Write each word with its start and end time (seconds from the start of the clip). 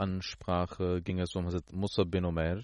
Freitagsansprache 0.00 1.02
ging 1.02 1.18
es 1.18 1.36
um 1.36 1.44
Hazrat 1.44 1.72
Musa 1.72 2.04
bin 2.04 2.24
Omer 2.24 2.62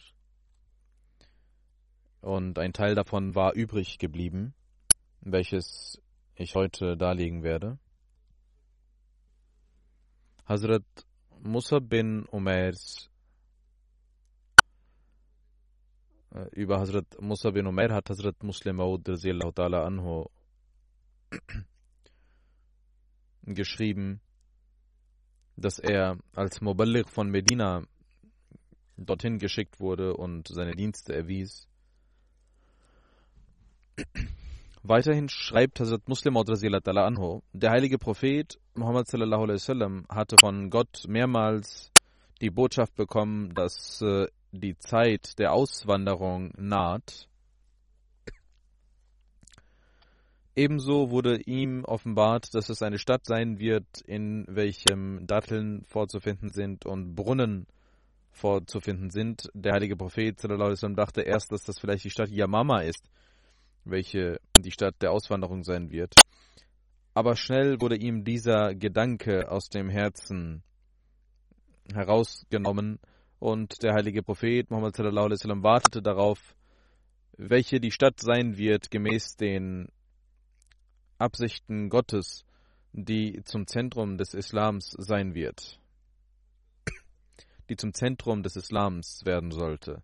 und 2.22 2.58
ein 2.58 2.72
Teil 2.72 2.94
davon 2.94 3.34
war 3.34 3.54
übrig 3.54 3.98
geblieben, 3.98 4.54
welches 5.20 6.00
ich 6.34 6.54
heute 6.54 6.96
darlegen 6.96 7.42
werde. 7.42 7.78
Hazrat 10.46 10.84
Musa 11.42 11.78
bin 11.78 12.26
Omers 12.30 13.10
äh, 16.32 16.48
über 16.52 16.80
Hazrat 16.80 17.20
Musa 17.20 17.50
bin 17.50 17.66
Omer 17.66 17.92
hat 17.92 18.08
Hazrat 18.08 18.42
Muslim 18.42 18.76
Maud 18.76 19.06
ta'ala 19.06 19.84
anhu 19.84 20.30
geschrieben, 23.42 24.20
dass 25.56 25.78
er 25.78 26.18
als 26.34 26.60
Muballigh 26.60 27.08
von 27.08 27.30
Medina 27.30 27.82
dorthin 28.96 29.38
geschickt 29.38 29.80
wurde 29.80 30.14
und 30.14 30.48
seine 30.48 30.72
Dienste 30.72 31.14
erwies. 31.14 31.68
Weiterhin 34.82 35.28
schreibt 35.28 35.80
Hazrat 35.80 36.08
Muslim 36.08 36.36
anhu, 36.36 37.42
der 37.52 37.70
heilige 37.70 37.98
Prophet 37.98 38.58
Muhammad 38.74 39.08
sallallahu 39.08 39.42
alaihi 39.42 39.54
wasallam 39.56 40.06
hatte 40.08 40.36
von 40.38 40.70
Gott 40.70 41.04
mehrmals 41.08 41.90
die 42.40 42.50
Botschaft 42.50 42.94
bekommen, 42.94 43.54
dass 43.54 44.00
äh, 44.02 44.26
die 44.52 44.76
Zeit 44.78 45.38
der 45.38 45.52
Auswanderung 45.52 46.52
naht. 46.56 47.28
Ebenso 50.56 51.10
wurde 51.10 51.40
ihm 51.42 51.84
offenbart, 51.84 52.54
dass 52.54 52.70
es 52.70 52.82
eine 52.82 52.98
Stadt 52.98 53.26
sein 53.26 53.58
wird, 53.58 54.00
in 54.06 54.46
welchem 54.48 55.26
Datteln 55.26 55.84
vorzufinden 55.84 56.48
sind 56.48 56.86
und 56.86 57.14
Brunnen 57.14 57.66
vorzufinden 58.32 59.10
sind. 59.10 59.48
Der 59.54 59.74
heilige 59.74 59.96
Prophet 59.96 60.42
wasallam 60.42 60.96
dachte 60.96 61.22
erst, 61.22 61.52
dass 61.52 61.62
das 61.62 61.78
vielleicht 61.78 62.04
die 62.04 62.10
Stadt 62.10 62.30
Yamama 62.30 62.80
ist 62.80 63.08
welche 63.86 64.40
die 64.56 64.70
Stadt 64.70 64.96
der 65.00 65.12
Auswanderung 65.12 65.62
sein 65.62 65.90
wird. 65.90 66.14
Aber 67.14 67.36
schnell 67.36 67.80
wurde 67.80 67.96
ihm 67.96 68.24
dieser 68.24 68.74
Gedanke 68.74 69.50
aus 69.50 69.68
dem 69.68 69.88
Herzen 69.88 70.62
herausgenommen 71.94 72.98
und 73.38 73.82
der 73.82 73.94
heilige 73.94 74.22
Prophet 74.22 74.70
Muhammad 74.70 74.98
wasallam 74.98 75.62
wartete 75.62 76.02
darauf, 76.02 76.54
welche 77.38 77.80
die 77.80 77.92
Stadt 77.92 78.20
sein 78.20 78.56
wird 78.56 78.90
gemäß 78.90 79.36
den 79.36 79.88
Absichten 81.18 81.88
Gottes, 81.88 82.44
die 82.92 83.42
zum 83.44 83.66
Zentrum 83.66 84.18
des 84.18 84.34
Islams 84.34 84.90
sein 84.98 85.34
wird, 85.34 85.80
die 87.68 87.76
zum 87.76 87.94
Zentrum 87.94 88.42
des 88.42 88.56
Islams 88.56 89.24
werden 89.24 89.50
sollte. 89.50 90.02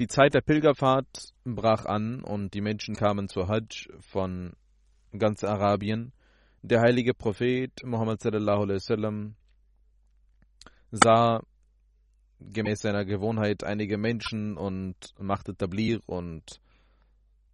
Die 0.00 0.08
Zeit 0.08 0.34
der 0.34 0.40
Pilgerfahrt 0.40 1.32
brach 1.44 1.84
an 1.84 2.22
und 2.24 2.54
die 2.54 2.60
Menschen 2.60 2.96
kamen 2.96 3.28
zur 3.28 3.48
Hajj 3.48 3.88
von 4.00 4.54
ganz 5.16 5.44
Arabien. 5.44 6.12
Der 6.62 6.80
heilige 6.80 7.14
Prophet 7.14 7.72
Muhammad 7.84 8.20
sallallahu 8.20 8.62
alaihi 8.62 8.76
wasallam 8.76 9.34
sah 10.90 11.42
gemäß 12.40 12.80
seiner 12.80 13.04
Gewohnheit 13.04 13.64
einige 13.64 13.98
Menschen 13.98 14.56
und 14.56 14.96
machte 15.18 15.54
Tablir 15.54 16.00
und 16.06 16.60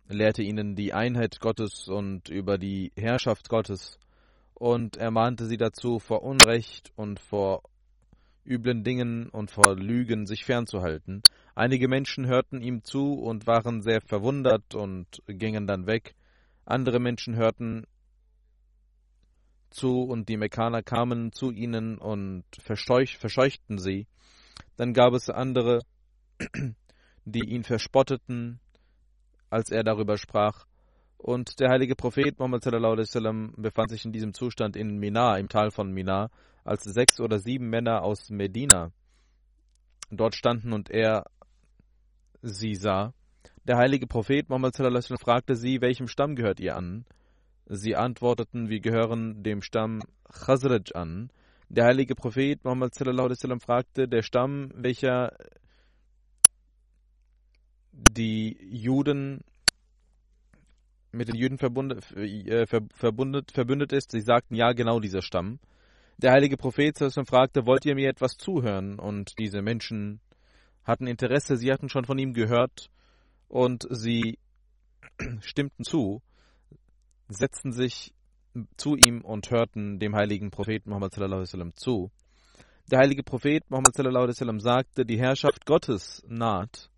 lehrte 0.09 0.43
ihnen 0.43 0.75
die 0.75 0.93
Einheit 0.93 1.41
Gottes 1.41 1.89
und 1.89 2.29
über 2.29 2.59
die 2.59 2.93
Herrschaft 2.97 3.49
Gottes 3.49 3.99
und 4.55 4.97
ermahnte 4.97 5.47
sie 5.47 5.57
dazu, 5.57 5.99
vor 5.99 6.23
Unrecht 6.23 6.93
und 6.97 7.21
vor 7.21 7.63
üblen 8.45 8.83
Dingen 8.83 9.29
und 9.29 9.51
vor 9.51 9.77
Lügen 9.77 10.27
sich 10.27 10.45
fernzuhalten. 10.45 11.23
Einige 11.55 11.87
Menschen 11.87 12.27
hörten 12.27 12.63
ihm 12.63 12.83
zu 12.83 13.13
und 13.15 13.47
waren 13.47 13.83
sehr 13.83 14.01
verwundert 14.01 14.75
und 14.75 15.23
gingen 15.27 15.67
dann 15.67 15.87
weg. 15.87 16.15
Andere 16.65 16.99
Menschen 16.99 17.37
hörten 17.37 17.87
zu 19.71 20.03
und 20.03 20.29
die 20.29 20.39
Mekkaner 20.39 20.83
kamen 20.83 21.33
zu 21.33 21.51
ihnen 21.51 21.99
und 21.99 22.45
verscheuchten 22.61 23.79
sie. 23.79 24.07
Dann 24.77 24.95
gab 24.95 25.13
es 25.13 25.29
andere, 25.29 25.81
die 27.25 27.45
ihn 27.45 27.65
verspotteten, 27.65 28.61
als 29.51 29.71
er 29.71 29.85
darüber 29.85 30.17
sprach. 30.19 30.67
Und 31.17 31.59
der 31.59 31.71
heilige 31.71 31.97
Prophet 31.97 32.39
Muhammad 32.39 32.65
wasallam 32.65 33.53
befand 33.57 33.91
sich 33.91 34.05
in 34.05 34.13
diesem 34.13 34.35
Zustand 34.35 34.77
in 34.77 34.99
Mina, 34.99 35.37
im 35.37 35.49
Tal 35.49 35.71
von 35.71 35.91
Mina, 35.91 36.31
als 36.65 36.85
sechs 36.85 37.21
oder 37.21 37.39
sieben 37.39 37.69
Männer 37.69 38.03
aus 38.03 38.31
Medina 38.31 38.93
dort 40.11 40.35
standen 40.35 40.73
und 40.73 40.91
er 40.91 41.25
sie 42.41 42.75
sah. 42.75 43.13
Der 43.65 43.77
heilige 43.77 44.07
Prophet 44.07 44.49
Muhammad 44.49 44.79
wasallam 44.79 45.19
fragte 45.19 45.57
sie, 45.57 45.81
welchem 45.81 46.09
Stamm 46.09 46.37
gehört 46.37 46.61
ihr 46.61 46.77
an? 46.77 47.05
Sie 47.67 47.97
antworteten, 47.97 48.69
wir 48.69 48.81
gehören 48.81 49.43
dem 49.43 49.61
Stamm 49.61 50.01
Khazraj 50.25 50.93
an. 50.95 51.31
Der 51.69 51.85
heilige 51.85 52.15
Prophet 52.15 52.65
Muhammad 52.65 52.99
wasallam 52.99 53.61
fragte, 53.61 54.09
der 54.09 54.23
Stamm, 54.23 54.71
welcher 54.75 55.37
die 57.99 58.56
Juden 58.71 59.43
mit 61.11 61.29
den 61.29 61.37
Juden 61.37 61.59
äh, 62.17 62.67
verbundet, 62.67 63.50
verbündet 63.53 63.93
ist. 63.93 64.12
Sie 64.12 64.21
sagten, 64.21 64.55
ja, 64.55 64.73
genau 64.73 65.00
dieser 65.00 65.23
Stamm. 65.23 65.59
Der 66.19 66.33
heilige 66.33 66.56
Prophet 66.56 66.97
fragte, 67.27 67.67
wollt 67.67 67.87
ihr 67.87 67.95
mir 67.95 68.09
etwas 68.09 68.37
zuhören? 68.37 68.99
Und 68.99 69.39
diese 69.39 69.62
Menschen 69.62 70.21
hatten 70.85 71.06
Interesse, 71.06 71.56
sie 71.56 71.73
hatten 71.73 71.89
schon 71.89 72.05
von 72.05 72.19
ihm 72.19 72.35
gehört 72.35 72.91
und 73.49 73.87
sie 73.91 74.39
stimmten 75.41 75.85
zu, 75.85 76.23
setzten 77.29 77.73
sich 77.73 78.15
zu 78.77 78.97
ihm 78.97 79.21
und 79.21 79.51
hörten 79.51 79.99
dem 79.99 80.17
heiligen 80.17 80.51
Propheten 80.51 80.91
Muhammad 80.91 81.17
wasallam 81.17 81.75
zu. 81.75 82.11
Der 82.91 83.01
heilige 83.01 83.23
Prophet 83.23 83.69
Muhammad 83.71 83.97
wasallam 83.97 84.61
sagte, 84.61 85.05
die 85.05 85.19
Herrschaft 85.19 85.67
Gottes 85.67 86.25
naht 86.27 86.91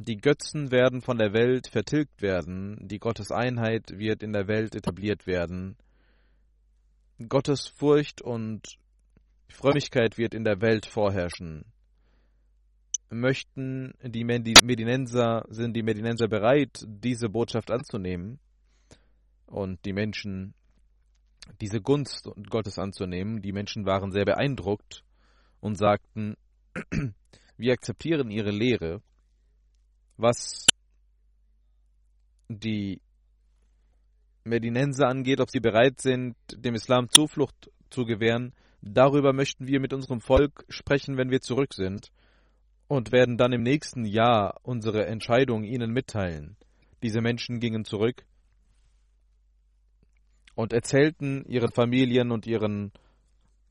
die 0.00 0.16
Götzen 0.16 0.70
werden 0.70 1.02
von 1.02 1.18
der 1.18 1.34
Welt 1.34 1.68
vertilgt 1.68 2.22
werden, 2.22 2.78
die 2.88 2.98
Gotteseinheit 2.98 3.98
wird 3.98 4.22
in 4.22 4.32
der 4.32 4.48
Welt 4.48 4.74
etabliert 4.74 5.26
werden. 5.26 5.76
Gottesfurcht 7.28 8.22
und 8.22 8.78
Frömmigkeit 9.50 10.16
wird 10.16 10.32
in 10.32 10.44
der 10.44 10.62
Welt 10.62 10.86
vorherrschen. 10.86 11.66
Möchten 13.10 13.92
die 14.02 14.24
Medinenser, 14.24 15.44
sind 15.50 15.76
die 15.76 15.82
Medinenser 15.82 16.28
bereit, 16.28 16.82
diese 16.86 17.28
Botschaft 17.28 17.70
anzunehmen 17.70 18.38
und 19.46 19.84
die 19.84 19.92
Menschen 19.92 20.54
diese 21.60 21.82
Gunst 21.82 22.30
Gottes 22.48 22.78
anzunehmen? 22.78 23.42
Die 23.42 23.52
Menschen 23.52 23.84
waren 23.84 24.12
sehr 24.12 24.24
beeindruckt 24.24 25.04
und 25.60 25.76
sagten, 25.76 26.36
wir 27.58 27.72
akzeptieren 27.72 28.30
ihre 28.30 28.50
Lehre, 28.50 29.02
was 30.20 30.66
die 32.48 33.00
Medinenser 34.44 35.08
angeht, 35.08 35.40
ob 35.40 35.50
sie 35.50 35.60
bereit 35.60 36.00
sind, 36.00 36.34
dem 36.52 36.74
Islam 36.74 37.08
Zuflucht 37.08 37.70
zu 37.90 38.04
gewähren. 38.04 38.52
Darüber 38.82 39.32
möchten 39.32 39.66
wir 39.66 39.80
mit 39.80 39.92
unserem 39.92 40.20
Volk 40.20 40.64
sprechen, 40.68 41.16
wenn 41.16 41.30
wir 41.30 41.40
zurück 41.40 41.74
sind 41.74 42.10
und 42.88 43.12
werden 43.12 43.36
dann 43.36 43.52
im 43.52 43.62
nächsten 43.62 44.04
Jahr 44.04 44.58
unsere 44.62 45.06
Entscheidung 45.06 45.64
ihnen 45.64 45.92
mitteilen. 45.92 46.56
Diese 47.02 47.20
Menschen 47.20 47.60
gingen 47.60 47.84
zurück 47.84 48.24
und 50.54 50.72
erzählten 50.72 51.44
ihren 51.46 51.70
Familien 51.70 52.30
und 52.32 52.46
ihren 52.46 52.92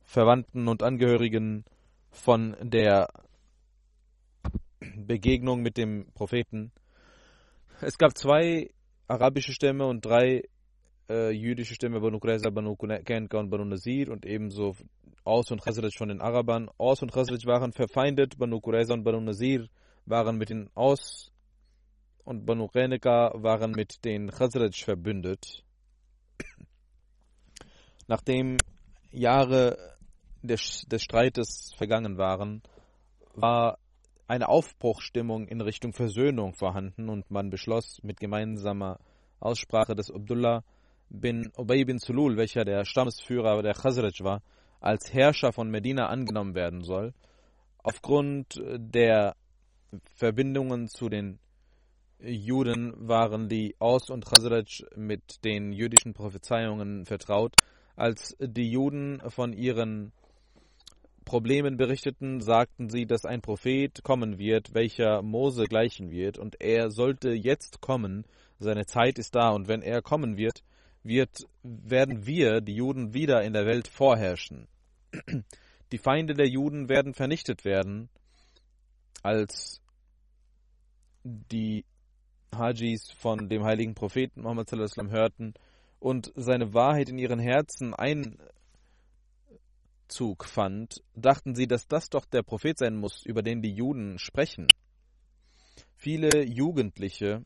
Verwandten 0.03 0.67
und 0.67 0.83
Angehörigen 0.83 1.65
von 2.11 2.55
der 2.61 3.09
Begegnung 4.95 5.61
mit 5.61 5.77
dem 5.77 6.11
Propheten. 6.13 6.71
Es 7.81 7.97
gab 7.97 8.17
zwei 8.17 8.69
arabische 9.07 9.53
Stämme 9.53 9.85
und 9.85 10.05
drei 10.05 10.43
äh, 11.09 11.31
jüdische 11.31 11.75
Stämme, 11.75 11.99
Banu 11.99 12.19
Qurayza, 12.19 12.49
Banu 12.49 12.75
Kenka 12.75 13.39
und 13.39 13.49
Banu 13.49 13.65
Nazir 13.65 14.09
und 14.11 14.25
ebenso 14.25 14.75
Aus 15.23 15.51
und 15.51 15.61
Khazraj 15.61 15.91
von 15.97 16.09
den 16.09 16.21
Arabern. 16.21 16.69
Aus 16.77 17.01
und 17.01 17.11
Khazraj 17.11 17.45
waren 17.45 17.73
verfeindet, 17.73 18.37
Banu 18.37 18.59
Qurayza 18.59 18.93
und 18.93 19.03
Banu 19.03 19.19
Nazir 19.19 19.67
waren 20.05 20.37
mit 20.37 20.49
den 20.49 20.69
Aus 20.75 21.31
und 22.23 22.45
Banu 22.45 22.67
Kenka 22.67 23.31
waren 23.35 23.71
mit 23.71 24.05
den 24.05 24.29
Khazraj 24.29 24.83
verbündet. 24.83 25.63
Nachdem 28.07 28.57
Jahre 29.11 29.77
des, 30.41 30.85
des 30.87 31.03
Streites 31.03 31.73
vergangen 31.77 32.17
waren, 32.17 32.61
war 33.35 33.77
eine 34.29 34.47
Aufbruchstimmung 34.47 35.47
in 35.47 35.59
Richtung 35.59 35.91
Versöhnung 35.91 36.53
vorhanden 36.53 37.09
und 37.09 37.31
man 37.31 37.49
beschloss 37.49 37.99
mit 38.03 38.19
gemeinsamer 38.19 38.99
Aussprache 39.39 39.95
des 39.95 40.11
Abdullah 40.11 40.63
bin 41.09 41.51
Ubay 41.57 41.83
bin 41.83 41.97
Sulul, 41.97 42.37
welcher 42.37 42.63
der 42.63 42.85
Stammesführer 42.85 43.63
der 43.63 43.73
Khazraj 43.73 44.19
war, 44.23 44.43
als 44.81 45.11
Herrscher 45.11 45.51
von 45.51 45.71
Medina 45.71 46.09
angenommen 46.09 46.53
werden 46.53 46.83
soll. 46.83 47.13
Aufgrund 47.81 48.61
der 48.77 49.35
Verbindungen 50.13 50.87
zu 50.89 51.09
den 51.09 51.39
Juden 52.19 52.93
waren 52.97 53.49
die 53.49 53.75
Aus- 53.79 54.11
und 54.11 54.27
Khazraj 54.27 54.85
mit 54.95 55.43
den 55.43 55.71
jüdischen 55.71 56.13
Prophezeiungen 56.13 57.07
vertraut. 57.07 57.55
Als 57.95 58.37
die 58.39 58.69
Juden 58.69 59.21
von 59.29 59.53
ihren 59.53 60.11
Problemen 61.29 61.77
berichteten, 61.77 62.41
sagten 62.41 62.89
sie, 62.89 63.05
dass 63.05 63.23
ein 63.23 63.41
Prophet 63.41 64.01
kommen 64.03 64.39
wird, 64.39 64.73
welcher 64.73 65.21
Mose 65.21 65.65
gleichen 65.65 66.09
wird, 66.09 66.39
und 66.39 66.59
er 66.59 66.89
sollte 66.89 67.29
jetzt 67.29 67.81
kommen, 67.81 68.25
seine 68.57 68.87
Zeit 68.87 69.19
ist 69.19 69.35
da, 69.35 69.51
und 69.51 69.67
wenn 69.67 69.83
er 69.83 70.01
kommen 70.01 70.37
wird, 70.37 70.63
wird, 71.03 71.45
werden 71.61 72.25
wir, 72.25 72.61
die 72.61 72.73
Juden, 72.73 73.13
wieder 73.13 73.43
in 73.43 73.53
der 73.53 73.67
Welt 73.67 73.87
vorherrschen. 73.87 74.67
Die 75.91 75.99
Feinde 75.99 76.33
der 76.33 76.47
Juden 76.47 76.89
werden 76.89 77.13
vernichtet 77.13 77.63
werden, 77.63 78.09
als 79.21 79.83
die 81.23 81.85
Hajis 82.55 83.11
von 83.11 83.49
dem 83.49 83.63
heiligen 83.65 83.93
Propheten 83.93 84.41
Muhammad 84.41 84.71
hörten 84.71 85.53
und 85.99 86.31
seine 86.35 86.73
Wahrheit 86.73 87.09
in 87.09 87.19
ihren 87.19 87.39
Herzen 87.39 87.93
Einzug 90.09 90.45
fand, 90.45 91.03
dachten 91.13 91.53
sie, 91.53 91.67
dass 91.67 91.87
das 91.87 92.09
doch 92.09 92.25
der 92.25 92.41
Prophet 92.41 92.79
sein 92.79 92.95
muss, 92.95 93.23
über 93.27 93.43
den 93.43 93.61
die 93.61 93.71
Juden 93.71 94.17
sprechen. 94.17 94.65
Viele 95.95 96.43
Jugendliche 96.43 97.45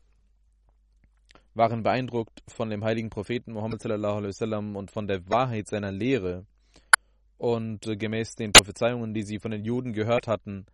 waren 1.52 1.82
beeindruckt 1.82 2.42
von 2.48 2.70
dem 2.70 2.82
heiligen 2.82 3.10
Propheten 3.10 3.52
Muhammad 3.52 3.82
sallam, 3.82 4.76
und 4.76 4.90
von 4.90 5.06
der 5.06 5.28
Wahrheit 5.28 5.68
seiner 5.68 5.92
Lehre. 5.92 6.46
Und 7.36 7.86
äh, 7.86 7.96
gemäß 7.96 8.34
den 8.34 8.52
Prophezeiungen, 8.52 9.12
die 9.12 9.24
sie 9.24 9.40
von 9.40 9.50
den 9.50 9.64
Juden 9.64 9.92
gehört 9.92 10.26
hatten, 10.26 10.64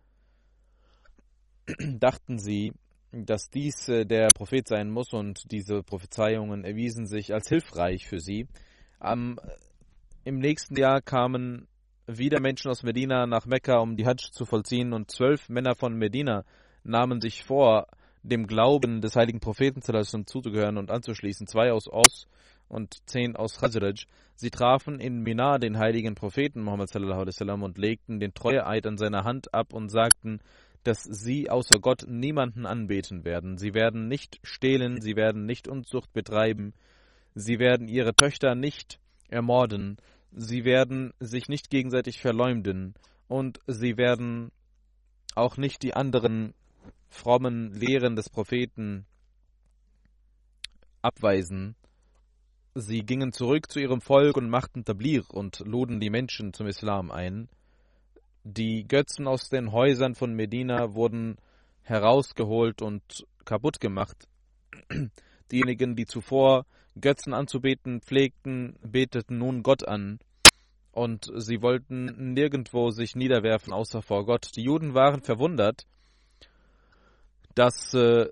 dachten 1.99 2.39
sie, 2.39 2.71
dass 3.11 3.49
dies 3.49 3.89
äh, 3.89 4.05
der 4.05 4.29
Prophet 4.29 4.65
sein 4.65 4.89
muss 4.89 5.11
und 5.11 5.51
diese 5.51 5.83
Prophezeiungen 5.83 6.63
erwiesen 6.63 7.05
sich 7.05 7.33
als 7.33 7.49
hilfreich 7.49 8.07
für 8.07 8.21
sie. 8.21 8.47
Am, 8.97 9.37
äh, 9.43 9.51
Im 10.23 10.39
nächsten 10.39 10.77
Jahr 10.77 11.01
kamen 11.01 11.67
wieder 12.17 12.39
Menschen 12.39 12.69
aus 12.69 12.83
Medina 12.83 13.25
nach 13.25 13.45
Mekka, 13.45 13.79
um 13.79 13.95
die 13.95 14.05
Hajj 14.05 14.31
zu 14.31 14.45
vollziehen 14.45 14.93
und 14.93 15.11
zwölf 15.11 15.49
Männer 15.49 15.75
von 15.75 15.95
Medina 15.95 16.43
nahmen 16.83 17.21
sich 17.21 17.43
vor, 17.43 17.87
dem 18.23 18.47
Glauben 18.47 19.01
des 19.01 19.15
heiligen 19.15 19.39
Propheten 19.39 19.81
zuzugehören 19.81 20.77
und 20.77 20.91
anzuschließen, 20.91 21.47
zwei 21.47 21.71
aus 21.71 21.87
Aus 21.87 22.27
und 22.67 22.95
zehn 23.07 23.35
aus 23.35 23.59
Khazraj. 23.59 24.05
Sie 24.35 24.49
trafen 24.49 24.99
in 24.99 25.21
Mina 25.21 25.57
den 25.57 25.77
heiligen 25.77 26.15
Propheten 26.15 26.61
Muhammad 26.61 26.95
und 26.95 27.77
legten 27.77 28.19
den 28.19 28.33
Treueeid 28.33 28.85
an 28.85 28.97
seiner 28.97 29.23
Hand 29.23 29.53
ab 29.53 29.73
und 29.73 29.89
sagten, 29.89 30.39
dass 30.83 31.03
sie 31.03 31.49
außer 31.49 31.79
Gott 31.79 32.05
niemanden 32.07 32.65
anbeten 32.65 33.23
werden. 33.23 33.57
Sie 33.57 33.73
werden 33.73 34.07
nicht 34.07 34.39
stehlen, 34.43 35.01
sie 35.01 35.15
werden 35.15 35.45
nicht 35.45 35.67
Unzucht 35.67 36.11
betreiben, 36.13 36.73
sie 37.35 37.59
werden 37.59 37.87
ihre 37.87 38.15
Töchter 38.15 38.55
nicht 38.55 38.99
ermorden, 39.29 39.97
sie 40.31 40.65
werden 40.65 41.13
sich 41.19 41.49
nicht 41.49 41.69
gegenseitig 41.69 42.19
verleumden 42.19 42.95
und 43.27 43.59
sie 43.67 43.97
werden 43.97 44.51
auch 45.35 45.57
nicht 45.57 45.83
die 45.83 45.93
anderen 45.93 46.53
frommen 47.09 47.73
Lehren 47.73 48.15
des 48.15 48.29
Propheten 48.29 49.05
abweisen. 51.01 51.75
Sie 52.73 53.03
gingen 53.03 53.33
zurück 53.33 53.69
zu 53.69 53.79
ihrem 53.79 53.99
Volk 53.99 54.37
und 54.37 54.49
machten 54.49 54.85
Tablir 54.85 55.25
und 55.29 55.59
luden 55.59 55.99
die 55.99 56.09
Menschen 56.09 56.53
zum 56.53 56.67
Islam 56.67 57.11
ein. 57.11 57.49
Die 58.43 58.87
Götzen 58.87 59.27
aus 59.27 59.49
den 59.49 59.71
Häusern 59.71 60.15
von 60.15 60.33
Medina 60.33 60.95
wurden 60.95 61.35
herausgeholt 61.83 62.81
und 62.81 63.25
kaputt 63.43 63.79
gemacht. 63.79 64.27
Diejenigen, 65.51 65.95
die 65.95 66.05
zuvor 66.05 66.65
Götzen 66.99 67.33
anzubeten 67.33 68.01
pflegten, 68.01 68.77
beteten 68.83 69.37
nun 69.37 69.63
Gott 69.63 69.87
an. 69.87 70.19
Und 70.91 71.31
sie 71.37 71.61
wollten 71.61 72.33
nirgendwo 72.33 72.89
sich 72.89 73.15
niederwerfen 73.15 73.71
außer 73.71 74.01
vor 74.01 74.25
Gott. 74.25 74.51
Die 74.55 74.63
Juden 74.63 74.93
waren 74.93 75.21
verwundert, 75.21 75.85
dass 77.55 77.93
äh, 77.93 78.27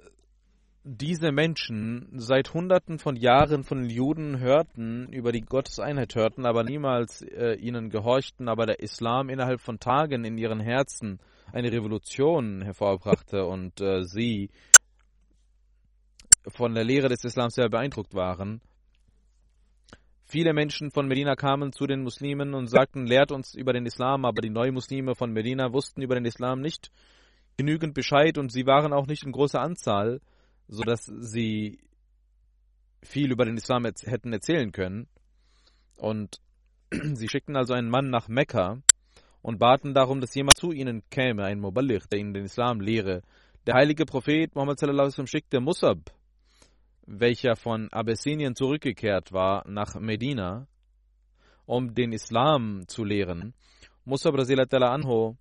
diese 0.84 1.32
Menschen 1.32 2.08
seit 2.14 2.54
Hunderten 2.54 3.00
von 3.00 3.16
Jahren 3.16 3.64
von 3.64 3.82
den 3.82 3.90
Juden 3.90 4.40
hörten, 4.40 5.08
über 5.12 5.32
die 5.32 5.42
Gotteseinheit 5.42 6.16
hörten, 6.16 6.46
aber 6.46 6.64
niemals 6.64 7.22
äh, 7.22 7.56
ihnen 7.56 7.90
gehorchten, 7.90 8.48
aber 8.48 8.66
der 8.66 8.80
Islam 8.80 9.30
innerhalb 9.30 9.62
von 9.62 9.80
Tagen 9.80 10.26
in 10.26 10.38
ihren 10.38 10.60
Herzen 10.60 11.20
eine 11.52 11.72
Revolution 11.72 12.62
hervorbrachte 12.62 13.46
und 13.46 13.82
äh, 13.82 14.04
sie 14.04 14.50
von 16.48 16.74
der 16.74 16.84
Lehre 16.84 17.10
des 17.10 17.24
Islams 17.24 17.56
sehr 17.56 17.70
beeindruckt 17.70 18.14
waren. 18.14 18.62
Viele 20.26 20.54
Menschen 20.54 20.92
von 20.92 21.08
Medina 21.08 21.36
kamen 21.36 21.74
zu 21.74 21.88
den 21.88 22.04
Muslimen 22.04 22.54
und 22.54 22.68
sagten, 22.68 23.08
lehrt 23.08 23.32
uns 23.32 23.56
über 23.56 23.74
den 23.74 23.86
Islam, 23.86 24.26
aber 24.26 24.42
die 24.42 24.52
Neumuslime 24.52 25.16
von 25.16 25.34
Medina 25.34 25.74
wussten 25.74 26.04
über 26.04 26.16
den 26.16 26.26
Islam 26.26 26.62
nicht 26.62 26.92
genügend 27.58 27.96
Bescheid 27.96 28.38
und 28.38 28.52
sie 28.52 28.68
waren 28.68 28.94
auch 28.94 29.08
nicht 29.08 29.24
in 29.24 29.32
großer 29.32 29.60
Anzahl, 29.60 30.22
sodass 30.68 31.06
sie 31.06 31.80
viel 33.02 33.32
über 33.32 33.46
den 33.46 33.58
Islam 33.58 33.86
hätten 33.86 34.32
erzählen 34.32 34.72
können. 34.72 35.08
Und 35.98 36.38
sie 36.92 37.28
schickten 37.28 37.56
also 37.56 37.74
einen 37.74 37.90
Mann 37.90 38.10
nach 38.10 38.28
Mekka 38.28 38.82
und 39.42 39.58
baten 39.58 39.94
darum, 39.94 40.22
dass 40.22 40.36
jemand 40.36 40.58
zu 40.58 40.72
ihnen 40.72 41.02
käme, 41.10 41.44
ein 41.46 41.60
Muballigh, 41.60 42.06
der 42.12 42.20
ihnen 42.20 42.34
den 42.34 42.46
Islam 42.46 42.82
lehre. 42.82 43.24
Der 43.66 43.74
heilige 43.76 44.06
Prophet 44.06 44.54
Muhammad 44.56 44.80
schickte 45.28 45.60
Musab, 45.60 46.12
welcher 47.10 47.56
von 47.56 47.92
Abessinien 47.92 48.56
zurückgekehrt 48.56 49.32
war, 49.32 49.68
nach 49.68 49.96
Medina, 50.00 50.68
um 51.66 51.94
den 51.96 52.14
Islam 52.14 52.84
zu 52.88 53.04
lehren. 53.04 53.54
Musab 54.06 54.36
anho 54.36 55.38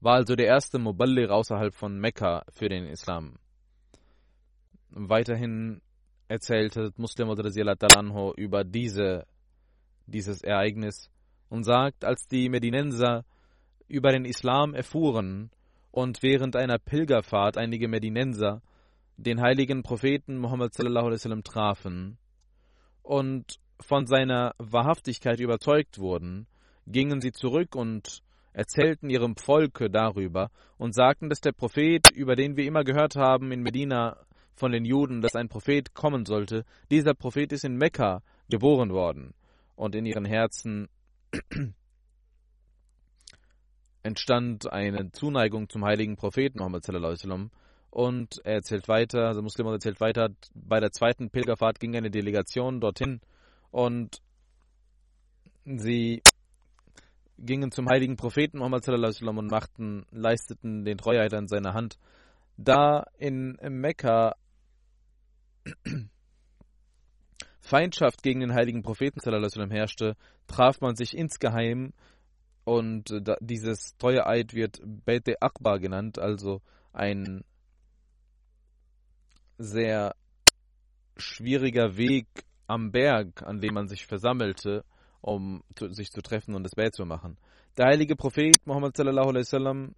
war 0.00 0.14
also 0.14 0.36
der 0.36 0.46
erste 0.46 0.78
Muballigh 0.78 1.32
außerhalb 1.32 1.74
von 1.74 1.98
Mekka 1.98 2.44
für 2.52 2.68
den 2.68 2.86
Islam. 2.86 3.38
Weiterhin 4.90 5.80
erzählte 6.28 6.92
Muslim 6.96 7.30
anhu 7.30 8.32
über 8.36 8.64
diese 8.64 9.26
dieses 10.06 10.42
Ereignis 10.42 11.10
und 11.48 11.64
sagt, 11.64 12.04
als 12.04 12.26
die 12.28 12.48
Medinenser 12.48 13.24
über 13.88 14.10
den 14.10 14.24
Islam 14.24 14.74
erfuhren 14.74 15.50
und 15.90 16.22
während 16.22 16.56
einer 16.56 16.78
Pilgerfahrt 16.78 17.56
einige 17.56 17.88
Medinenser 17.88 18.62
den 19.18 19.40
heiligen 19.40 19.82
Propheten 19.82 20.38
Muhammad 20.38 20.72
sallam, 20.74 21.42
trafen 21.42 22.18
und 23.02 23.58
von 23.80 24.06
seiner 24.06 24.54
Wahrhaftigkeit 24.58 25.40
überzeugt 25.40 25.98
wurden, 25.98 26.46
gingen 26.86 27.20
sie 27.20 27.32
zurück 27.32 27.74
und 27.74 28.22
erzählten 28.52 29.10
ihrem 29.10 29.36
Volke 29.36 29.90
darüber 29.90 30.50
und 30.78 30.94
sagten, 30.94 31.28
dass 31.28 31.40
der 31.40 31.52
Prophet, 31.52 32.10
über 32.12 32.36
den 32.36 32.56
wir 32.56 32.64
immer 32.64 32.84
gehört 32.84 33.16
haben 33.16 33.52
in 33.52 33.62
Medina 33.62 34.16
von 34.54 34.72
den 34.72 34.84
Juden, 34.84 35.20
dass 35.20 35.34
ein 35.34 35.48
Prophet 35.48 35.94
kommen 35.94 36.24
sollte, 36.24 36.64
dieser 36.90 37.14
Prophet 37.14 37.52
ist 37.52 37.64
in 37.64 37.76
Mekka 37.76 38.22
geboren 38.48 38.90
worden. 38.90 39.34
Und 39.74 39.94
in 39.94 40.06
ihren 40.06 40.24
Herzen 40.24 40.88
entstand 44.02 44.72
eine 44.72 45.10
Zuneigung 45.12 45.68
zum 45.68 45.84
heiligen 45.84 46.16
Propheten 46.16 46.58
Muhammad 46.58 46.84
sallam, 46.84 47.50
und 47.90 48.40
er 48.44 48.54
erzählt 48.54 48.88
weiter, 48.88 49.26
also 49.26 49.42
Muslim 49.42 49.66
erzählt 49.68 50.00
weiter, 50.00 50.30
bei 50.54 50.80
der 50.80 50.92
zweiten 50.92 51.30
Pilgerfahrt 51.30 51.80
ging 51.80 51.96
eine 51.96 52.10
Delegation 52.10 52.80
dorthin 52.80 53.20
und 53.70 54.22
sie 55.64 56.22
gingen 57.38 57.70
zum 57.70 57.88
heiligen 57.88 58.16
Propheten 58.16 58.58
Muhammad 58.58 58.86
und 58.88 59.50
machten, 59.50 60.04
leisteten 60.10 60.84
den 60.84 60.98
Treueid 60.98 61.32
an 61.34 61.46
seiner 61.46 61.72
Hand. 61.74 61.98
Da 62.56 63.04
in 63.16 63.56
Mekka 63.62 64.34
Feindschaft 67.60 68.22
gegen 68.22 68.40
den 68.40 68.54
heiligen 68.54 68.82
Propheten 68.82 69.20
herrschte, 69.70 70.16
traf 70.46 70.80
man 70.80 70.96
sich 70.96 71.16
insgeheim 71.16 71.92
und 72.64 73.14
dieses 73.40 73.96
Treueeid 73.98 74.54
wird 74.54 74.80
Bete 74.84 75.40
Akbar 75.40 75.78
genannt, 75.78 76.18
also 76.18 76.60
ein 76.92 77.44
sehr 79.58 80.14
schwieriger 81.16 81.96
Weg 81.96 82.26
am 82.66 82.92
Berg, 82.92 83.42
an 83.42 83.60
dem 83.60 83.74
man 83.74 83.88
sich 83.88 84.06
versammelte, 84.06 84.84
um 85.20 85.62
zu, 85.74 85.92
sich 85.92 86.10
zu 86.10 86.22
treffen 86.22 86.54
und 86.54 86.62
das 86.62 86.74
Bett 86.74 86.94
zu 86.94 87.04
machen. 87.04 87.36
Der 87.76 87.86
heilige 87.86 88.16
Prophet 88.16 88.56
Muhammad 88.66 88.96
sallallahu 88.96 89.28
alaihi 89.28 89.44
wasallam 89.44 89.94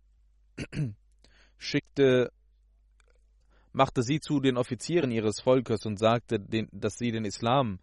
schickte, 1.59 2.33
machte 3.73 4.02
sie 4.02 4.21
zu 4.21 4.40
den 4.40 4.57
Offizieren 4.57 5.11
ihres 5.11 5.40
Volkes 5.40 5.85
und 5.87 5.99
sagte, 5.99 6.40
den, 6.40 6.69
dass 6.73 6.97
sie 6.97 7.12
den 7.12 7.25
Islam 7.25 7.79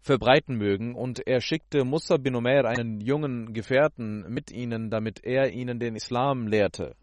verbreiten 0.00 0.56
mögen, 0.56 0.94
und 0.94 1.26
er 1.26 1.40
schickte 1.40 1.84
Musa 1.84 2.16
bin 2.16 2.34
Umair 2.34 2.64
einen 2.64 3.00
jungen 3.00 3.52
Gefährten 3.52 4.24
mit 4.28 4.50
ihnen, 4.50 4.90
damit 4.90 5.24
er 5.24 5.50
ihnen 5.52 5.80
den 5.80 5.96
Islam 5.96 6.46
lehrte. 6.46 6.94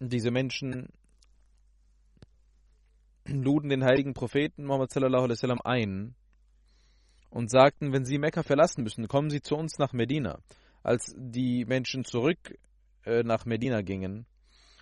Diese 0.00 0.30
Menschen 0.30 0.88
luden 3.26 3.70
den 3.70 3.84
heiligen 3.84 4.14
Propheten 4.14 4.64
Muhammad 4.64 4.90
sallallahu 4.90 5.24
alaihi 5.24 5.36
wasallam 5.36 5.60
ein 5.64 6.14
und 7.30 7.50
sagten, 7.50 7.92
wenn 7.92 8.04
sie 8.04 8.18
Mekka 8.18 8.42
verlassen 8.42 8.82
müssen, 8.82 9.08
kommen 9.08 9.30
sie 9.30 9.40
zu 9.40 9.56
uns 9.56 9.78
nach 9.78 9.92
Medina. 9.92 10.40
Als 10.82 11.14
die 11.16 11.64
Menschen 11.64 12.04
zurück 12.04 12.58
äh, 13.04 13.22
nach 13.22 13.46
Medina 13.46 13.82
gingen, 13.82 14.26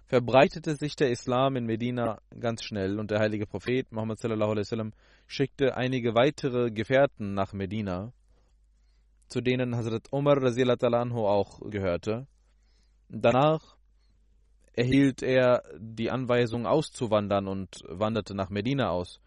verbreitete 0.06 0.74
sich 0.74 0.96
der 0.96 1.10
Islam 1.10 1.56
in 1.56 1.66
Medina 1.66 2.20
ganz 2.38 2.64
schnell 2.64 2.98
und 2.98 3.10
der 3.10 3.20
heilige 3.20 3.46
Prophet 3.46 3.92
Muhammad 3.92 4.18
sallallahu 4.18 4.50
alaihi 4.50 4.66
wasallam 4.66 4.92
schickte 5.26 5.76
einige 5.76 6.14
weitere 6.14 6.70
Gefährten 6.70 7.34
nach 7.34 7.52
Medina, 7.52 8.12
zu 9.28 9.40
denen 9.40 9.76
Hazrat 9.76 10.08
Umar 10.10 10.38
anhu 10.42 11.26
auch 11.26 11.60
gehörte. 11.70 12.26
Danach 13.08 13.76
erhielt 14.72 15.22
er 15.22 15.62
die 15.78 16.10
Anweisung 16.10 16.66
auszuwandern 16.66 17.48
und 17.48 17.82
wanderte 17.88 18.34
nach 18.34 18.50
Medina 18.50 18.90
aus. 18.90 19.20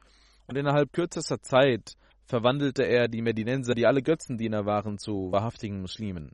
Und 0.47 0.57
innerhalb 0.57 0.93
kürzester 0.93 1.41
Zeit 1.41 1.95
verwandelte 2.25 2.83
er 2.83 3.07
die 3.07 3.21
Medinenser, 3.21 3.75
die 3.75 3.85
alle 3.85 4.01
Götzendiener 4.01 4.65
waren, 4.65 4.97
zu 4.97 5.31
wahrhaftigen 5.31 5.81
Muslimen. 5.81 6.31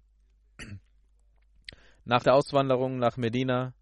Nach 2.06 2.24
der 2.24 2.36
Auswanderung 2.36 2.98
nach 2.98 3.18
Medina 3.18 3.74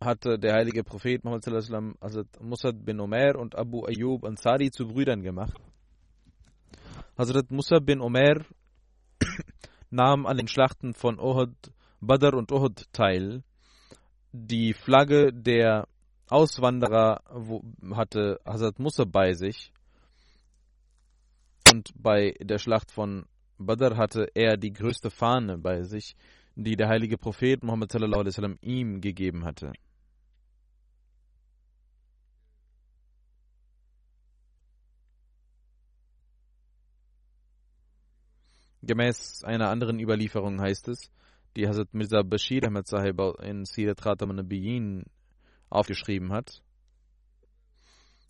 hatte 0.00 0.38
der 0.38 0.54
heilige 0.54 0.84
Prophet 0.84 1.24
Muhammad 1.24 1.48
also 2.00 2.22
Musad 2.40 2.84
bin 2.84 3.00
Omer 3.00 3.36
und 3.36 3.56
Abu 3.56 3.84
Ayyub 3.86 4.24
Ansari 4.24 4.70
zu 4.70 4.86
Brüdern 4.86 5.22
gemacht. 5.22 5.58
Hazrat 7.16 7.50
Musa 7.50 7.78
bin 7.78 8.00
Omer 8.00 8.44
nahm 9.94 10.26
an 10.26 10.36
den 10.36 10.48
Schlachten 10.48 10.92
von 10.92 11.18
Uhud, 11.18 11.54
Badr 12.00 12.34
und 12.34 12.52
Uhud 12.52 12.92
teil. 12.92 13.42
Die 14.32 14.74
Flagge 14.74 15.32
der 15.32 15.86
Auswanderer 16.28 17.22
hatte 17.94 18.40
Hazrat 18.44 18.78
Musa 18.78 19.04
bei 19.04 19.32
sich. 19.32 19.72
Und 21.72 21.90
bei 21.96 22.34
der 22.40 22.58
Schlacht 22.58 22.90
von 22.90 23.26
Badr 23.58 23.96
hatte 23.96 24.28
er 24.34 24.56
die 24.56 24.72
größte 24.72 25.10
Fahne 25.10 25.56
bei 25.58 25.82
sich, 25.82 26.16
die 26.56 26.76
der 26.76 26.88
heilige 26.88 27.16
Prophet 27.16 27.62
Muhammad 27.62 27.92
sallam, 27.92 28.58
ihm 28.60 29.00
gegeben 29.00 29.44
hatte. 29.44 29.72
Gemäß 38.86 39.44
einer 39.44 39.70
anderen 39.70 39.98
Überlieferung 39.98 40.60
heißt 40.60 40.88
es, 40.88 41.10
die 41.56 41.66
Hazrat 41.66 41.94
Mirza 41.94 42.22
Bashir 42.22 42.64
Ahmed 42.64 42.86
Sahib 42.86 43.20
in 43.42 43.64
Sirat 43.64 44.02
Khatam 44.02 44.30
al-Nabiyin 44.30 45.04
aufgeschrieben 45.70 46.32
hat. 46.32 46.62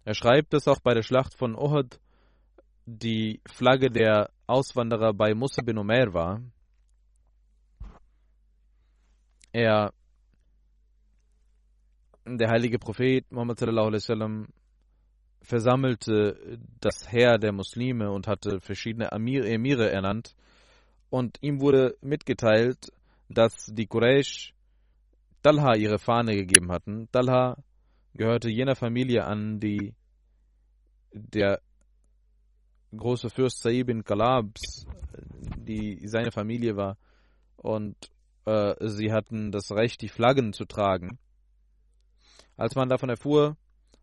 Er 0.04 0.14
schreibt, 0.14 0.52
dass 0.52 0.68
auch 0.68 0.80
bei 0.80 0.94
der 0.94 1.02
Schlacht 1.02 1.34
von 1.34 1.56
Uhud 1.56 1.98
die 2.86 3.40
Flagge 3.46 3.90
der 3.90 4.30
Auswanderer 4.46 5.14
bei 5.14 5.34
Musa 5.34 5.62
bin 5.62 5.78
Umair 5.78 6.12
war. 6.12 6.42
Er, 9.52 9.94
der 12.26 12.50
heilige 12.50 12.78
Prophet 12.78 13.30
Muhammad 13.30 13.58
sallallahu 13.58 13.86
alaihi 13.86 14.02
wasallam, 14.02 14.48
versammelte 15.40 16.58
das 16.80 17.10
Heer 17.10 17.38
der 17.38 17.52
Muslime 17.52 18.10
und 18.10 18.26
hatte 18.26 18.60
verschiedene 18.60 19.10
Emire 19.12 19.90
ernannt. 19.90 20.34
Und 21.14 21.38
ihm 21.42 21.60
wurde 21.60 21.96
mitgeteilt, 22.00 22.92
dass 23.28 23.66
die 23.66 23.86
Quraysh 23.86 24.52
Talha 25.44 25.76
ihre 25.76 26.00
Fahne 26.00 26.34
gegeben 26.34 26.72
hatten. 26.72 27.08
Talha 27.12 27.56
gehörte 28.14 28.50
jener 28.50 28.74
Familie 28.74 29.24
an, 29.24 29.60
die 29.60 29.94
der 31.12 31.60
große 32.96 33.30
Fürst 33.30 33.62
Saib 33.62 33.86
bin 33.86 34.02
Kalabs, 34.02 34.88
die 35.56 36.00
seine 36.08 36.32
Familie 36.32 36.74
war. 36.76 36.98
Und 37.58 37.94
äh, 38.44 38.74
sie 38.80 39.12
hatten 39.12 39.52
das 39.52 39.70
Recht, 39.70 40.02
die 40.02 40.08
Flaggen 40.08 40.52
zu 40.52 40.64
tragen. 40.64 41.20
Als 42.56 42.74
man 42.74 42.88
davon 42.88 43.10
erfuhr, 43.10 43.56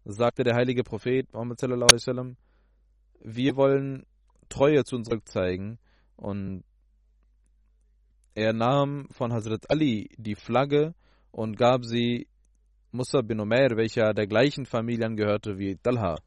sagte 0.06 0.46
der 0.46 0.56
heilige 0.56 0.84
Prophet 0.86 1.28
Muhammad 1.34 1.60
sallallahu 1.60 1.90
alaihi 1.90 2.02
wasallam, 2.08 2.38
wir 3.20 3.58
wollen 3.58 4.06
Treue 4.48 4.86
zu 4.86 4.96
uns 4.96 5.10
zeigen 5.26 5.78
und 6.16 6.64
er 8.34 8.54
nahm 8.54 9.08
von 9.12 9.34
Hazrat 9.34 9.70
Ali 9.70 10.10
die 10.18 10.36
Flagge 10.36 10.94
und 11.32 11.58
gab 11.58 11.86
sie 11.86 12.28
Musa 12.92 13.22
bin 13.22 13.40
Umair, 13.40 13.78
welcher 13.78 14.14
der 14.14 14.28
gleichen 14.28 14.66
Familie 14.66 15.06
angehörte 15.06 15.58
wie 15.58 15.78
Talha. 15.78 16.18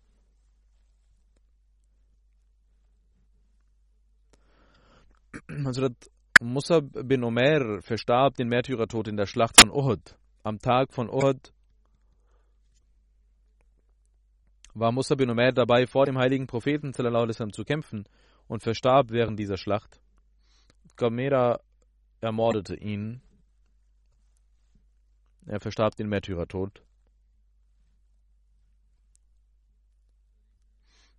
Hazrat 5.64 5.96
Musa 6.40 6.80
bin 6.80 7.22
Umair 7.22 7.80
verstarb 7.82 8.36
den 8.36 8.48
Märtyrertod 8.48 9.08
in 9.08 9.16
der 9.16 9.26
Schlacht 9.26 9.60
von 9.60 9.70
Uhud. 9.70 10.16
Am 10.42 10.58
Tag 10.58 10.92
von 10.92 11.08
Uhud 11.08 11.52
war 14.74 14.90
Musa 14.90 15.14
bin 15.14 15.30
Umair 15.30 15.52
dabei, 15.52 15.86
vor 15.86 16.06
dem 16.06 16.18
heiligen 16.18 16.46
Propheten 16.46 16.92
zu 16.92 17.64
kämpfen 17.64 18.04
und 18.48 18.62
verstarb 18.62 19.10
während 19.10 19.38
dieser 19.38 19.56
Schlacht. 19.56 20.00
Gamera 20.96 21.60
ermordete 22.24 22.74
ihn. 22.74 23.20
Er 25.46 25.60
verstarb 25.60 25.94
den 25.96 26.08
Märtyrertod. 26.08 26.82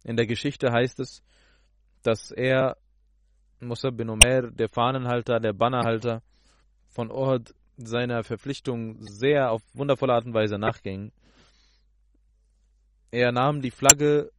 In 0.04 0.18
der 0.18 0.28
Geschichte 0.28 0.72
heißt 0.72 1.00
es, 1.00 1.24
dass 2.04 2.32
er, 2.32 2.78
Musa 3.60 3.90
bin 3.90 4.10
Umair, 4.10 4.52
der 4.52 4.70
Fahnenhalter, 4.70 5.40
der 5.40 5.54
Bannerhalter 5.54 6.22
von 6.90 7.12
Uhud, 7.12 7.56
seiner 7.78 8.24
Verpflichtung 8.24 9.02
sehr 9.02 9.52
auf 9.52 9.62
wundervolle 9.74 10.14
Art 10.14 10.26
und 10.26 10.34
Weise 10.34 10.58
nachging 10.58 11.12
er 13.16 13.32
nahm 13.32 13.62
die 13.62 13.72
Flagge 13.72 14.30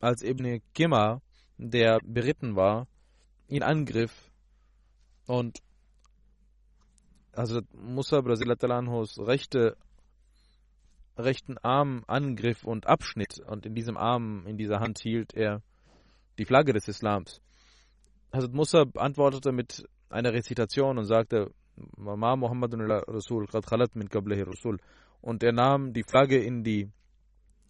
als 0.00 0.22
Ibn 0.22 0.62
Gimma, 0.72 1.20
der 1.58 2.00
beritten 2.02 2.56
war, 2.56 2.88
ihn 3.46 3.62
angriff 3.62 4.32
und 5.26 5.58
also 7.40 7.62
Musa 7.72 8.20
Brasilatalans 8.20 9.18
rechte 9.18 9.76
rechten 11.16 11.56
Arm 11.58 12.04
angriff 12.06 12.64
und 12.64 12.86
abschnitt 12.86 13.40
und 13.46 13.64
in 13.64 13.74
diesem 13.74 13.96
Arm, 13.96 14.46
in 14.46 14.58
dieser 14.58 14.80
Hand 14.80 14.98
hielt 15.00 15.32
er 15.34 15.62
die 16.38 16.44
Flagge 16.44 16.72
des 16.74 16.86
Islams. 16.88 17.40
Hazrat 18.32 18.52
Musa 18.52 18.84
antwortete 18.94 19.52
mit 19.52 19.88
einer 20.10 20.32
Rezitation 20.32 20.98
und 20.98 21.06
sagte, 21.06 21.50
Ma 21.96 22.36
Muhammadun 22.36 22.82
Rasul, 22.90 23.46
khalat 23.46 23.96
min 23.96 24.08
Rasul. 24.08 24.78
Und 25.22 25.42
er 25.42 25.52
nahm 25.52 25.92
die 25.94 26.04
Flagge 26.04 26.38
in 26.38 26.62
die 26.62 26.90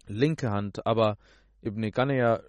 linke 0.07 0.51
Hand, 0.51 0.85
aber 0.85 1.17
Ibn 1.63 1.91
Qanaya 1.93 2.43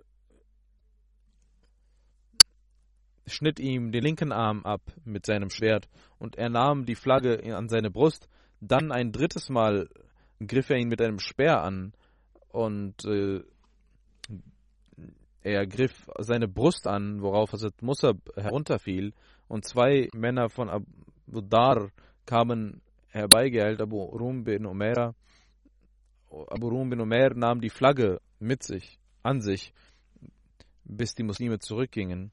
schnitt 3.27 3.59
ihm 3.59 3.91
den 3.91 4.03
linken 4.03 4.31
Arm 4.31 4.63
ab 4.65 4.81
mit 5.05 5.25
seinem 5.25 5.49
Schwert 5.49 5.87
und 6.17 6.35
er 6.35 6.49
nahm 6.49 6.85
die 6.85 6.95
Flagge 6.95 7.55
an 7.55 7.69
seine 7.69 7.91
Brust. 7.91 8.27
Dann 8.59 8.91
ein 8.91 9.11
drittes 9.11 9.49
Mal 9.49 9.89
griff 10.45 10.69
er 10.69 10.77
ihn 10.77 10.87
mit 10.87 11.01
einem 11.01 11.19
Speer 11.19 11.63
an 11.63 11.93
und 12.49 13.05
äh, 13.05 13.41
er 15.43 15.65
griff 15.65 16.09
seine 16.19 16.47
Brust 16.47 16.87
an, 16.87 17.21
worauf 17.21 17.51
Hazrat 17.51 17.81
Musab 17.81 18.17
herunterfiel 18.35 19.13
und 19.47 19.65
zwei 19.65 20.07
Männer 20.13 20.49
von 20.49 20.69
Abu 20.69 21.41
Dar 21.41 21.91
kamen 22.25 22.81
herbeigeeilt, 23.07 23.81
Abu 23.81 24.03
Rum 24.03 24.43
bin 24.43 24.65
Umera. 24.65 25.15
Abu 26.29 26.69
Rum 26.69 26.89
bin 26.89 27.01
Umer 27.01 27.33
nahm 27.33 27.59
die 27.59 27.69
Flagge 27.69 28.21
mit 28.39 28.63
sich, 28.63 28.99
an 29.23 29.41
sich, 29.41 29.73
bis 30.83 31.15
die 31.15 31.23
Muslime 31.23 31.59
zurückgingen 31.59 32.31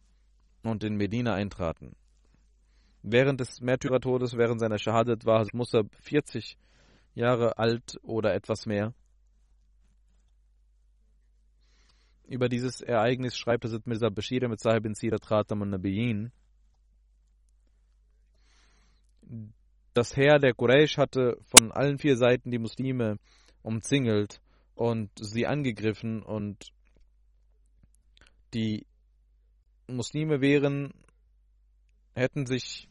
und 0.63 0.85
in 0.85 0.97
Medina 0.97 1.35
eintraten. 1.35 1.95
Während 3.03 3.41
des 3.41 3.61
Märtyrertodes, 3.61 4.37
während 4.37 4.61
seiner 4.61 4.79
Shahadat, 4.79 5.25
war 5.25 5.47
Musab 5.53 5.87
40 6.01 6.59
Jahre 7.15 7.59
alt 7.59 7.99
oder 8.03 8.35
etwas 8.35 8.67
mehr. 8.67 8.95
Über 12.27 12.49
dieses 12.49 12.83
Ereignis 12.83 13.37
schreibt 13.37 13.65
Hazrat 13.65 13.87
Mirza 13.87 14.11
Bashir 14.11 14.47
mit 14.49 14.61
Sahib 14.61 14.83
bin 14.83 14.95
Sirat 14.95 15.27
Khatam 15.27 15.63
und 15.63 15.71
Nabiyin. 15.71 16.31
Das 19.95 20.17
Heer 20.17 20.39
der 20.39 20.53
Quraysh 20.55 20.99
hatte 20.99 21.39
von 21.43 21.73
allen 21.73 21.99
vier 21.99 22.17
Seiten 22.17 22.51
die 22.51 22.59
Muslime 22.59 23.19
umzingelt 23.63 24.41
und 24.75 25.11
sie 25.19 25.47
angegriffen 25.47 26.23
und 26.23 26.71
die 28.55 28.87
Muslime 29.89 30.41
wären, 30.41 30.93
hätten 32.15 32.47
sich 32.47 32.89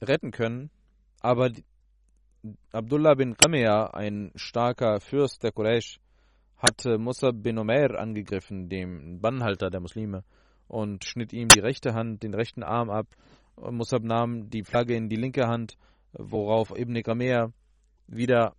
retten 0.00 0.30
können, 0.30 0.70
aber 1.20 1.50
Abdullah 2.72 3.14
bin 3.14 3.36
Qamea, 3.36 3.90
ein 3.92 4.30
starker 4.36 5.00
Fürst 5.00 5.42
der 5.42 5.52
Quraysh, 5.52 5.98
hatte 6.56 6.98
Musab 6.98 7.42
bin 7.42 7.58
Umair 7.58 7.98
angegriffen, 7.98 8.68
dem 8.68 9.20
Bannhalter 9.20 9.70
der 9.70 9.80
Muslime, 9.80 10.24
und 10.68 11.04
schnitt 11.04 11.32
ihm 11.32 11.48
die 11.48 11.60
rechte 11.60 11.94
Hand, 11.94 12.22
den 12.22 12.34
rechten 12.34 12.62
Arm 12.62 12.90
ab. 12.90 13.06
Musab 13.56 14.04
nahm 14.04 14.50
die 14.50 14.62
Flagge 14.62 14.94
in 14.94 15.08
die 15.08 15.16
linke 15.16 15.48
Hand, 15.48 15.76
worauf 16.12 16.70
Ibn 16.70 17.02
Qamea 17.02 17.52
wieder 18.06 18.54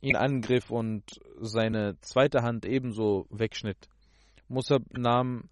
ihn 0.00 0.16
angriff 0.16 0.70
und 0.70 1.04
seine 1.40 2.00
zweite 2.00 2.42
Hand 2.42 2.64
ebenso 2.64 3.26
wegschnitt. 3.30 3.88
Musab 4.48 4.82
nahm 4.96 5.48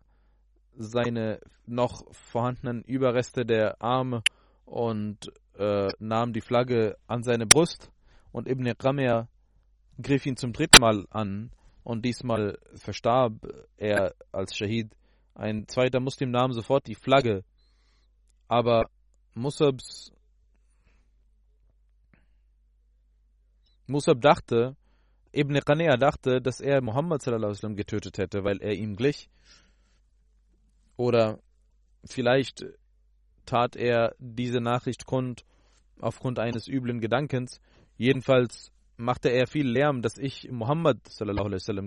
seine 0.79 1.41
noch 1.67 2.03
vorhandenen 2.13 2.83
Überreste 2.83 3.45
der 3.45 3.83
Arme 3.83 4.23
und 4.65 5.33
äh, 5.59 5.89
nahm 5.99 6.33
die 6.33 6.41
Flagge 6.41 6.97
an 7.07 7.23
seine 7.23 7.47
Brust 7.47 7.91
und 8.33 8.49
Ibn 8.49 8.79
Qamir 8.79 9.29
griff 10.01 10.25
ihn 10.25 10.37
zum 10.37 10.53
dritten 10.53 10.81
Mal 10.81 11.05
an 11.11 11.51
und 11.83 12.05
diesmal 12.05 12.59
verstarb 12.75 13.35
er 13.77 14.15
als 14.31 14.57
Shahid. 14.57 14.95
Ein 15.35 15.67
zweiter 15.67 16.01
Muslim 16.01 16.31
nahm 16.31 16.53
sofort 16.53 16.87
die 16.87 16.95
Flagge, 16.95 17.45
aber 18.47 18.85
Musabs 19.35 20.13
Musab 23.87 24.21
dachte, 24.21 24.77
Ibn 25.33 25.61
Qanea 25.61 25.97
dachte, 25.97 26.43
dass 26.43 26.61
er 26.61 26.83
Muhammad 26.83 27.23
getötet 27.25 28.19
hätte, 28.19 28.45
weil 28.45 28.61
er 28.61 28.75
ihm 28.75 28.97
glich. 28.97 29.31
Oder 30.99 31.39
vielleicht 32.05 32.67
tat 33.47 33.77
er 33.77 34.17
diese 34.19 34.61
Nachricht 34.61 35.07
kund 35.07 35.45
aufgrund 36.01 36.41
eines 36.41 36.67
üblen 36.67 37.01
Gedankens. 37.01 37.61
Jedenfalls 37.97 38.73
machte 38.97 39.29
er 39.29 39.47
viel 39.47 39.67
Lärm, 39.67 40.03
dass 40.03 40.19
ich 40.19 40.51
Muhammad 40.51 40.99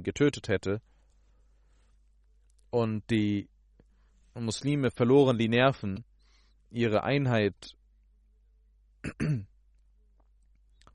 getötet 0.04 0.47
hätte. 0.47 0.82
Und 2.69 3.04
die 3.10 3.50
Muslime 4.34 4.91
verloren 4.91 5.38
die 5.38 5.50
Nerven, 5.50 6.06
ihre 6.69 7.04
Einheit 7.04 7.76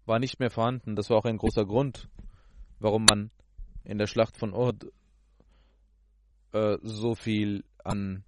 war 0.07 0.18
nicht 0.18 0.40
mehr 0.40 0.50
vorhanden. 0.50 0.96
Das 0.96 1.11
war 1.11 1.18
auch 1.18 1.26
ein 1.26 1.37
großer 1.37 1.66
Grund, 1.66 2.09
warum 2.79 3.05
man 3.05 3.31
in 3.85 3.98
der 3.98 4.07
Schlacht 4.07 4.38
von 4.38 4.55
Uhud 4.55 4.90
äh, 6.52 6.79
so 6.83 7.14
viel 7.14 7.62
an 7.87 8.25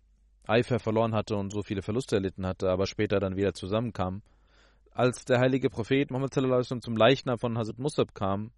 Eifer 0.47 0.79
verloren 0.79 1.15
hatte 1.15 1.37
und 1.37 1.53
so 1.53 1.63
viele 1.63 1.83
Verluste 1.83 2.17
erlitten 2.17 2.47
hatte, 2.47 2.71
aber 2.71 2.87
später 2.87 3.21
dann 3.21 3.37
wieder 3.37 3.53
zusammenkam. 3.53 4.23
Als 4.93 5.25
der 5.25 5.39
heilige 5.39 5.69
Prophet 5.69 6.11
Muhammad 6.11 6.35
zum 6.83 6.97
Leichnam 6.97 7.39
von 7.39 7.59
Hazrat 7.59 7.79
Musab 7.79 8.15
kam, 8.15 8.51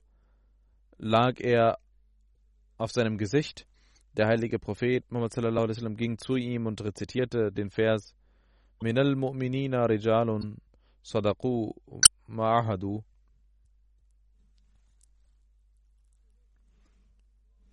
lag 0.98 1.40
er 1.40 1.78
auf 2.78 2.92
seinem 2.92 3.18
Gesicht. 3.18 3.66
Der 4.16 4.26
heilige 4.26 4.58
Prophet 4.58 5.10
Muhammad 5.10 5.96
ging 5.96 6.18
zu 6.18 6.36
ihm 6.36 6.66
und 6.66 6.82
rezitierte 6.82 7.52
den 7.52 7.70
Vers 7.70 8.14
Minal 8.82 9.14
mu'minina 9.14 9.84
rijalun 9.86 10.56
sadaqu 11.02 11.74
ma'ahadu 12.28 13.04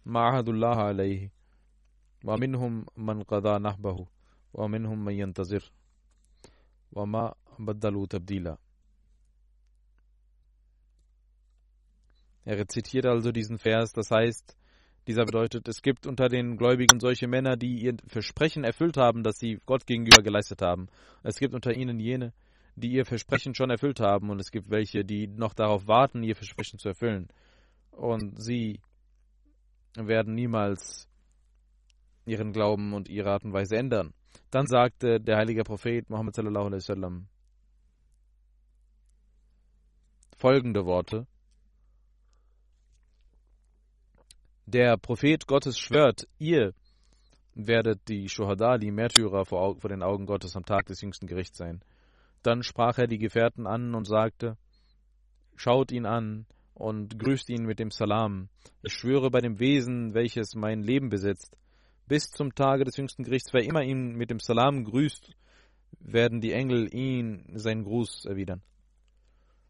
ma'ahadullah 0.05 0.87
alayhi 0.89 1.31
ومنهم 2.26 2.86
من 2.96 3.22
قضى 3.22 3.58
نحبه 3.58 4.06
ومنهم 4.54 5.04
من 5.04 5.12
ينتظر 5.12 5.72
وما 6.92 7.34
بدلوا 7.58 8.06
تبديلا 8.06 8.58
Er 12.44 12.58
rezitiert 12.58 13.06
also 13.06 13.30
diesen 13.30 13.58
Vers, 13.58 13.92
das 13.92 14.10
heißt, 14.10 14.56
dieser 15.06 15.24
bedeutet, 15.24 15.68
es 15.68 15.80
gibt 15.80 16.06
unter 16.06 16.28
den 16.28 16.56
Gläubigen 16.56 16.98
solche 16.98 17.28
Männer, 17.28 17.56
die 17.56 17.82
ihr 17.82 17.96
Versprechen 18.08 18.64
erfüllt 18.64 18.96
haben, 18.96 19.22
das 19.22 19.36
sie 19.38 19.60
Gott 19.64 19.86
gegenüber 19.86 20.22
geleistet 20.22 20.60
haben. 20.60 20.88
Es 21.22 21.38
gibt 21.38 21.54
unter 21.54 21.72
ihnen 21.72 22.00
jene, 22.00 22.32
die 22.76 22.92
ihr 22.92 23.04
Versprechen 23.04 23.54
schon 23.54 23.70
erfüllt 23.70 24.00
haben 24.00 24.30
und 24.30 24.40
es 24.40 24.50
gibt 24.50 24.70
welche, 24.70 25.04
die 25.04 25.26
noch 25.26 25.54
darauf 25.54 25.86
warten, 25.86 26.22
ihr 26.22 26.36
Versprechen 26.36 26.78
zu 26.78 26.88
erfüllen. 26.88 27.28
Und 27.90 28.42
sie 28.42 28.80
werden 29.96 30.34
niemals 30.34 31.05
ihren 32.27 32.51
Glauben 32.51 32.93
und 32.93 33.09
ihre 33.09 33.31
Art 33.31 33.43
und 33.43 33.53
Weise 33.53 33.77
ändern. 33.77 34.13
Dann 34.51 34.67
sagte 34.67 35.19
der 35.19 35.37
heilige 35.37 35.63
Prophet 35.63 36.09
Muhammad 36.09 36.35
sallallahu 36.35 36.67
alaihi 36.67 36.81
wasallam 36.81 37.27
folgende 40.37 40.85
Worte. 40.85 41.27
Der 44.65 44.97
Prophet 44.97 45.47
Gottes 45.47 45.79
schwört, 45.79 46.27
ihr 46.37 46.73
werdet 47.55 48.07
die 48.07 48.29
Shuhada, 48.29 48.77
die 48.77 48.91
Märtyrer 48.91 49.45
vor, 49.45 49.79
vor 49.79 49.89
den 49.89 50.03
Augen 50.03 50.25
Gottes 50.25 50.55
am 50.55 50.65
Tag 50.65 50.85
des 50.85 51.01
jüngsten 51.01 51.25
Gerichts 51.25 51.57
sein. 51.57 51.81
Dann 52.43 52.63
sprach 52.63 52.97
er 52.97 53.07
die 53.07 53.17
Gefährten 53.17 53.65
an 53.65 53.95
und 53.95 54.05
sagte, 54.05 54.57
schaut 55.55 55.91
ihn 55.91 56.05
an 56.05 56.45
und 56.75 57.17
grüßt 57.17 57.49
ihn 57.49 57.63
mit 57.63 57.79
dem 57.79 57.89
Salam. 57.89 58.49
Ich 58.83 58.93
schwöre 58.93 59.31
bei 59.31 59.39
dem 59.39 59.59
Wesen, 59.59 60.13
welches 60.13 60.53
mein 60.53 60.83
Leben 60.83 61.09
besitzt, 61.09 61.57
bis 62.07 62.29
zum 62.29 62.55
Tage 62.55 62.83
des 62.83 62.97
jüngsten 62.97 63.23
Gerichts, 63.23 63.53
wer 63.53 63.63
immer 63.63 63.83
ihn 63.83 64.15
mit 64.15 64.29
dem 64.29 64.39
Salam 64.39 64.83
grüßt, 64.83 65.35
werden 65.99 66.41
die 66.41 66.53
Engel 66.53 66.93
ihn 66.93 67.45
seinen 67.53 67.83
Gruß 67.83 68.25
erwidern. 68.25 68.61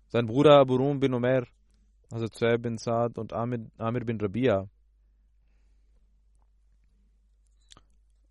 Sein 0.08 0.26
Bruder 0.26 0.60
Abu 0.60 0.78
bin 1.00 1.14
Umar, 1.14 1.48
also 2.12 2.28
Zuhaib 2.28 2.62
bin 2.62 2.78
Saad 2.78 3.18
und 3.18 3.34
Amir, 3.34 3.70
Amir 3.78 4.06
bin 4.06 4.20
Rabia 4.20 4.70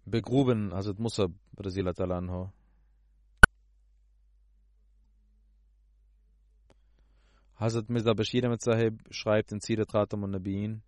begruben 0.07 0.73
Hazrat 0.73 0.99
Musab 0.99 1.33
anhu. 1.59 2.51
Hazrat 7.59 7.89
Mirza 7.91 8.13
Bashir 8.15 8.45
Ahmed 8.45 8.63
Sahib 8.63 9.03
schreibt 9.11 9.51
in 9.51 9.61
Sirat 9.61 9.89
Khatam 9.89 10.23
und 10.23 10.31
Nabiin 10.31 10.83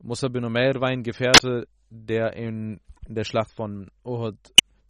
Musa 0.00 0.28
bin 0.28 0.44
Umair 0.44 0.80
war 0.80 0.88
ein 0.88 1.02
Gefährte, 1.02 1.66
der 1.90 2.34
in 2.34 2.80
der 3.08 3.24
Schlacht 3.24 3.52
von 3.52 3.90
Uhud 4.04 4.38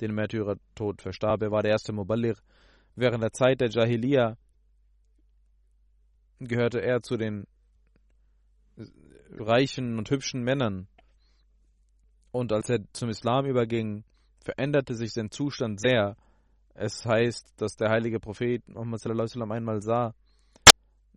den 0.00 0.14
Märtyrertod 0.14 1.00
verstarb. 1.00 1.42
Er 1.42 1.50
war 1.50 1.62
der 1.62 1.72
erste 1.72 1.92
Muballir. 1.92 2.36
Während 2.94 3.22
der 3.22 3.32
Zeit 3.32 3.60
der 3.60 3.70
Jahiliya 3.70 4.36
gehörte 6.40 6.80
er 6.80 7.02
zu 7.02 7.16
den 7.16 7.46
reichen 9.30 9.98
und 9.98 10.10
hübschen 10.10 10.42
Männern. 10.42 10.88
Und 12.30 12.52
als 12.52 12.68
er 12.68 12.80
zum 12.92 13.08
Islam 13.08 13.46
überging, 13.46 14.04
veränderte 14.44 14.94
sich 14.94 15.12
sein 15.12 15.30
Zustand 15.30 15.80
sehr. 15.80 16.16
Es 16.74 17.04
heißt, 17.04 17.54
dass 17.56 17.76
der 17.76 17.90
heilige 17.90 18.20
Prophet 18.20 18.66
Muhammad 18.68 19.04
einmal 19.50 19.80
sah, 19.80 20.14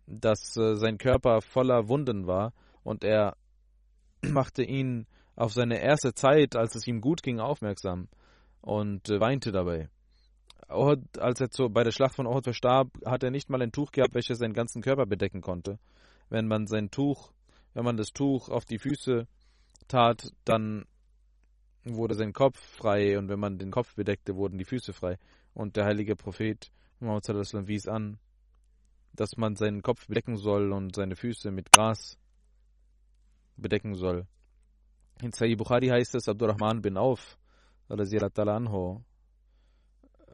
dass 0.06 0.56
äh, 0.56 0.76
sein 0.76 0.98
Körper 0.98 1.40
voller 1.40 1.88
Wunden 1.88 2.26
war 2.26 2.52
und 2.82 3.04
er 3.04 3.36
machte 4.30 4.62
ihn 4.62 5.06
auf 5.36 5.52
seine 5.52 5.80
erste 5.80 6.14
Zeit, 6.14 6.56
als 6.56 6.74
es 6.74 6.86
ihm 6.86 7.00
gut 7.00 7.22
ging, 7.22 7.40
aufmerksam 7.40 8.08
und 8.60 9.08
äh, 9.08 9.20
weinte 9.20 9.52
dabei. 9.52 9.88
Ohud, 10.68 11.18
als 11.18 11.40
er 11.40 11.50
zu, 11.50 11.68
bei 11.68 11.84
der 11.84 11.90
Schlacht 11.90 12.14
von 12.14 12.26
Ohud 12.26 12.44
verstarb, 12.44 12.88
hat 13.04 13.22
er 13.22 13.30
nicht 13.30 13.50
mal 13.50 13.60
ein 13.60 13.72
Tuch 13.72 13.92
gehabt, 13.92 14.14
welches 14.14 14.38
seinen 14.38 14.54
ganzen 14.54 14.82
Körper 14.82 15.06
bedecken 15.06 15.40
konnte. 15.40 15.78
Wenn 16.28 16.46
man 16.46 16.66
sein 16.66 16.90
Tuch, 16.90 17.32
wenn 17.74 17.84
man 17.84 17.96
das 17.96 18.12
Tuch 18.12 18.48
auf 18.48 18.64
die 18.64 18.78
Füße 18.78 19.26
tat, 19.88 20.32
dann 20.44 20.86
wurde 21.84 22.14
sein 22.14 22.32
Kopf 22.32 22.58
frei 22.58 23.18
und 23.18 23.28
wenn 23.28 23.40
man 23.40 23.58
den 23.58 23.70
Kopf 23.70 23.94
bedeckte, 23.94 24.36
wurden 24.36 24.58
die 24.58 24.64
Füße 24.64 24.92
frei. 24.92 25.18
Und 25.52 25.76
der 25.76 25.84
heilige 25.84 26.16
Prophet 26.16 26.70
Muhammad 27.00 27.26
wies 27.66 27.88
an, 27.88 28.18
dass 29.12 29.36
man 29.36 29.56
seinen 29.56 29.82
Kopf 29.82 30.06
bedecken 30.06 30.36
soll 30.36 30.72
und 30.72 30.94
seine 30.94 31.16
Füße 31.16 31.50
mit 31.50 31.72
Gras 31.72 32.16
bedecken 33.56 33.94
soll. 33.94 34.26
In 35.20 35.32
Sahih 35.32 35.56
Bukhari 35.56 35.88
heißt 35.88 36.14
es, 36.14 36.28
Abdurrahman 36.28 36.82
bin 36.82 36.96
Auf, 36.96 37.38
anho, 37.88 39.04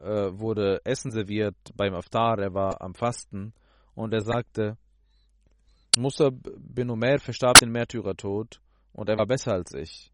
äh, 0.01 0.31
wurde 0.31 0.81
Essen 0.85 1.11
serviert 1.11 1.57
beim 1.75 1.93
Aftar, 1.93 2.39
er 2.39 2.53
war 2.53 2.81
am 2.81 2.93
Fasten 2.93 3.53
und 3.95 4.13
er 4.13 4.21
sagte, 4.21 4.77
Musa 5.97 6.29
bin 6.31 6.89
Umair 6.89 7.19
verstarb 7.19 7.57
den 7.57 7.71
Märtyrertod 7.71 8.61
und 8.93 9.09
er 9.09 9.17
war 9.17 9.25
besser 9.25 9.53
als 9.53 9.73
ich. 9.73 10.11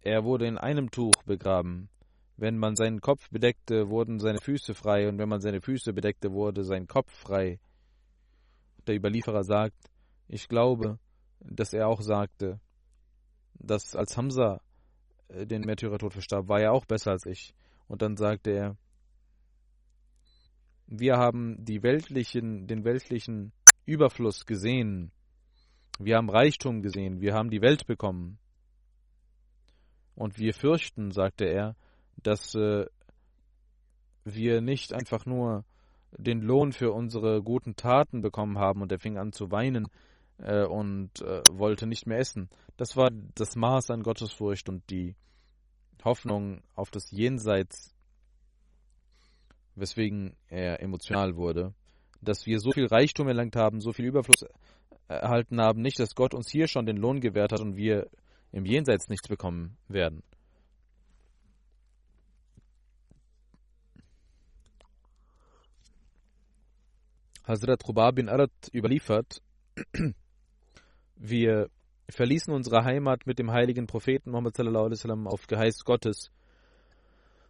Er 0.00 0.24
wurde 0.24 0.46
in 0.46 0.58
einem 0.58 0.90
Tuch 0.90 1.22
begraben. 1.24 1.88
Wenn 2.36 2.58
man 2.58 2.74
seinen 2.74 3.00
Kopf 3.00 3.28
bedeckte, 3.30 3.88
wurden 3.88 4.18
seine 4.18 4.40
Füße 4.40 4.74
frei, 4.74 5.08
und 5.08 5.18
wenn 5.18 5.28
man 5.28 5.40
seine 5.40 5.60
Füße 5.60 5.92
bedeckte, 5.92 6.32
wurde 6.32 6.64
sein 6.64 6.86
Kopf 6.86 7.12
frei. 7.12 7.60
Der 8.86 8.96
Überlieferer 8.96 9.44
sagt, 9.44 9.76
ich 10.26 10.48
glaube, 10.48 10.98
dass 11.44 11.72
er 11.72 11.88
auch 11.88 12.00
sagte, 12.00 12.60
dass 13.54 13.94
als 13.94 14.16
Hamza 14.16 14.60
äh, 15.28 15.46
den 15.46 15.62
Märtyrertod 15.62 16.12
verstarb, 16.12 16.48
war 16.48 16.60
er 16.60 16.72
auch 16.72 16.84
besser 16.84 17.12
als 17.12 17.26
ich. 17.26 17.54
Und 17.88 18.02
dann 18.02 18.16
sagte 18.16 18.50
er, 18.50 18.76
wir 20.86 21.16
haben 21.16 21.56
weltlichen, 21.82 22.66
den 22.66 22.84
weltlichen 22.84 23.52
Überfluss 23.86 24.46
gesehen. 24.46 25.10
Wir 25.98 26.16
haben 26.16 26.30
Reichtum 26.30 26.82
gesehen. 26.82 27.20
Wir 27.20 27.34
haben 27.34 27.50
die 27.50 27.62
Welt 27.62 27.86
bekommen. 27.86 28.38
Und 30.14 30.38
wir 30.38 30.52
fürchten, 30.52 31.10
sagte 31.10 31.46
er, 31.46 31.76
dass 32.16 32.54
äh, 32.54 32.86
wir 34.24 34.60
nicht 34.60 34.92
einfach 34.92 35.24
nur 35.24 35.64
den 36.12 36.42
Lohn 36.42 36.72
für 36.72 36.92
unsere 36.92 37.42
guten 37.42 37.74
Taten 37.74 38.20
bekommen 38.20 38.58
haben 38.58 38.82
und 38.82 38.92
er 38.92 38.98
fing 38.98 39.16
an 39.16 39.32
zu 39.32 39.50
weinen 39.50 39.88
äh, 40.42 40.64
und 40.64 41.20
äh, 41.22 41.42
wollte 41.50 41.86
nicht 41.86 42.06
mehr 42.06 42.18
essen. 42.18 42.50
Das 42.76 42.96
war 42.96 43.10
das 43.34 43.56
Maß 43.56 43.90
an 43.90 44.02
Gottesfurcht 44.02 44.68
und 44.68 44.88
die 44.90 45.14
Hoffnung 46.04 46.62
auf 46.74 46.90
das 46.90 47.10
Jenseits, 47.10 47.94
weswegen 49.74 50.36
er 50.48 50.82
emotional 50.82 51.36
wurde, 51.36 51.74
dass 52.20 52.46
wir 52.46 52.58
so 52.58 52.72
viel 52.72 52.86
Reichtum 52.86 53.28
erlangt 53.28 53.56
haben, 53.56 53.80
so 53.80 53.92
viel 53.92 54.06
Überfluss 54.06 54.44
erhalten 55.08 55.60
haben, 55.60 55.80
nicht, 55.80 55.98
dass 55.98 56.14
Gott 56.14 56.34
uns 56.34 56.50
hier 56.50 56.66
schon 56.66 56.86
den 56.86 56.96
Lohn 56.96 57.20
gewährt 57.20 57.52
hat 57.52 57.60
und 57.60 57.76
wir 57.76 58.08
im 58.50 58.64
Jenseits 58.64 59.08
nichts 59.08 59.28
bekommen 59.28 59.76
werden. 59.88 60.22
Hazrat 67.44 67.86
Rubab 67.88 68.14
bin 68.14 68.28
Arad 68.28 68.52
überliefert, 68.72 69.42
wir 71.22 71.70
verließen 72.10 72.52
unsere 72.52 72.84
Heimat 72.84 73.26
mit 73.26 73.38
dem 73.38 73.52
heiligen 73.52 73.86
Propheten 73.86 74.32
Muhammad 74.32 74.56
sallam, 74.56 75.28
auf 75.28 75.46
Geheiß 75.46 75.84
Gottes. 75.84 76.32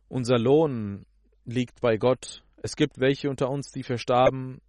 Unser 0.08 0.38
Lohn 0.38 1.06
liegt 1.46 1.80
bei 1.80 1.96
Gott. 1.96 2.44
Es 2.62 2.76
gibt 2.76 3.00
welche 3.00 3.30
unter 3.30 3.48
uns, 3.48 3.72
die 3.72 3.82
verstarben 3.82 4.60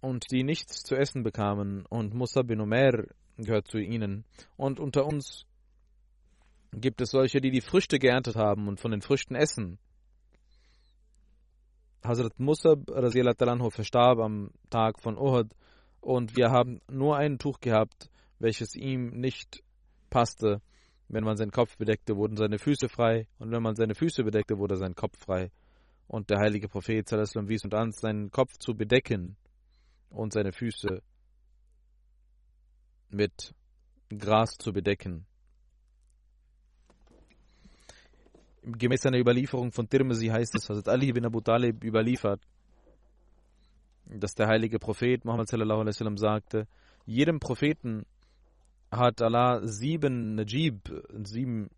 und 0.00 0.26
die 0.32 0.42
nichts 0.42 0.82
zu 0.82 0.96
essen 0.96 1.22
bekamen, 1.22 1.86
und 1.86 2.12
Musa 2.12 2.42
bin 2.42 2.60
Umair 2.60 3.06
gehört 3.36 3.68
zu 3.68 3.78
ihnen. 3.78 4.24
Und 4.56 4.80
unter 4.80 5.06
uns 5.06 5.46
gibt 6.72 7.00
es 7.00 7.10
solche, 7.10 7.40
die 7.40 7.50
die 7.50 7.60
Früchte 7.60 7.98
geerntet 7.98 8.34
haben 8.34 8.66
und 8.66 8.80
von 8.80 8.90
den 8.90 9.02
Früchten 9.02 9.36
essen. 9.36 9.78
Hazrat 12.02 12.38
Musab 12.40 12.90
verstarb 13.70 14.18
am 14.18 14.50
Tag 14.68 15.00
von 15.00 15.16
Uhud 15.16 15.54
und 16.00 16.36
wir 16.36 16.50
haben 16.50 16.80
nur 16.90 17.16
ein 17.16 17.38
Tuch 17.38 17.60
gehabt, 17.60 18.10
welches 18.38 18.74
ihm 18.74 19.10
nicht 19.20 19.62
passte. 20.08 20.60
Wenn 21.08 21.24
man 21.24 21.36
seinen 21.36 21.50
Kopf 21.50 21.76
bedeckte, 21.76 22.16
wurden 22.16 22.36
seine 22.36 22.58
Füße 22.58 22.88
frei 22.88 23.26
und 23.38 23.50
wenn 23.50 23.62
man 23.62 23.74
seine 23.74 23.94
Füße 23.94 24.22
bedeckte, 24.22 24.58
wurde 24.58 24.76
sein 24.76 24.94
Kopf 24.94 25.18
frei. 25.18 25.50
Und 26.06 26.30
der 26.30 26.38
heilige 26.38 26.68
Prophet 26.68 27.08
Salaslam 27.08 27.48
wies 27.48 27.64
uns 27.64 27.74
an, 27.74 27.92
seinen 27.92 28.30
Kopf 28.30 28.58
zu 28.58 28.74
bedecken 28.74 29.36
und 30.08 30.32
seine 30.32 30.52
Füße 30.52 31.02
mit 33.10 33.54
Gras 34.08 34.56
zu 34.56 34.72
bedecken. 34.72 35.26
Gemäß 38.62 39.06
einer 39.06 39.18
Überlieferung 39.18 39.72
von 39.72 39.88
Tirmizi 39.88 40.26
heißt 40.26 40.54
es, 40.54 40.68
Hazrat 40.68 40.88
Ali 40.88 41.12
bin 41.12 41.24
Abu 41.24 41.40
Talib 41.40 41.82
überliefert, 41.82 42.42
dass 44.18 44.34
der 44.34 44.48
heilige 44.48 44.78
Prophet 44.78 45.24
Muhammad 45.24 45.48
sallallahu 45.48 45.80
alaihi 45.80 45.94
wasallam 45.94 46.16
sagte, 46.16 46.66
jedem 47.06 47.38
Propheten 47.40 48.06
hat 48.90 49.22
Allah 49.22 49.60
sieben 49.66 50.34
Najib, 50.34 50.90
sieben 51.24 51.70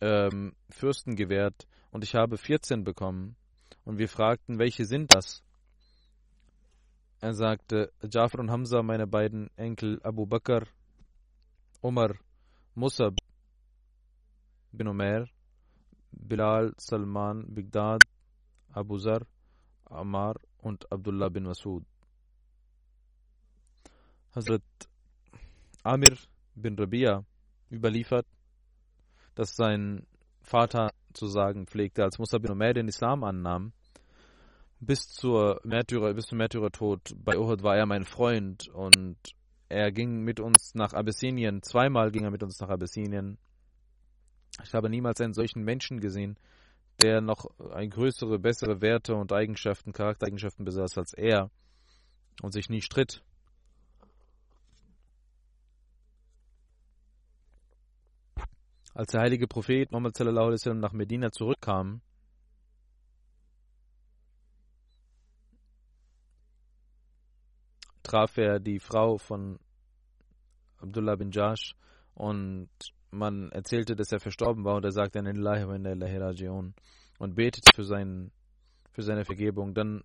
ähm, 0.00 0.54
Fürsten 0.70 1.16
gewährt 1.16 1.66
und 1.90 2.04
ich 2.04 2.14
habe 2.14 2.38
14 2.38 2.84
bekommen. 2.84 3.36
Und 3.84 3.98
wir 3.98 4.08
fragten, 4.08 4.58
welche 4.58 4.84
sind 4.86 5.14
das? 5.14 5.42
Er 7.20 7.34
sagte, 7.34 7.92
Jafar 8.02 8.40
und 8.40 8.50
Hamza, 8.50 8.82
meine 8.82 9.06
beiden 9.06 9.50
Enkel 9.56 10.00
Abu 10.02 10.26
Bakr, 10.26 10.66
Umar, 11.80 12.14
Musab 12.74 13.14
bin 14.72 14.88
Umair, 14.88 15.28
Bilal, 16.12 16.72
Salman, 16.76 17.46
Bigdad, 17.48 18.02
Abu 18.72 18.98
Zar, 18.98 19.26
Ammar 19.84 20.36
und 20.64 20.90
Abdullah 20.90 21.28
bin 21.28 21.44
Masud. 21.44 21.84
Hazrat 24.34 24.62
Amir 25.82 26.16
bin 26.54 26.76
Rabia 26.78 27.24
überliefert, 27.70 28.26
dass 29.34 29.54
sein 29.54 30.06
Vater 30.42 30.90
zu 31.12 31.26
sagen 31.26 31.66
pflegte, 31.66 32.02
als 32.02 32.18
Musa 32.18 32.38
bin 32.38 32.50
Umair 32.50 32.74
den 32.74 32.88
Islam 32.88 33.24
annahm, 33.24 33.72
bis 34.80 35.08
zur 35.08 35.60
Märtyrer, 35.64 36.14
bis 36.14 36.26
zum 36.26 36.38
Märtyrertod 36.38 37.14
bei 37.16 37.38
Uhud 37.38 37.62
war 37.62 37.76
er 37.76 37.86
mein 37.86 38.04
Freund 38.04 38.68
und 38.68 39.16
er 39.68 39.92
ging 39.92 40.22
mit 40.22 40.40
uns 40.40 40.74
nach 40.74 40.92
Abyssinien. 40.92 41.62
Zweimal 41.62 42.10
ging 42.10 42.24
er 42.24 42.30
mit 42.30 42.42
uns 42.42 42.60
nach 42.60 42.68
Abyssinien. 42.68 43.38
Ich 44.62 44.72
habe 44.74 44.88
niemals 44.88 45.20
einen 45.20 45.34
solchen 45.34 45.62
Menschen 45.64 46.00
gesehen, 46.00 46.38
der 47.02 47.20
noch 47.20 47.46
ein 47.72 47.90
größere, 47.90 48.38
bessere 48.38 48.80
Werte 48.80 49.14
und 49.14 49.32
Eigenschaften, 49.32 49.92
Charaktereigenschaften 49.92 50.64
besaß 50.64 50.98
als 50.98 51.12
er 51.12 51.50
und 52.42 52.52
sich 52.52 52.68
nie 52.68 52.82
stritt. 52.82 53.22
Als 58.94 59.10
der 59.10 59.22
heilige 59.22 59.48
Prophet 59.48 59.90
Muhammad 59.90 60.16
nach 60.20 60.92
Medina 60.92 61.32
zurückkam, 61.32 62.00
traf 68.04 68.36
er 68.36 68.60
die 68.60 68.78
Frau 68.78 69.18
von 69.18 69.58
Abdullah 70.78 71.16
bin 71.16 71.32
Jash 71.32 71.74
und 72.14 72.68
man 73.14 73.50
erzählte, 73.52 73.96
dass 73.96 74.12
er 74.12 74.20
verstorben 74.20 74.64
war 74.64 74.76
und 74.76 74.84
er 74.84 74.92
sagte 74.92 75.18
in 75.18 75.26
Rajiun 75.26 76.74
und 77.18 77.34
betete 77.34 77.70
für, 77.74 77.84
seinen, 77.84 78.32
für 78.92 79.02
seine 79.02 79.24
Vergebung. 79.24 79.74
Dann 79.74 80.02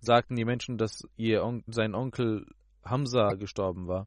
sagten 0.00 0.36
die 0.36 0.44
Menschen, 0.44 0.78
dass 0.78 1.06
ihr 1.16 1.44
On 1.44 1.62
sein 1.66 1.94
Onkel 1.94 2.46
Hamza 2.84 3.34
gestorben 3.34 3.86
war 3.86 4.06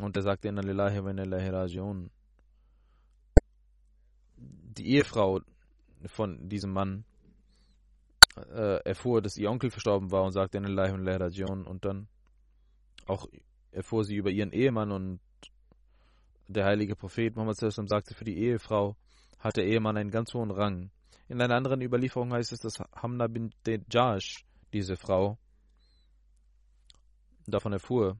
Und 0.00 0.16
er 0.16 0.22
sagte, 0.22 0.48
ilahi 0.48 1.48
rajiun. 1.48 2.10
Die 4.36 4.96
Ehefrau 4.96 5.40
von 6.06 6.48
diesem 6.48 6.72
Mann 6.72 7.04
äh, 8.36 8.82
erfuhr, 8.84 9.22
dass 9.22 9.36
ihr 9.36 9.50
Onkel 9.50 9.70
verstorben 9.70 10.10
war 10.10 10.24
und 10.24 10.32
sagte, 10.32 10.58
ilahi 10.58 10.90
rajiun. 10.90 11.66
Und 11.66 11.84
dann 11.84 12.08
auch 13.06 13.26
erfuhr 13.70 14.04
sie 14.04 14.16
über 14.16 14.30
ihren 14.30 14.52
Ehemann 14.52 14.92
und 14.92 15.20
der 16.48 16.64
heilige 16.64 16.96
Prophet 16.96 17.34
Muhammad 17.34 17.56
sagte, 17.56 18.14
für 18.14 18.24
die 18.24 18.38
Ehefrau 18.38 18.96
hat 19.38 19.56
der 19.56 19.66
Ehemann 19.66 19.96
einen 19.96 20.10
ganz 20.10 20.34
hohen 20.34 20.50
Rang. 20.50 20.90
In 21.28 21.40
einer 21.40 21.54
anderen 21.54 21.80
Überlieferung 21.80 22.32
heißt 22.32 22.52
es, 22.52 22.60
dass 22.60 22.80
Hamna 22.94 23.26
bin 23.26 23.50
Jash, 23.90 24.44
diese 24.72 24.96
Frau, 24.96 25.38
davon 27.46 27.72
erfuhr. 27.72 28.18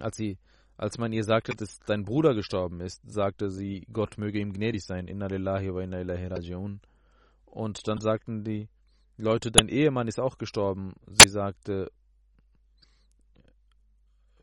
Als 0.00 0.16
sie, 0.16 0.38
als 0.76 0.98
man 0.98 1.12
ihr 1.12 1.24
sagte, 1.24 1.54
dass 1.54 1.78
dein 1.80 2.04
Bruder 2.04 2.34
gestorben 2.34 2.80
ist, 2.80 3.00
sagte 3.04 3.50
sie, 3.50 3.86
Gott 3.92 4.18
möge 4.18 4.40
ihm 4.40 4.52
gnädig 4.52 4.84
sein. 4.84 5.06
Inna 5.06 5.26
lillahi 5.26 5.72
wa 5.72 5.80
inna 5.82 6.00
ilahi 6.00 6.26
rajiun. 6.26 6.80
Und 7.46 7.86
dann 7.86 8.00
sagten 8.00 8.42
die 8.42 8.68
Leute, 9.16 9.52
dein 9.52 9.68
Ehemann 9.68 10.08
ist 10.08 10.18
auch 10.18 10.38
gestorben. 10.38 10.94
Sie 11.06 11.28
sagte, 11.28 11.90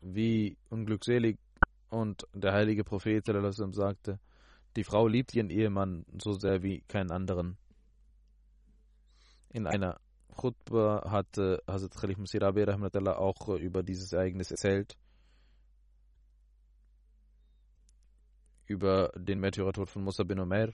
wie 0.00 0.56
unglückselig. 0.70 1.38
Und 1.92 2.26
der 2.32 2.54
heilige 2.54 2.84
Prophet 2.84 3.26
sagte, 3.26 4.18
die 4.76 4.82
Frau 4.82 5.06
liebt 5.06 5.34
ihren 5.34 5.50
Ehemann 5.50 6.06
so 6.18 6.32
sehr 6.32 6.62
wie 6.62 6.80
keinen 6.88 7.10
anderen. 7.10 7.58
In 9.50 9.66
einer 9.66 10.00
Khutbah 10.34 11.10
hatte 11.10 11.62
Hazrat 11.68 11.94
Khalif 11.94 12.16
Musirabi 12.16 12.64
auch 12.64 13.48
über 13.58 13.82
dieses 13.82 14.10
Ereignis 14.14 14.50
erzählt. 14.50 14.96
Über 18.66 19.12
den 19.14 19.40
Märtyrertod 19.40 19.90
von 19.90 20.02
Musa 20.02 20.24
bin 20.24 20.40
Omer 20.40 20.72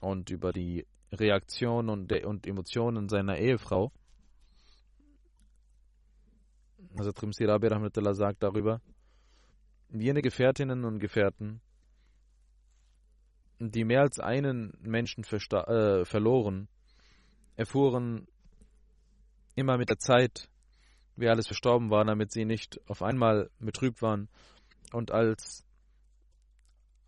und 0.00 0.30
über 0.30 0.52
die 0.52 0.84
Reaktion 1.12 1.90
und, 1.90 2.12
und 2.24 2.44
Emotionen 2.48 3.08
seiner 3.08 3.38
Ehefrau. 3.38 3.92
Hazrat 6.98 7.22
Musirabi 7.22 7.68
sagt 8.14 8.42
darüber, 8.42 8.80
jene 9.90 10.22
Gefährtinnen 10.22 10.84
und 10.84 10.98
Gefährten, 10.98 11.60
die 13.58 13.84
mehr 13.84 14.02
als 14.02 14.18
einen 14.18 14.76
Menschen 14.80 15.24
äh, 15.24 16.04
verloren, 16.04 16.68
erfuhren 17.56 18.28
immer 19.54 19.78
mit 19.78 19.88
der 19.88 19.98
Zeit, 19.98 20.48
wie 21.16 21.28
alles 21.28 21.46
verstorben 21.46 21.90
war, 21.90 22.04
damit 22.04 22.32
sie 22.32 22.44
nicht 22.44 22.78
auf 22.88 23.02
einmal 23.02 23.50
betrübt 23.58 24.02
waren. 24.02 24.28
Und 24.92 25.10
als 25.10 25.64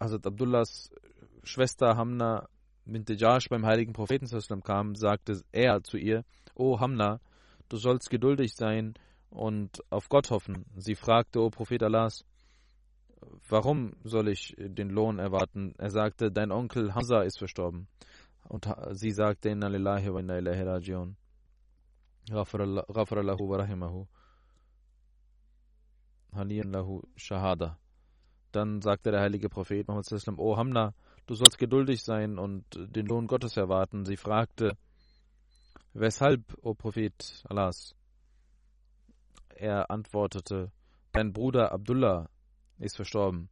Hazrat 0.01 0.27
Abdullahs 0.27 0.91
Schwester 1.43 1.97
Hamna 1.97 2.49
bint 2.85 3.11
Jash 3.11 3.49
beim 3.49 3.67
heiligen 3.67 3.93
Propheten 3.93 4.27
kam, 4.63 4.95
sagte 4.95 5.43
er 5.53 5.83
zu 5.83 5.99
ihr, 5.99 6.25
O 6.55 6.81
Hamna, 6.81 7.21
du 7.69 7.77
sollst 7.77 8.09
geduldig 8.09 8.55
sein 8.55 8.95
und 9.31 9.83
auf 9.91 10.09
Gott 10.09 10.31
hoffen. 10.31 10.65
Sie 10.77 10.95
fragte, 10.95 11.41
O 11.41 11.51
Prophet 11.51 11.83
Allahs, 11.83 12.25
warum 13.49 13.93
soll 14.05 14.29
ich 14.29 14.55
den 14.59 14.91
Lohn 14.91 15.19
erwarten? 15.19 15.75
Er 15.79 15.91
sagte, 15.91 16.31
dein 16.31 16.51
Onkel 16.53 16.95
Hamza 16.95 17.23
ist 17.23 17.39
verstorben. 17.39 17.89
Und 18.49 18.69
sie 18.93 19.11
sagte, 19.11 19.51
Inna 19.51 19.69
lillahi 19.69 20.13
wa 20.13 20.21
inna 20.21 20.39
ilahi 20.39 20.63
rajiun. 20.63 21.17
Ghafara 22.29 23.23
lahu 23.23 23.49
wa 23.49 23.57
rahimahu. 23.57 24.07
Haniyan 26.33 26.71
lahu 26.71 27.03
shahada. 27.17 27.79
Dann 28.53 28.81
sagte 28.81 29.11
der 29.11 29.21
heilige 29.21 29.49
Prophet 29.49 29.87
Muhammad 29.89 30.39
O 30.39 30.57
Hamna, 30.57 30.95
du 31.27 31.35
sollst 31.35 31.59
geduldig 31.59 32.03
sein 32.03 32.39
und 32.39 32.65
den 32.75 33.07
Lohn 33.07 33.27
Gottes 33.27 33.57
erwarten. 33.57 34.05
Sie 34.05 34.17
fragte, 34.17 34.77
weshalb, 35.93 36.43
o 36.63 36.75
Prophet 36.75 37.45
Allahs? 37.49 37.95
Er 39.49 39.91
antwortete, 39.91 40.71
dein 41.13 41.33
Bruder 41.33 41.73
Abdullah 41.73 42.31
ist 42.79 42.97
verstorben. 42.97 43.49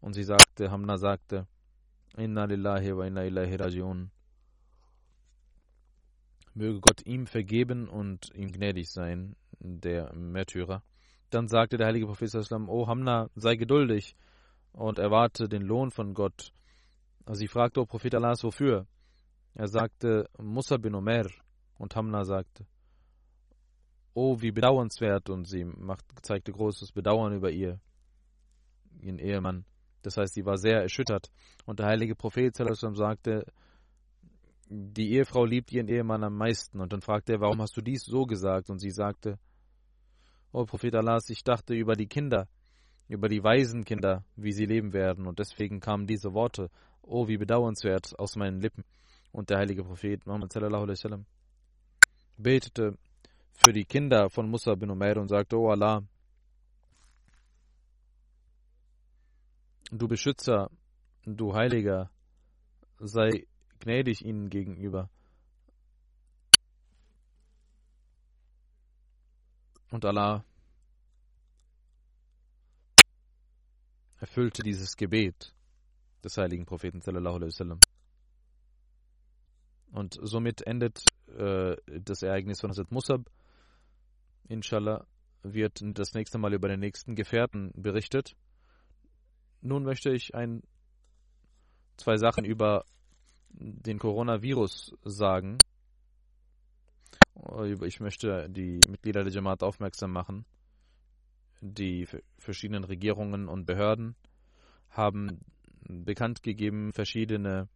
Und 0.00 0.14
sie 0.14 0.24
sagte, 0.24 0.70
Hamna 0.70 0.96
sagte, 0.96 1.46
Inna 2.16 2.44
lillahi 2.44 2.96
wa 2.96 3.06
inna 3.06 3.24
ilahi 3.24 3.54
rajiun. 3.54 4.10
Möge 6.54 6.80
Gott 6.80 7.06
ihm 7.06 7.26
vergeben 7.26 7.88
und 7.88 8.30
ihm 8.34 8.50
gnädig 8.50 8.90
sein, 8.90 9.36
der 9.60 10.12
Märtyrer. 10.14 10.82
Dann 11.30 11.46
sagte 11.46 11.76
der 11.76 11.86
heilige 11.86 12.06
Prophet, 12.06 12.34
O 12.68 12.88
Hamna, 12.88 13.30
sei 13.36 13.54
geduldig 13.54 14.16
und 14.72 14.98
erwarte 14.98 15.48
den 15.48 15.62
Lohn 15.62 15.90
von 15.90 16.12
Gott. 16.14 16.52
Sie 17.32 17.46
fragte, 17.46 17.80
O 17.80 17.86
Prophet 17.86 18.14
Allahs, 18.16 18.42
wofür? 18.42 18.86
Er 19.54 19.68
sagte, 19.68 20.28
Musa 20.38 20.76
bin 20.76 20.94
Omer. 20.94 21.26
Und 21.78 21.94
Hamna 21.94 22.24
sagte, 22.24 22.66
Oh, 24.12 24.40
wie 24.40 24.50
bedauernswert. 24.50 25.30
Und 25.30 25.46
sie 25.46 25.64
macht, 25.64 26.04
zeigte 26.22 26.50
großes 26.50 26.90
Bedauern 26.90 27.32
über 27.32 27.50
ihr 27.50 27.80
ihren 29.00 29.18
Ehemann. 29.18 29.64
Das 30.02 30.16
heißt, 30.16 30.34
sie 30.34 30.44
war 30.44 30.56
sehr 30.56 30.80
erschüttert. 30.80 31.30
Und 31.66 31.78
der 31.78 31.86
heilige 31.86 32.14
Prophet 32.14 32.56
sagte, 32.56 33.44
die 34.68 35.12
Ehefrau 35.12 35.44
liebt 35.44 35.72
ihren 35.72 35.88
Ehemann 35.88 36.24
am 36.24 36.36
meisten. 36.36 36.80
Und 36.80 36.92
dann 36.92 37.02
fragte 37.02 37.34
er, 37.34 37.40
warum 37.40 37.60
hast 37.60 37.76
du 37.76 37.80
dies 37.80 38.04
so 38.04 38.24
gesagt? 38.24 38.70
Und 38.70 38.78
sie 38.78 38.90
sagte, 38.90 39.38
O 40.52 40.64
Prophet 40.64 40.94
Allahs, 40.94 41.28
ich 41.30 41.44
dachte 41.44 41.74
über 41.74 41.94
die 41.94 42.08
Kinder, 42.08 42.48
über 43.08 43.28
die 43.28 43.42
Waisenkinder, 43.42 44.24
wie 44.36 44.52
sie 44.52 44.66
leben 44.66 44.92
werden. 44.92 45.26
Und 45.26 45.38
deswegen 45.38 45.80
kamen 45.80 46.06
diese 46.06 46.32
Worte, 46.32 46.70
oh, 47.02 47.28
wie 47.28 47.36
bedauernswert, 47.36 48.18
aus 48.18 48.36
meinen 48.36 48.60
Lippen. 48.60 48.84
Und 49.32 49.50
der 49.50 49.58
heilige 49.58 49.84
Prophet 49.84 50.26
Muhammad 50.26 50.52
betete 52.36 52.96
für 53.52 53.72
die 53.72 53.84
Kinder 53.84 54.30
von 54.30 54.48
Musa 54.48 54.74
bin 54.74 54.90
Umair 54.90 55.18
und 55.18 55.28
sagte, 55.28 55.56
O 55.56 55.70
Allah, 55.70 56.02
Du 59.92 60.06
Beschützer, 60.06 60.70
du 61.24 61.54
Heiliger, 61.54 62.10
sei 63.00 63.46
gnädig 63.80 64.24
ihnen 64.24 64.48
gegenüber. 64.48 65.10
Und 69.90 70.04
Allah 70.04 70.44
erfüllte 74.20 74.62
dieses 74.62 74.96
Gebet 74.96 75.52
des 76.22 76.36
heiligen 76.36 76.66
Propheten 76.66 77.00
sallallahu 77.00 77.36
alaihi 77.36 77.48
wasallam. 77.48 77.80
Und 79.90 80.18
somit 80.22 80.64
endet 80.64 81.02
äh, 81.26 81.76
das 81.86 82.22
Ereignis 82.22 82.60
von 82.60 82.70
Hazrat 82.70 82.92
Musab. 82.92 83.28
Inshallah 84.48 85.04
wird 85.42 85.80
das 85.82 86.14
nächste 86.14 86.38
Mal 86.38 86.54
über 86.54 86.68
den 86.68 86.78
nächsten 86.78 87.16
Gefährten 87.16 87.72
berichtet. 87.74 88.36
Nun 89.62 89.84
möchte 89.84 90.10
ich 90.10 90.34
ein, 90.34 90.62
zwei 91.96 92.16
Sachen 92.16 92.44
über 92.44 92.84
den 93.50 93.98
Coronavirus 93.98 94.96
sagen. 95.04 95.58
Ich 97.84 98.00
möchte 98.00 98.48
die 98.48 98.80
Mitglieder 98.88 99.22
der 99.22 99.32
Jamaat 99.32 99.62
aufmerksam 99.62 100.12
machen. 100.12 100.44
Die 101.60 102.06
verschiedenen 102.38 102.84
Regierungen 102.84 103.48
und 103.48 103.66
Behörden 103.66 104.16
haben 104.90 105.40
bekannt 105.86 106.42
gegeben, 106.42 106.92
verschiedene 106.92 107.68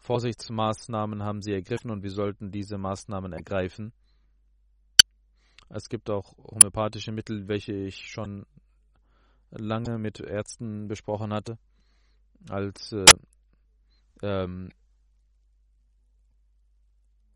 Vorsichtsmaßnahmen 0.00 1.22
haben 1.22 1.40
sie 1.40 1.52
ergriffen 1.52 1.90
und 1.90 2.02
wir 2.02 2.10
sollten 2.10 2.50
diese 2.50 2.76
Maßnahmen 2.76 3.32
ergreifen. 3.32 3.92
Es 5.70 5.88
gibt 5.88 6.10
auch 6.10 6.36
homöopathische 6.36 7.12
Mittel, 7.12 7.48
welche 7.48 7.72
ich 7.72 8.10
schon 8.10 8.44
lange 9.56 9.98
mit 9.98 10.20
Ärzten 10.20 10.88
besprochen 10.88 11.32
hatte, 11.32 11.58
als 12.48 12.92
äh, 12.92 13.04
ähm, 14.22 14.70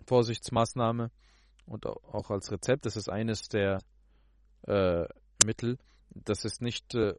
Vorsichtsmaßnahme 0.06 1.10
und 1.66 1.86
auch 1.86 2.30
als 2.30 2.50
Rezept. 2.50 2.86
Das 2.86 2.96
ist 2.96 3.08
eines 3.08 3.48
der 3.48 3.78
äh, 4.66 5.04
Mittel. 5.44 5.78
Das 6.10 6.44
ist 6.44 6.62
nicht, 6.62 6.94
äh, 6.94 7.14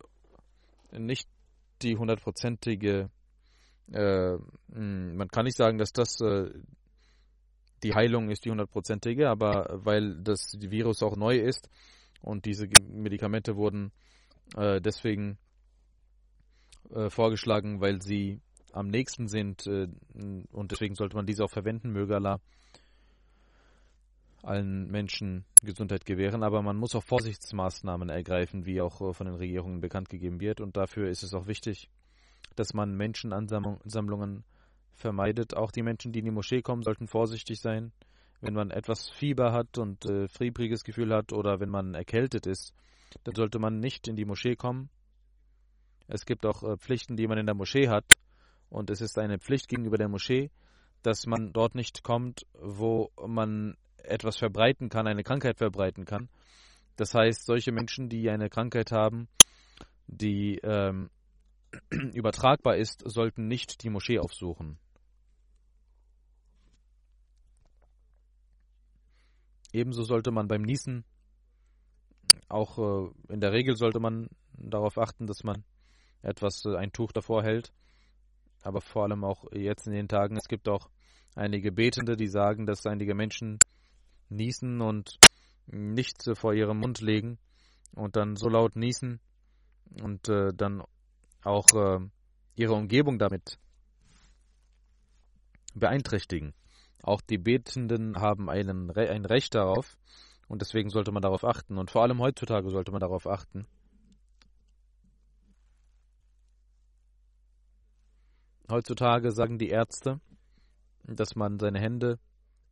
nicht 0.92 1.30
die 1.82 1.96
hundertprozentige, 1.96 3.10
äh, 3.92 4.38
hm, 4.72 5.16
man 5.16 5.28
kann 5.30 5.46
nicht 5.46 5.58
sagen, 5.58 5.78
dass 5.78 5.94
das 5.94 6.20
äh, 6.22 6.52
die 7.84 7.94
Heilung 7.96 8.30
ist 8.30 8.44
die 8.44 8.52
hundertprozentige, 8.52 9.30
aber 9.30 9.80
weil 9.86 10.22
das 10.22 10.58
Virus 10.60 11.02
auch 11.02 11.16
neu 11.16 11.38
ist 11.38 11.70
und 12.22 12.46
diese 12.46 12.68
Medikamente 12.90 13.56
wurden 13.56 13.92
äh, 14.56 14.82
deswegen 14.82 15.38
äh, 16.92 17.10
vorgeschlagen, 17.10 17.82
weil 17.82 18.02
sie 18.02 18.42
am 18.72 18.88
nächsten 18.88 19.28
sind 19.28 19.66
äh, 19.68 19.88
und 20.52 20.72
deswegen 20.72 20.96
sollte 20.96 21.16
man 21.16 21.26
diese 21.26 21.44
auch 21.44 21.50
verwenden, 21.50 21.92
möge 21.92 22.16
Allah 22.16 22.40
allen 24.44 24.90
Menschen 24.90 25.46
Gesundheit 25.64 26.06
gewähren, 26.06 26.44
aber 26.44 26.62
man 26.62 26.78
muss 26.78 26.96
auch 26.96 27.04
Vorsichtsmaßnahmen 27.04 28.10
ergreifen, 28.10 28.66
wie 28.66 28.82
auch 28.82 29.02
äh, 29.02 29.14
von 29.14 29.28
den 29.28 29.36
Regierungen 29.36 29.82
bekannt 29.82 30.10
gegeben 30.10 30.40
wird. 30.40 30.62
Und 30.62 30.78
dafür 30.78 31.10
ist 31.10 31.24
es 31.24 31.34
auch 31.34 31.48
wichtig, 31.48 31.90
dass 32.56 32.74
man 32.74 32.96
Menschenansammlungen 32.96 34.44
vermeidet. 34.94 35.56
Auch 35.56 35.72
die 35.72 35.84
Menschen, 35.84 36.12
die 36.12 36.20
in 36.20 36.26
die 36.26 36.32
Moschee 36.32 36.62
kommen, 36.62 36.84
sollten 36.84 37.08
vorsichtig 37.08 37.60
sein. 37.60 37.92
Wenn 38.42 38.54
man 38.54 38.72
etwas 38.72 39.10
Fieber 39.10 39.52
hat 39.52 39.78
und 39.78 40.06
äh, 40.06 40.30
fiebriges 40.30 40.84
Gefühl 40.84 41.14
hat 41.14 41.34
oder 41.34 41.60
wenn 41.60 41.70
man 41.70 41.94
erkältet 41.94 42.48
ist, 42.48 42.74
dann 43.24 43.36
sollte 43.36 43.60
man 43.60 43.80
nicht 43.80 44.08
in 44.08 44.16
die 44.16 44.26
Moschee 44.26 44.56
kommen. 44.56 44.90
Es 46.08 46.26
gibt 46.26 46.46
auch 46.46 46.64
äh, 46.64 46.78
Pflichten, 46.78 47.16
die 47.16 47.28
man 47.28 47.38
in 47.38 47.46
der 47.46 47.56
Moschee 47.56 47.88
hat. 47.88 48.06
Und 48.70 48.90
es 48.90 49.02
ist 49.02 49.18
eine 49.18 49.40
Pflicht 49.40 49.68
gegenüber 49.68 49.98
der 49.98 50.10
Moschee, 50.10 50.52
dass 51.02 51.26
man 51.26 51.54
dort 51.54 51.76
nicht 51.76 52.04
kommt, 52.04 52.46
wo 52.54 53.12
man 53.26 53.76
etwas 53.98 54.38
verbreiten 54.38 54.90
kann, 54.90 55.08
eine 55.08 55.24
Krankheit 55.24 55.58
verbreiten 55.58 56.06
kann. 56.06 56.30
Das 56.96 57.14
heißt, 57.14 57.46
solche 57.46 57.72
Menschen, 57.72 58.10
die 58.10 58.30
eine 58.30 58.50
Krankheit 58.50 58.92
haben, 58.92 59.28
die 60.08 60.60
ähm, 60.64 61.10
übertragbar 62.14 62.76
ist, 62.76 63.04
sollten 63.06 63.48
nicht 63.48 63.84
die 63.84 63.90
Moschee 63.90 64.20
aufsuchen. 64.20 64.78
Ebenso 69.72 70.04
sollte 70.04 70.32
man 70.32 70.48
beim 70.48 70.64
Niesen, 70.64 71.06
auch 72.48 72.78
äh, 72.78 73.34
in 73.34 73.40
der 73.40 73.52
Regel 73.52 73.76
sollte 73.76 74.00
man 74.00 74.30
darauf 74.54 74.98
achten, 74.98 75.28
dass 75.28 75.44
man 75.44 75.64
etwas, 76.22 76.64
äh, 76.66 76.76
ein 76.76 76.92
Tuch 76.92 77.12
davor 77.12 77.44
hält. 77.44 77.72
Aber 78.62 78.82
vor 78.82 79.04
allem 79.04 79.24
auch 79.24 79.46
jetzt 79.54 79.88
in 79.88 79.94
den 79.94 80.08
Tagen, 80.08 80.36
es 80.36 80.48
gibt 80.48 80.68
auch 80.68 80.90
einige 81.36 81.72
Betende, 81.72 82.18
die 82.18 82.28
sagen, 82.28 82.66
dass 82.66 82.86
einige 82.86 83.16
Menschen 83.16 83.58
niesen 84.30 84.82
und 84.82 85.18
nichts 85.68 86.28
äh, 86.28 86.36
vor 86.36 86.54
ihrem 86.54 86.80
Mund 86.80 87.02
legen 87.02 87.38
und 87.96 88.16
dann 88.16 88.36
so 88.36 88.50
laut 88.50 88.76
niesen 88.76 89.20
und 90.02 90.28
äh, 90.30 90.54
dann 90.54 90.84
auch 91.44 91.68
äh, 91.74 92.00
ihre 92.56 92.74
Umgebung 92.74 93.18
damit 93.18 93.58
beeinträchtigen. 95.74 96.54
Auch 97.02 97.22
die 97.22 97.38
Betenden 97.38 98.18
haben 98.18 98.50
einen, 98.50 98.92
ein 98.92 99.26
Recht 99.26 99.56
darauf 99.56 99.96
und 100.50 100.62
deswegen 100.62 100.90
sollte 100.90 101.12
man 101.12 101.22
darauf 101.22 101.46
achten. 101.46 101.78
Und 101.78 101.92
vor 101.92 102.02
allem 102.02 102.20
heutzutage 102.20 102.70
sollte 102.72 102.92
man 102.92 103.00
darauf 103.00 103.28
achten. 103.28 103.68
Heutzutage 108.70 109.32
sagen 109.32 109.60
die 109.60 109.70
Ärzte, 109.70 110.20
dass 111.04 111.36
man 111.36 111.60
seine 111.60 111.80
Hände 111.80 112.20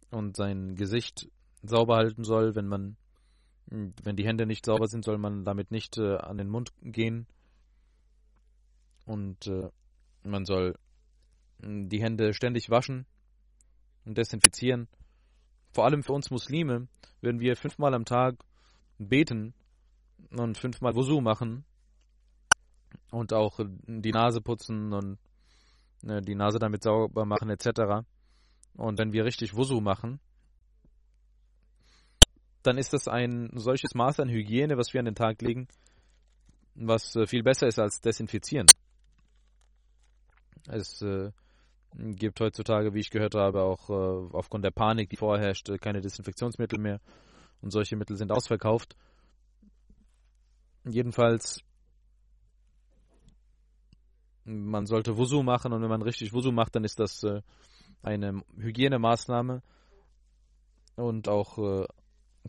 und 0.10 0.36
sein 0.36 0.76
Gesicht 0.76 1.30
sauber 1.62 1.98
halten 1.98 2.24
soll. 2.24 2.56
Wenn 2.56 2.68
man, 2.68 2.98
wenn 3.68 4.16
die 4.16 4.26
Hände 4.26 4.48
nicht 4.48 4.66
sauber 4.66 4.88
sind, 4.88 5.06
soll 5.06 5.20
man 5.20 5.44
damit 5.44 5.70
nicht 5.70 5.98
äh, 5.98 6.18
an 6.18 6.38
den 6.38 6.50
Mund 6.50 6.72
gehen. 6.82 7.28
Und 9.06 9.48
äh, 9.48 9.70
man 10.24 10.46
soll 10.46 10.76
die 11.60 12.02
Hände 12.02 12.34
ständig 12.34 12.70
waschen 12.72 13.06
und 14.06 14.18
desinfizieren. 14.18 14.88
Vor 15.78 15.86
allem 15.86 16.02
für 16.02 16.14
uns 16.14 16.32
Muslime, 16.32 16.88
wenn 17.22 17.40
wir 17.40 17.56
fünfmal 17.56 17.94
am 17.94 18.04
Tag 18.04 18.44
beten 18.98 19.54
und 20.32 20.58
fünfmal 20.58 20.96
Wusu 20.96 21.22
machen 21.22 21.66
und 23.12 23.32
auch 23.32 23.60
die 23.86 24.12
Nase 24.12 24.42
putzen 24.42 24.92
und 24.92 25.20
äh, 26.02 26.20
die 26.22 26.34
Nase 26.34 26.58
damit 26.58 26.82
sauber 26.82 27.26
machen 27.26 27.52
etc. 27.52 28.08
Und 28.74 28.98
wenn 28.98 29.14
wir 29.14 29.24
richtig 29.24 29.56
Wusu 29.56 29.80
machen, 29.80 30.20
dann 32.64 32.80
ist 32.80 32.94
das 32.94 33.08
ein 33.08 33.52
solches 33.54 33.94
Maß 33.94 34.20
an 34.20 34.30
Hygiene, 34.30 34.78
was 34.78 34.96
wir 34.96 35.00
an 35.00 35.06
den 35.06 35.14
Tag 35.14 35.44
legen, 35.44 35.68
was 36.74 37.16
äh, 37.16 37.28
viel 37.28 37.44
besser 37.44 37.68
ist 37.68 37.78
als 37.78 38.02
Desinfizieren. 38.02 38.66
Es 40.66 41.04
äh, 41.04 41.30
gibt 41.96 42.40
heutzutage, 42.40 42.94
wie 42.94 43.00
ich 43.00 43.10
gehört 43.10 43.36
habe, 43.36 43.62
auch 43.62 43.90
äh, 43.90 44.36
aufgrund 44.36 44.66
der 44.66 44.72
Panik, 44.72 45.10
die 45.10 45.18
vorherrscht, 45.18 45.70
äh, 45.70 45.78
keine 45.78 46.02
Desinfektionsmittel 46.02 46.80
mehr. 46.80 47.00
Und 47.62 47.72
solche 47.72 47.96
Mittel 47.96 48.16
sind 48.18 48.32
ausverkauft. 48.32 48.96
Jedenfalls, 50.86 51.62
man 54.46 54.86
sollte 54.86 55.18
Wusu 55.18 55.44
machen 55.44 55.74
und 55.74 55.82
wenn 55.82 55.90
man 55.90 56.02
richtig 56.02 56.34
Wusu 56.34 56.52
macht, 56.52 56.76
dann 56.76 56.84
ist 56.84 57.00
das 57.00 57.24
äh, 57.24 57.42
eine 58.02 58.42
Hygienemaßnahme 58.58 59.62
und 60.96 61.28
auch 61.28 61.58
äh, 61.58 61.86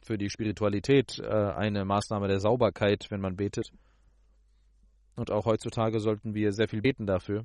für 0.03 0.19
die 0.19 0.31
Spiritualität 0.31 1.19
äh, 1.19 1.27
eine 1.27 1.85
Maßnahme 1.85 2.29
der 2.29 2.41
Sauberkeit, 2.41 3.07
wenn 3.11 3.21
man 3.21 3.37
betet. 3.37 3.73
Und 5.17 5.31
auch 5.33 5.47
heutzutage 5.47 5.99
sollten 5.99 6.35
wir 6.35 6.53
sehr 6.53 6.69
viel 6.69 6.81
beten 6.81 7.07
dafür. 7.07 7.45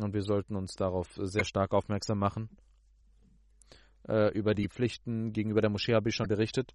Und 0.00 0.14
wir 0.14 0.22
sollten 0.22 0.56
uns 0.56 0.74
darauf 0.74 1.08
sehr 1.16 1.44
stark 1.44 1.72
aufmerksam 1.72 2.18
machen. 2.18 2.48
Äh, 4.08 4.32
über 4.36 4.54
die 4.54 4.68
Pflichten 4.68 5.32
gegenüber 5.32 5.60
der 5.60 5.70
Moschee 5.70 5.94
habe 5.94 6.08
ich 6.08 6.14
schon 6.14 6.28
berichtet. 6.28 6.74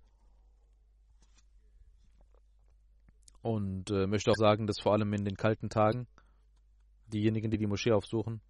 Und 3.42 3.90
äh, 3.92 4.08
möchte 4.08 4.32
auch 4.32 4.36
sagen, 4.36 4.68
dass 4.68 4.80
vor 4.80 4.94
allem 4.94 5.14
in 5.14 5.26
den 5.26 5.36
kalten 5.36 5.70
Tagen 5.70 6.08
diejenigen, 7.08 7.50
die 7.50 7.58
die 7.58 7.68
Moschee 7.68 7.92
aufsuchen, 7.92 8.42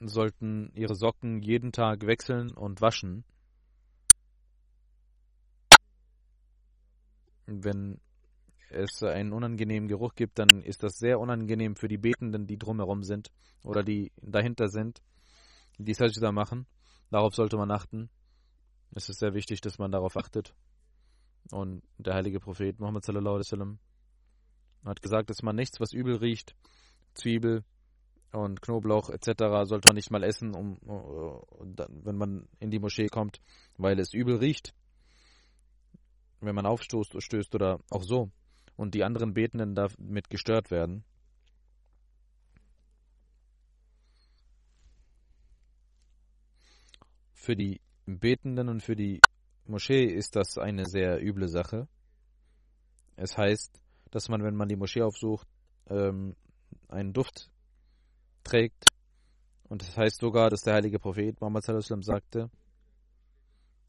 sollten 0.00 0.70
ihre 0.74 0.94
Socken 0.94 1.42
jeden 1.42 1.72
Tag 1.72 2.06
wechseln 2.06 2.50
und 2.52 2.80
waschen 2.80 3.24
wenn 7.48 8.00
es 8.70 9.02
einen 9.02 9.32
unangenehmen 9.32 9.88
Geruch 9.88 10.14
gibt, 10.14 10.38
dann 10.38 10.62
ist 10.62 10.82
das 10.82 10.98
sehr 10.98 11.20
unangenehm 11.20 11.76
für 11.76 11.88
die 11.88 11.98
Betenden, 11.98 12.46
die 12.46 12.58
drumherum 12.58 13.02
sind 13.02 13.30
oder 13.64 13.82
die 13.82 14.12
dahinter 14.20 14.68
sind, 14.68 15.02
die 15.78 15.94
Sajda 15.94 16.32
machen. 16.32 16.66
Darauf 17.10 17.34
sollte 17.34 17.56
man 17.56 17.70
achten. 17.70 18.10
Es 18.94 19.08
ist 19.08 19.20
sehr 19.20 19.34
wichtig, 19.34 19.60
dass 19.60 19.78
man 19.78 19.90
darauf 19.90 20.16
achtet. 20.16 20.54
Und 21.50 21.82
der 21.96 22.14
heilige 22.14 22.40
Prophet 22.40 22.78
Muhammad 22.78 23.04
sallallahu 23.04 23.36
alaihi 23.36 23.46
wasallam 23.46 23.78
hat 24.84 25.02
gesagt, 25.02 25.30
dass 25.30 25.42
man 25.42 25.56
nichts, 25.56 25.80
was 25.80 25.92
übel 25.92 26.16
riecht, 26.16 26.54
Zwiebel 27.14 27.64
und 28.32 28.60
Knoblauch 28.60 29.10
etc. 29.10 29.28
sollte 29.64 29.88
man 29.88 29.96
nicht 29.96 30.10
mal 30.10 30.22
essen, 30.22 30.54
um, 30.54 30.74
äh, 30.86 31.86
wenn 31.88 32.16
man 32.16 32.48
in 32.60 32.70
die 32.70 32.78
Moschee 32.78 33.08
kommt, 33.08 33.40
weil 33.76 33.98
es 33.98 34.12
übel 34.12 34.36
riecht 34.36 34.74
wenn 36.40 36.54
man 36.54 36.66
aufstößt 36.66 37.20
stößt 37.20 37.54
oder 37.54 37.80
auch 37.90 38.02
so 38.02 38.30
und 38.78 38.94
die 38.94 39.02
anderen 39.02 39.34
Betenden 39.34 39.74
damit 39.74 40.30
gestört 40.30 40.70
werden. 40.70 41.04
Für 47.32 47.56
die 47.56 47.80
Betenden 48.06 48.68
und 48.68 48.80
für 48.80 48.94
die 48.94 49.20
Moschee 49.64 50.04
ist 50.04 50.36
das 50.36 50.58
eine 50.58 50.86
sehr 50.86 51.20
üble 51.20 51.48
Sache. 51.48 51.88
Es 53.16 53.36
heißt, 53.36 53.80
dass 54.12 54.28
man, 54.28 54.44
wenn 54.44 54.54
man 54.54 54.68
die 54.68 54.76
Moschee 54.76 55.02
aufsucht, 55.02 55.48
ähm, 55.88 56.36
einen 56.86 57.12
Duft 57.12 57.50
trägt. 58.44 58.86
Und 59.64 59.82
das 59.82 59.96
heißt 59.96 60.20
sogar, 60.20 60.50
dass 60.50 60.60
der 60.62 60.74
heilige 60.74 61.00
Prophet 61.00 61.40
Muhammad 61.40 61.64
sagte, 61.64 62.48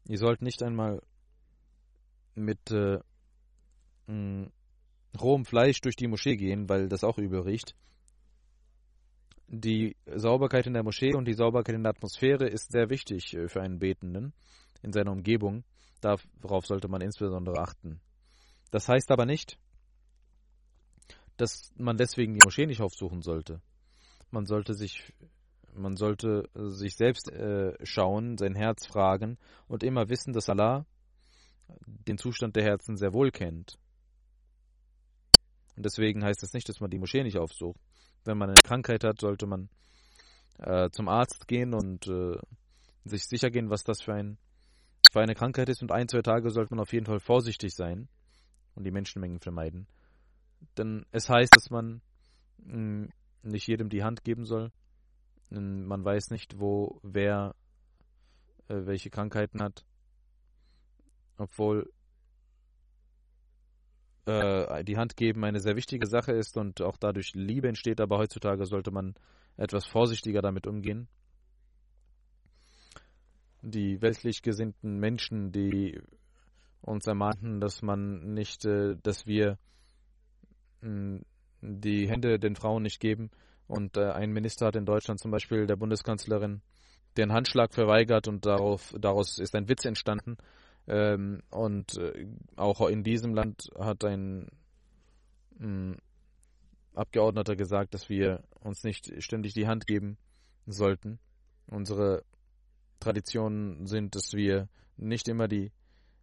ihr 0.08 0.18
sollt 0.18 0.42
nicht 0.42 0.64
einmal 0.64 1.00
mit 2.34 2.72
äh, 2.72 2.98
rohem 5.18 5.44
Fleisch 5.44 5.80
durch 5.80 5.96
die 5.96 6.06
Moschee 6.06 6.36
gehen, 6.36 6.68
weil 6.68 6.88
das 6.88 7.04
auch 7.04 7.18
übel 7.18 7.40
riecht. 7.40 7.74
Die 9.48 9.96
Sauberkeit 10.06 10.66
in 10.66 10.74
der 10.74 10.84
Moschee 10.84 11.14
und 11.14 11.26
die 11.26 11.34
Sauberkeit 11.34 11.74
in 11.74 11.82
der 11.82 11.90
Atmosphäre 11.90 12.46
ist 12.46 12.70
sehr 12.70 12.88
wichtig 12.88 13.34
äh, 13.34 13.48
für 13.48 13.60
einen 13.60 13.78
Betenden 13.78 14.32
in 14.82 14.92
seiner 14.92 15.12
Umgebung. 15.12 15.64
Darauf 16.00 16.66
sollte 16.66 16.88
man 16.88 17.00
insbesondere 17.00 17.58
achten. 17.58 18.00
Das 18.70 18.88
heißt 18.88 19.10
aber 19.10 19.26
nicht, 19.26 19.58
dass 21.36 21.72
man 21.76 21.96
deswegen 21.96 22.34
die 22.34 22.44
Moschee 22.44 22.66
nicht 22.66 22.80
aufsuchen 22.80 23.22
sollte. 23.22 23.60
Man 24.30 24.46
sollte 24.46 24.74
sich, 24.74 25.12
man 25.74 25.96
sollte 25.96 26.48
sich 26.54 26.96
selbst 26.96 27.30
äh, 27.32 27.74
schauen, 27.84 28.38
sein 28.38 28.54
Herz 28.54 28.86
fragen 28.86 29.36
und 29.66 29.82
immer 29.82 30.08
wissen, 30.08 30.32
dass 30.32 30.48
Allah 30.48 30.86
den 31.86 32.18
Zustand 32.18 32.56
der 32.56 32.64
Herzen 32.64 32.96
sehr 32.96 33.12
wohl 33.12 33.30
kennt. 33.30 33.78
Und 35.80 35.86
deswegen 35.86 36.22
heißt 36.22 36.42
es 36.42 36.52
nicht, 36.52 36.68
dass 36.68 36.80
man 36.80 36.90
die 36.90 36.98
Moschee 36.98 37.22
nicht 37.22 37.38
aufsucht. 37.38 37.80
Wenn 38.26 38.36
man 38.36 38.50
eine 38.50 38.60
Krankheit 38.60 39.02
hat, 39.02 39.18
sollte 39.18 39.46
man 39.46 39.70
äh, 40.58 40.90
zum 40.90 41.08
Arzt 41.08 41.48
gehen 41.48 41.72
und 41.72 42.06
äh, 42.06 42.36
sich 43.06 43.24
sicher 43.24 43.48
gehen, 43.48 43.70
was 43.70 43.82
das 43.82 44.02
für, 44.02 44.12
ein, 44.12 44.36
für 45.10 45.22
eine 45.22 45.34
Krankheit 45.34 45.70
ist. 45.70 45.80
Und 45.80 45.90
ein, 45.90 46.06
zwei 46.06 46.20
Tage 46.20 46.50
sollte 46.50 46.74
man 46.74 46.80
auf 46.82 46.92
jeden 46.92 47.06
Fall 47.06 47.18
vorsichtig 47.18 47.72
sein 47.72 48.10
und 48.74 48.84
die 48.84 48.90
Menschenmengen 48.90 49.40
vermeiden. 49.40 49.86
Denn 50.76 51.06
es 51.12 51.30
heißt, 51.30 51.56
dass 51.56 51.70
man 51.70 52.02
mh, 52.58 52.74
hm, 52.74 53.08
nicht 53.42 53.66
jedem 53.66 53.88
die 53.88 54.04
Hand 54.04 54.22
geben 54.22 54.44
soll. 54.44 54.72
Man 55.48 56.04
weiß 56.04 56.28
nicht, 56.28 56.60
wo 56.60 57.00
wer 57.02 57.54
äh, 58.68 58.84
welche 58.84 59.08
Krankheiten 59.08 59.62
hat. 59.62 59.86
obwohl 61.38 61.90
äh, 64.30 64.84
die 64.84 64.96
Hand 64.96 65.16
geben 65.16 65.44
eine 65.44 65.60
sehr 65.60 65.76
wichtige 65.76 66.06
Sache 66.06 66.32
ist 66.32 66.56
und 66.56 66.80
auch 66.82 66.96
dadurch 66.96 67.32
Liebe 67.34 67.68
entsteht, 67.68 68.00
aber 68.00 68.18
heutzutage 68.18 68.66
sollte 68.66 68.90
man 68.90 69.14
etwas 69.56 69.86
vorsichtiger 69.86 70.42
damit 70.42 70.66
umgehen. 70.66 71.08
Die 73.62 74.00
weltlich 74.00 74.42
gesinnten 74.42 74.98
Menschen, 74.98 75.52
die 75.52 76.00
uns 76.80 77.06
ermahnten, 77.06 77.60
dass 77.60 77.82
man 77.82 78.34
nicht, 78.34 78.64
äh, 78.64 78.96
dass 79.02 79.26
wir 79.26 79.58
mh, 80.80 80.88
hm, 80.88 81.24
die 81.60 82.08
Hände 82.08 82.38
den 82.38 82.56
Frauen 82.56 82.82
nicht 82.82 83.00
geben. 83.00 83.30
Und 83.66 83.96
äh, 83.96 84.10
ein 84.10 84.32
Minister 84.32 84.66
hat 84.66 84.76
in 84.76 84.86
Deutschland 84.86 85.20
zum 85.20 85.30
Beispiel 85.30 85.66
der 85.66 85.76
Bundeskanzlerin 85.76 86.62
den 87.16 87.32
Handschlag 87.32 87.72
verweigert 87.74 88.28
und 88.28 88.46
darauf, 88.46 88.94
daraus 88.98 89.38
ist 89.38 89.54
ein 89.54 89.68
Witz 89.68 89.84
entstanden. 89.84 90.36
Ähm, 90.86 91.42
und 91.50 91.96
äh, 91.98 92.26
auch 92.56 92.80
in 92.88 93.04
diesem 93.04 93.34
Land 93.34 93.70
hat 93.78 94.04
ein 94.04 94.48
mh, 95.58 95.66
hm, 95.66 95.96
Abgeordneter 96.94 97.54
gesagt, 97.54 97.94
dass 97.94 98.08
wir 98.08 98.42
uns 98.60 98.82
nicht 98.82 99.22
ständig 99.22 99.54
die 99.54 99.66
Hand 99.66 99.86
geben 99.86 100.18
sollten. 100.66 101.18
Unsere 101.66 102.24
Traditionen 102.98 103.86
sind, 103.86 104.14
dass 104.16 104.32
wir 104.32 104.68
nicht 104.96 105.28
immer 105.28 105.48
die 105.48 105.72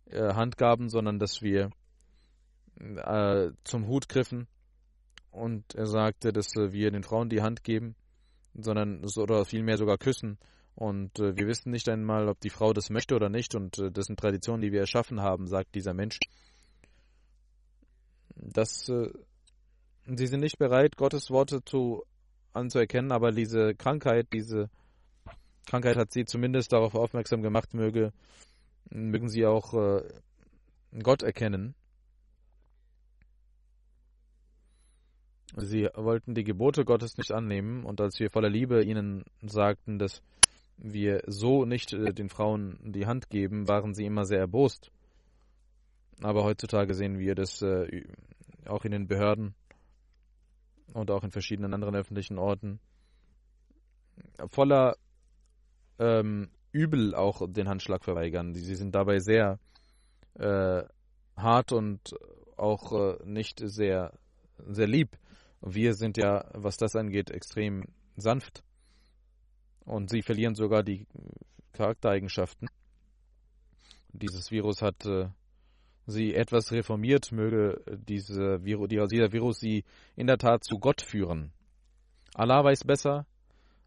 äh, 0.06 0.34
Hand 0.34 0.58
gaben, 0.58 0.90
sondern 0.90 1.20
dass 1.20 1.42
wir 1.42 1.72
äh, 2.80 3.52
zum 3.64 3.88
Hut 3.88 4.10
griffen. 4.10 4.48
Und 5.32 5.76
er 5.76 5.88
sagte, 5.88 6.34
dass 6.34 6.56
wir 6.56 6.92
den 6.92 7.04
Frauen 7.04 7.30
die 7.30 7.42
Hand 7.42 7.64
geben, 7.64 7.96
sondern 8.54 9.06
oder 9.18 9.46
vielmehr 9.46 9.78
sogar 9.78 9.98
küssen. 9.98 10.38
Und 10.78 11.18
äh, 11.18 11.36
wir 11.36 11.48
wissen 11.48 11.72
nicht 11.72 11.90
einmal, 11.90 12.30
ob 12.30 12.40
die 12.40 12.52
Frau 12.52 12.72
das 12.72 12.92
möchte 12.92 13.16
oder 13.16 13.30
nicht. 13.30 13.56
Und 13.56 13.80
äh, 13.80 13.90
das 13.90 14.06
sind 14.06 14.20
Traditionen, 14.20 14.62
die 14.62 14.72
wir 14.72 14.82
erschaffen 14.82 15.22
haben, 15.22 15.48
sagt 15.48 15.74
dieser 15.74 15.96
Mensch. 15.96 16.20
Das, 18.36 18.88
äh, 18.88 19.10
sie 20.06 20.28
sind 20.28 20.42
nicht 20.42 20.60
bereit, 20.60 20.96
Gottes 20.96 21.32
Worte 21.32 21.64
zu 21.66 22.04
anzuerkennen, 22.54 23.12
aber 23.12 23.32
diese 23.32 23.74
Krankheit, 23.74 24.28
diese 24.34 24.70
Krankheit 25.66 25.98
hat 25.98 26.14
sie 26.14 26.26
zumindest 26.26 26.72
darauf 26.72 26.94
aufmerksam 26.94 27.42
gemacht, 27.42 27.74
möge, 27.74 28.14
mögen 28.92 29.30
sie 29.30 29.48
auch 29.48 29.74
äh, 29.74 30.04
Gott 31.02 31.24
erkennen. 31.24 31.74
Sie 35.56 35.90
wollten 35.96 36.36
die 36.36 36.44
Gebote 36.44 36.86
Gottes 36.86 37.18
nicht 37.18 37.32
annehmen 37.32 37.84
und 37.84 38.00
als 38.00 38.20
wir 38.20 38.30
voller 38.30 38.50
Liebe 38.50 38.84
ihnen 38.84 39.24
sagten, 39.42 39.98
dass 39.98 40.22
wir 40.78 41.24
so 41.28 41.66
nicht 41.66 41.94
äh, 41.94 42.14
den 42.14 42.30
Frauen 42.30 42.80
die 42.84 43.06
Hand 43.06 43.30
geben, 43.30 43.68
waren 43.68 43.94
sie 43.94 44.06
immer 44.06 44.26
sehr 44.26 44.40
erbost. 44.40 44.92
Aber 46.22 46.44
heutzutage 46.44 46.94
sehen 46.94 47.20
wir 47.20 47.36
das 47.36 47.62
äh, 47.62 48.04
auch 48.66 48.86
in 48.86 48.92
den 48.92 49.08
Behörden 49.08 49.56
und 50.94 51.12
auch 51.12 51.24
in 51.24 51.32
verschiedenen 51.32 51.74
anderen 51.74 51.96
öffentlichen 51.96 52.38
Orten 52.38 52.80
voller 54.50 54.98
ähm, 56.00 56.50
übel 56.72 57.16
auch 57.16 57.42
den 57.48 57.68
Handschlag 57.68 58.04
verweigern. 58.04 58.54
Sie 58.54 58.76
sind 58.76 58.94
dabei 58.94 59.20
sehr 59.20 59.60
äh, 60.36 60.84
hart 61.36 61.72
und 61.72 62.16
auch 62.56 62.92
äh, 62.92 63.18
nicht 63.26 63.62
sehr, 63.64 64.14
sehr 64.68 64.88
lieb. 64.88 65.18
Wir 65.62 65.94
sind 65.94 66.18
ja, 66.18 66.46
was 66.54 66.78
das 66.78 66.96
angeht, 66.96 67.32
extrem 67.32 67.86
sanft. 68.16 68.64
Und 69.88 70.10
sie 70.10 70.22
verlieren 70.22 70.54
sogar 70.54 70.84
die 70.84 71.08
Charaktereigenschaften. 71.72 72.68
Dieses 74.12 74.52
Virus 74.52 74.82
hat 74.82 75.06
äh, 75.06 75.30
sie 76.06 76.36
etwas 76.36 76.72
reformiert, 76.74 77.32
möge 77.32 77.82
diese 78.06 78.64
Virus, 78.66 78.90
dieser 78.90 79.32
Virus 79.32 79.60
sie 79.60 79.86
in 80.18 80.28
der 80.28 80.38
Tat 80.38 80.66
zu 80.66 80.78
Gott 80.78 81.02
führen. 81.02 81.54
Allah 82.34 82.64
weiß 82.66 82.84
besser, 82.84 83.26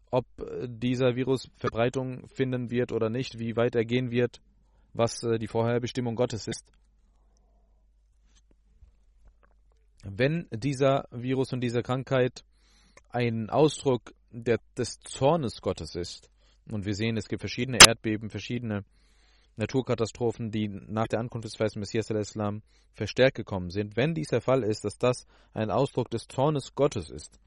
ob 0.09 0.25
äh, 0.39 0.67
dieser 0.67 1.15
Virus 1.15 1.51
Verbreitung 1.57 2.27
finden 2.29 2.71
wird 2.71 2.91
oder 2.91 3.09
nicht, 3.09 3.37
wie 3.37 3.55
weit 3.55 3.75
er 3.75 3.85
gehen 3.85 4.09
wird, 4.09 4.41
was 4.93 5.21
äh, 5.21 5.37
die 5.37 5.47
Vorherbestimmung 5.47 6.15
Gottes 6.15 6.47
ist. 6.47 6.65
Wenn 10.03 10.47
dieser 10.51 11.07
Virus 11.11 11.53
und 11.53 11.61
diese 11.61 11.83
Krankheit 11.83 12.43
ein 13.09 13.51
Ausdruck 13.51 14.13
der, 14.31 14.59
des 14.77 14.99
Zornes 15.01 15.61
Gottes 15.61 15.95
ist, 15.95 16.29
und 16.69 16.85
wir 16.85 16.95
sehen, 16.95 17.17
es 17.17 17.27
gibt 17.27 17.41
verschiedene 17.41 17.79
Erdbeben, 17.85 18.29
verschiedene 18.29 18.85
Naturkatastrophen, 19.57 20.51
die 20.51 20.67
nach 20.67 21.07
der 21.07 21.19
Ankunft 21.19 21.45
des 21.45 21.59
weißen 21.59 21.79
Messias 21.79 22.09
al-Islam 22.11 22.61
verstärkt 22.93 23.35
gekommen 23.35 23.69
sind, 23.69 23.95
wenn 23.95 24.13
dies 24.13 24.29
der 24.29 24.41
Fall 24.41 24.63
ist, 24.63 24.85
dass 24.85 24.97
das 24.97 25.25
ein 25.53 25.71
Ausdruck 25.71 26.09
des 26.09 26.27
Zornes 26.27 26.75
Gottes 26.75 27.09
ist, 27.09 27.39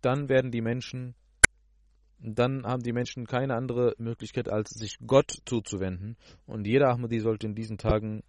dann 0.00 0.28
werden 0.28 0.50
die 0.50 0.60
Menschen, 0.60 1.14
dann 2.18 2.64
haben 2.66 2.82
die 2.82 2.92
Menschen 2.92 3.26
keine 3.26 3.54
andere 3.54 3.94
Möglichkeit, 3.98 4.48
als 4.48 4.70
sich 4.70 4.98
Gott 5.06 5.32
zuzuwenden. 5.44 6.16
Und 6.46 6.66
jeder 6.66 6.88
Ahmadi 6.88 7.20
sollte 7.20 7.46
in 7.46 7.54
diesen 7.54 7.78
Tagen 7.78 8.22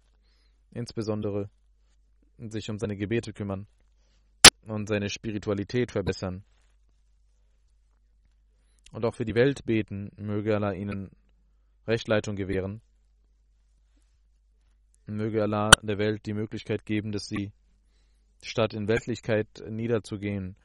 insbesondere 0.70 1.50
sich 2.38 2.70
um 2.70 2.78
seine 2.78 2.96
Gebete 2.96 3.32
kümmern 3.32 3.66
und 4.66 4.88
seine 4.88 5.08
Spiritualität 5.08 5.92
verbessern. 5.92 6.44
Und 8.92 9.04
auch 9.04 9.14
für 9.14 9.24
die 9.24 9.34
Welt 9.34 9.64
beten, 9.64 10.10
möge 10.16 10.54
Allah 10.54 10.72
ihnen 10.72 11.10
Rechtleitung 11.86 12.36
gewähren. 12.36 12.80
Möge 15.06 15.42
Allah 15.42 15.70
der 15.82 15.98
Welt 15.98 16.24
die 16.26 16.34
Möglichkeit 16.34 16.86
geben, 16.86 17.10
dass 17.10 17.26
sie 17.26 17.52
statt 18.42 18.72
in 18.74 18.88
Weltlichkeit 18.88 19.48
niederzugehen, 19.68 20.56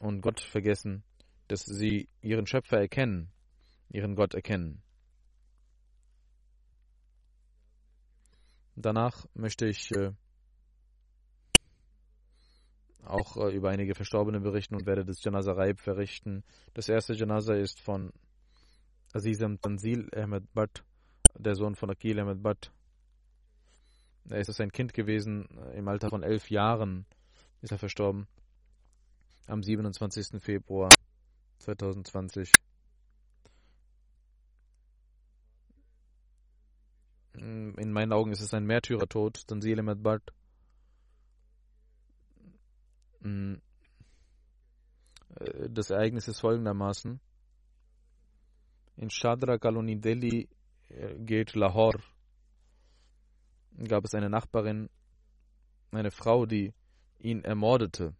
und 0.00 0.22
Gott 0.22 0.40
vergessen, 0.40 1.04
dass 1.46 1.64
sie 1.64 2.08
ihren 2.22 2.46
Schöpfer 2.46 2.78
erkennen, 2.78 3.30
ihren 3.90 4.16
Gott 4.16 4.34
erkennen. 4.34 4.82
Danach 8.76 9.26
möchte 9.34 9.66
ich 9.66 9.90
äh, 9.92 10.12
auch 13.04 13.36
äh, 13.36 13.54
über 13.54 13.70
einige 13.70 13.94
Verstorbene 13.94 14.40
berichten 14.40 14.74
und 14.74 14.86
werde 14.86 15.04
das 15.04 15.22
Janaza 15.22 15.52
Raib 15.52 15.80
verrichten. 15.80 16.44
Das 16.74 16.88
erste 16.88 17.14
Janaza 17.14 17.54
ist 17.54 17.80
von 17.80 18.12
Azizam 19.12 19.60
Tanzil 19.60 20.08
Ahmed 20.14 20.52
Bhatt, 20.52 20.84
der 21.36 21.54
Sohn 21.54 21.74
von 21.74 21.90
Akil 21.90 22.18
Ahmed 22.20 22.42
Bhatt. 22.42 22.72
Er 24.28 24.38
ist 24.38 24.60
ein 24.60 24.72
Kind 24.72 24.94
gewesen, 24.94 25.48
äh, 25.58 25.78
im 25.78 25.88
Alter 25.88 26.08
von 26.08 26.22
elf 26.22 26.50
Jahren 26.50 27.06
ist 27.62 27.72
er 27.72 27.78
verstorben 27.78 28.26
am 29.50 29.62
27. 29.62 30.40
Februar 30.40 30.90
2020. 31.58 32.54
In 37.34 37.92
meinen 37.92 38.12
Augen 38.12 38.32
ist 38.32 38.40
es 38.40 38.54
ein 38.54 38.64
Märtyrertod, 38.64 39.46
Tanzil 39.46 39.82
Medbart. 39.82 40.22
Mm. 40.30 40.39
Äh, 43.22 43.56
das 45.68 45.90
Ereignis 45.90 46.28
ist 46.28 46.40
folgendermaßen. 46.40 47.20
In 48.96 49.10
Shadra 49.10 49.58
Kaloni 49.58 50.00
Delhi 50.00 50.48
äh, 50.88 51.18
geht 51.18 51.54
Lahore. 51.54 52.00
Gab 53.88 54.04
es 54.04 54.14
eine 54.14 54.28
Nachbarin, 54.28 54.90
eine 55.92 56.10
Frau, 56.10 56.44
die 56.44 56.74
ihn 57.18 57.42
ermordete. 57.44 58.14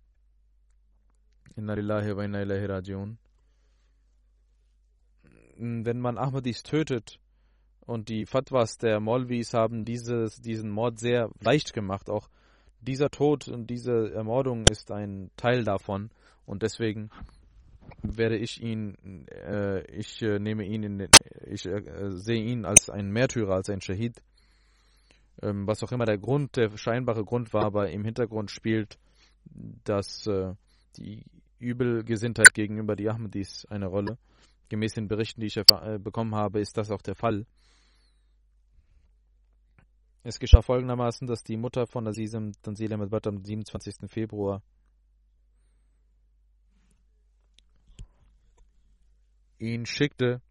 Inna 1.57 1.75
lillahi 1.75 2.17
wa 2.17 2.25
inna. 2.25 3.19
Wenn 5.57 6.01
man 6.01 6.17
Ahmadis 6.17 6.63
tötet 6.63 7.19
und 7.81 8.09
die 8.09 8.25
Fatwas 8.25 8.79
der 8.79 9.01
Molvis 9.01 9.53
haben 9.53 9.85
dieses, 9.85 10.41
diesen 10.41 10.71
Mord 10.71 10.99
sehr 10.99 11.31
leicht 11.41 11.75
gemacht, 11.75 12.09
auch 12.09 12.31
dieser 12.81 13.11
Tod 13.11 13.49
und 13.49 13.69
diese 13.69 14.13
Ermordung 14.13 14.65
ist 14.71 14.91
ein 14.91 15.31
Teil 15.37 15.65
davon 15.65 16.11
und 16.47 16.63
deswegen 16.63 17.11
werde 18.03 18.37
ich 18.37 18.63
ihn, 18.63 19.27
äh, 19.29 19.83
ich 19.91 20.23
äh, 20.23 20.39
nehme 20.39 20.65
ihn 20.65 20.83
in 20.83 20.99
den, 20.99 21.11
ich 21.47 21.67
äh, 21.67 22.11
sehe 22.11 22.43
ihn 22.43 22.65
als 22.65 22.89
einen 22.89 23.11
Märtyrer, 23.11 23.55
als 23.55 23.69
einen 23.71 23.81
Shahid. 23.81 24.23
Ähm, 25.43 25.67
was 25.67 25.83
auch 25.83 25.93
immer 25.93 26.05
der 26.05 26.19
Grund, 26.19 26.57
der 26.57 26.77
scheinbare 26.77 27.25
Grund 27.25 27.53
war, 27.53 27.65
aber 27.65 27.91
im 27.91 28.05
Hintergrund 28.05 28.51
spielt, 28.51 28.99
dass 29.85 30.27
äh, 30.27 30.55
die 30.97 31.25
Übelgesinntheit 31.59 32.55
gegenüber 32.55 32.97
die 32.97 33.09
Ahmadis 33.09 33.67
eine 33.67 33.87
Rolle. 33.87 34.19
Gemäß 34.69 34.95
den 34.95 35.09
Berichten, 35.09 35.41
die 35.41 35.49
ich 35.49 35.57
äh, 35.57 35.99
bekommen 35.99 36.35
habe, 36.35 36.61
ist 36.61 36.77
das 36.77 36.91
auch 36.91 37.03
der 37.03 37.17
Fall. 37.17 37.47
Es 40.23 40.39
geschah 40.39 40.61
folgendermaßen, 40.61 41.27
dass 41.27 41.43
die 41.43 41.57
Mutter 41.57 41.87
von 41.87 42.07
Azizem 42.07 42.53
Tanzila 42.63 42.99
Medbat 42.99 43.27
am 43.27 43.43
27. 43.43 44.11
Februar 44.11 44.63
ihn 49.59 49.87
schickte, 49.87 50.43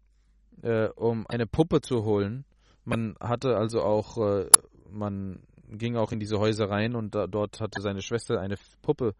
äh, 0.62 0.88
um 0.88 1.24
eine 1.28 1.46
Puppe 1.46 1.80
zu 1.80 2.04
holen. 2.04 2.44
Man 2.84 3.14
hatte 3.20 3.56
also 3.56 3.82
auch, 3.82 4.18
äh, 4.18 4.50
man 4.90 5.40
ging 5.68 5.96
auch 5.96 6.10
in 6.10 6.18
diese 6.18 6.40
Häuser 6.40 6.68
rein 6.68 6.96
und 6.96 7.14
da, 7.14 7.28
dort 7.28 7.60
hatte 7.60 7.80
seine 7.80 8.02
Schwester 8.02 8.40
eine 8.40 8.56
Puppe 8.82 9.14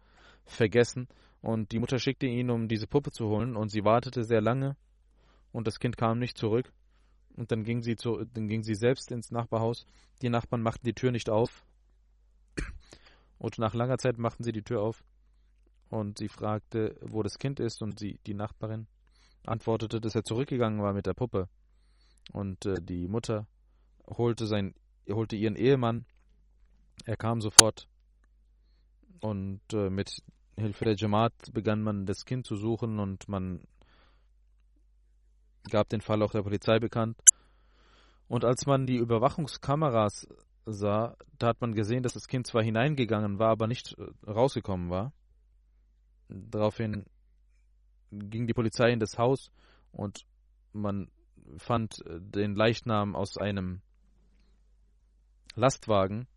vergessen. 0.45 1.07
Und 1.41 1.71
die 1.71 1.79
Mutter 1.79 1.97
schickte 1.97 2.27
ihn, 2.27 2.49
um 2.49 2.67
diese 2.67 2.87
Puppe 2.87 3.11
zu 3.11 3.27
holen. 3.27 3.55
Und 3.55 3.69
sie 3.69 3.85
wartete 3.85 4.25
sehr 4.25 4.41
lange 4.41 4.75
und 5.53 5.65
das 5.65 5.79
Kind 5.79 5.95
kam 5.95 6.19
nicht 6.19 6.37
zurück 6.37 6.73
und 7.35 7.51
dann 7.51 7.63
ging 7.63 7.81
sie 7.81 7.95
zu, 7.95 8.23
dann 8.33 8.47
ging 8.47 8.63
sie 8.63 8.75
selbst 8.75 9.11
ins 9.11 9.31
Nachbarhaus. 9.31 9.85
Die 10.21 10.29
Nachbarn 10.29 10.61
machten 10.61 10.85
die 10.85 10.93
Tür 10.93 11.11
nicht 11.11 11.29
auf. 11.29 11.65
Und 13.37 13.57
nach 13.57 13.73
langer 13.73 13.97
Zeit 13.97 14.17
machten 14.17 14.43
sie 14.43 14.51
die 14.51 14.63
Tür 14.63 14.81
auf. 14.81 15.03
Und 15.89 16.19
sie 16.19 16.29
fragte, 16.29 16.95
wo 17.01 17.23
das 17.23 17.39
Kind 17.39 17.59
ist. 17.59 17.81
Und 17.81 17.99
sie, 17.99 18.19
die 18.27 18.33
Nachbarin 18.33 18.87
antwortete, 19.45 19.99
dass 19.99 20.15
er 20.15 20.23
zurückgegangen 20.23 20.81
war 20.81 20.93
mit 20.93 21.05
der 21.05 21.13
Puppe. 21.13 21.49
Und 22.31 22.65
äh, 22.65 22.81
die 22.81 23.07
Mutter 23.07 23.47
holte 24.07 24.45
sein, 24.45 24.75
holte 25.09 25.35
ihren 25.35 25.55
Ehemann. 25.55 26.05
Er 27.05 27.17
kam 27.17 27.41
sofort. 27.41 27.87
Und 29.21 29.61
äh, 29.73 29.89
mit 29.89 30.21
Hilfe 30.57 30.85
der 30.85 30.95
Jamaat 30.95 31.33
begann 31.51 31.81
man 31.81 32.05
das 32.05 32.25
Kind 32.25 32.45
zu 32.45 32.55
suchen. 32.55 32.99
Und 32.99 33.27
man 33.27 33.61
gab 35.69 35.89
den 35.89 36.01
Fall 36.01 36.21
auch 36.23 36.31
der 36.31 36.43
Polizei 36.43 36.79
bekannt. 36.79 37.17
Und 38.27 38.45
als 38.45 38.65
man 38.65 38.85
die 38.85 38.95
Überwachungskameras 38.95 40.27
sah, 40.65 41.15
da 41.37 41.47
hat 41.47 41.61
man 41.61 41.73
gesehen, 41.73 42.03
dass 42.03 42.13
das 42.13 42.27
Kind 42.27 42.47
zwar 42.47 42.63
hineingegangen 42.63 43.39
war, 43.39 43.49
aber 43.49 43.67
nicht 43.67 43.95
äh, 43.97 44.29
rausgekommen 44.29 44.89
war. 44.89 45.13
Daraufhin 46.29 47.05
ging 48.11 48.47
die 48.47 48.53
Polizei 48.53 48.91
in 48.91 48.99
das 48.99 49.17
Haus 49.17 49.51
und 49.91 50.25
man 50.73 51.09
fand 51.57 52.05
äh, 52.05 52.19
den 52.21 52.55
Leichnam 52.55 53.15
aus 53.15 53.37
einem 53.37 53.81
Lastwagen. 55.55 56.27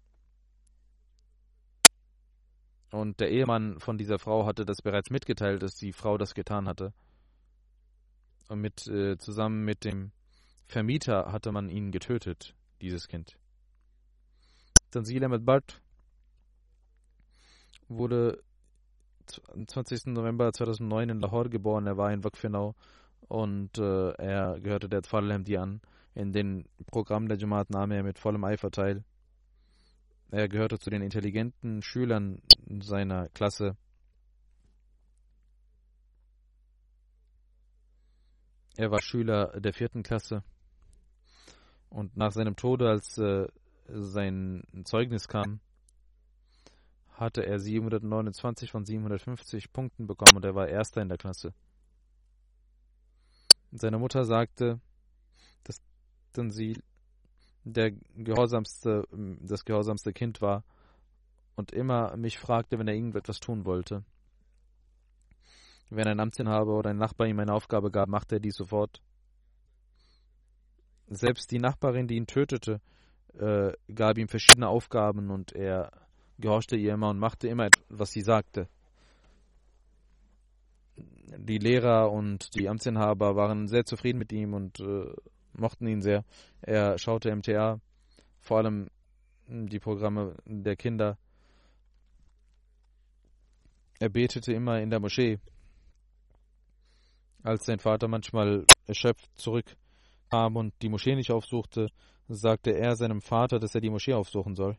Und 2.90 3.20
der 3.20 3.30
Ehemann 3.30 3.80
von 3.80 3.98
dieser 3.98 4.18
Frau 4.18 4.46
hatte 4.46 4.64
das 4.64 4.82
bereits 4.82 5.10
mitgeteilt, 5.10 5.62
dass 5.62 5.74
die 5.76 5.92
Frau 5.92 6.16
das 6.16 6.34
getan 6.34 6.68
hatte. 6.68 6.92
Und 8.54 8.60
mit, 8.60 8.86
äh, 8.86 9.18
zusammen 9.18 9.64
mit 9.64 9.82
dem 9.82 10.12
Vermieter 10.64 11.32
hatte 11.32 11.50
man 11.50 11.68
ihn 11.68 11.90
getötet, 11.90 12.54
dieses 12.80 13.08
Kind. 13.08 13.36
Tanzil 14.92 15.24
Ahmed 15.24 15.44
Bhatt 15.44 15.82
wurde 17.88 18.44
am 19.52 19.66
20. 19.66 20.12
November 20.14 20.52
2009 20.52 21.08
in 21.08 21.20
Lahore 21.20 21.50
geboren. 21.50 21.88
Er 21.88 21.96
war 21.96 22.12
in 22.12 22.22
Wakfinau 22.22 22.76
und 23.26 23.76
äh, 23.76 24.12
er 24.12 24.60
gehörte 24.60 24.88
der 24.88 25.02
Tfal 25.02 25.32
Hamdi 25.32 25.56
an. 25.56 25.80
In 26.14 26.32
den 26.32 26.68
Programmen 26.86 27.26
der 27.26 27.38
Jamaat 27.38 27.70
nahm 27.70 27.90
er 27.90 28.04
mit 28.04 28.20
vollem 28.20 28.44
Eifer 28.44 28.70
teil. 28.70 29.02
Er 30.30 30.48
gehörte 30.48 30.78
zu 30.78 30.90
den 30.90 31.02
intelligenten 31.02 31.82
Schülern 31.82 32.40
seiner 32.80 33.28
Klasse. 33.30 33.76
Er 38.76 38.90
war 38.90 39.00
Schüler 39.00 39.60
der 39.60 39.72
vierten 39.72 40.02
Klasse. 40.02 40.42
Und 41.90 42.16
nach 42.16 42.32
seinem 42.32 42.56
Tode, 42.56 42.88
als 42.88 43.18
äh, 43.18 43.46
sein 43.86 44.64
Zeugnis 44.84 45.28
kam, 45.28 45.60
hatte 47.12 47.46
er 47.46 47.60
729 47.60 48.70
von 48.70 48.84
750 48.84 49.72
Punkten 49.72 50.06
bekommen 50.06 50.36
und 50.36 50.44
er 50.44 50.56
war 50.56 50.68
Erster 50.68 51.02
in 51.02 51.08
der 51.08 51.18
Klasse. 51.18 51.54
Seine 53.70 53.98
Mutter 53.98 54.24
sagte, 54.24 54.80
dass 55.62 55.80
Tansil 56.32 56.82
der 57.64 57.92
gehorsamste, 58.16 59.06
das 59.40 59.64
gehorsamste 59.64 60.12
Kind 60.12 60.42
war 60.42 60.64
und 61.54 61.72
immer 61.72 62.16
mich 62.16 62.38
fragte, 62.38 62.78
wenn 62.78 62.88
er 62.88 62.94
irgendetwas 62.94 63.40
tun 63.40 63.64
wollte. 63.64 64.04
Wenn 65.94 66.08
ein 66.08 66.18
Amtsinhaber 66.18 66.76
oder 66.76 66.90
ein 66.90 66.96
Nachbar 66.96 67.28
ihm 67.28 67.38
eine 67.38 67.52
Aufgabe 67.52 67.92
gab, 67.92 68.08
machte 68.08 68.36
er 68.36 68.40
dies 68.40 68.56
sofort. 68.56 69.00
Selbst 71.06 71.52
die 71.52 71.60
Nachbarin, 71.60 72.08
die 72.08 72.16
ihn 72.16 72.26
tötete, 72.26 72.80
äh, 73.38 73.72
gab 73.94 74.18
ihm 74.18 74.26
verschiedene 74.26 74.68
Aufgaben 74.68 75.30
und 75.30 75.52
er 75.52 75.92
gehorchte 76.38 76.76
ihr 76.76 76.94
immer 76.94 77.10
und 77.10 77.18
machte 77.20 77.46
immer, 77.46 77.68
was 77.88 78.10
sie 78.10 78.22
sagte. 78.22 78.68
Die 80.96 81.58
Lehrer 81.58 82.10
und 82.10 82.54
die 82.56 82.68
Amtsinhaber 82.68 83.36
waren 83.36 83.68
sehr 83.68 83.84
zufrieden 83.84 84.18
mit 84.18 84.32
ihm 84.32 84.52
und 84.52 84.80
äh, 84.80 85.14
mochten 85.52 85.86
ihn 85.86 86.02
sehr. 86.02 86.24
Er 86.60 86.98
schaute 86.98 87.34
MTA, 87.34 87.80
vor 88.40 88.58
allem 88.58 88.88
die 89.46 89.78
Programme 89.78 90.34
der 90.44 90.74
Kinder. 90.74 91.18
Er 94.00 94.08
betete 94.08 94.52
immer 94.52 94.80
in 94.80 94.90
der 94.90 94.98
Moschee. 94.98 95.38
Als 97.44 97.66
sein 97.66 97.78
Vater 97.78 98.08
manchmal 98.08 98.64
erschöpft 98.86 99.28
zurückkam 99.38 100.56
und 100.56 100.72
die 100.80 100.88
Moschee 100.88 101.14
nicht 101.14 101.30
aufsuchte, 101.30 101.88
sagte 102.26 102.70
er 102.70 102.96
seinem 102.96 103.20
Vater, 103.20 103.58
dass 103.58 103.74
er 103.74 103.82
die 103.82 103.90
Moschee 103.90 104.14
aufsuchen 104.14 104.54
soll. 104.54 104.78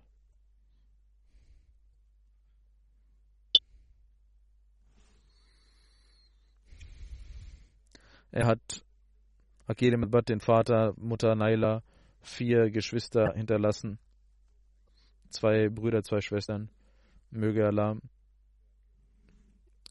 Er 8.31 8.47
hat 8.47 8.83
Akele 9.67 9.97
Medbat 9.97 10.29
den 10.29 10.39
Vater, 10.39 10.95
Mutter 10.97 11.35
Naila, 11.35 11.83
vier 12.21 12.71
Geschwister 12.71 13.33
hinterlassen. 13.35 13.99
Zwei 15.29 15.69
Brüder, 15.69 16.01
zwei 16.01 16.19
Schwestern. 16.19 16.71
Möge 17.29 17.67
Allah 17.67 17.97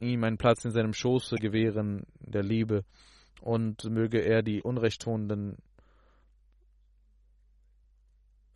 ihm 0.00 0.24
einen 0.24 0.38
Platz 0.38 0.64
in 0.64 0.70
seinem 0.70 0.92
Schoße 0.92 1.36
gewähren, 1.36 2.06
der 2.20 2.42
Liebe, 2.42 2.84
und 3.40 3.84
möge 3.84 4.20
er 4.20 4.42
die 4.42 4.62
Unrechttuenden 4.62 5.56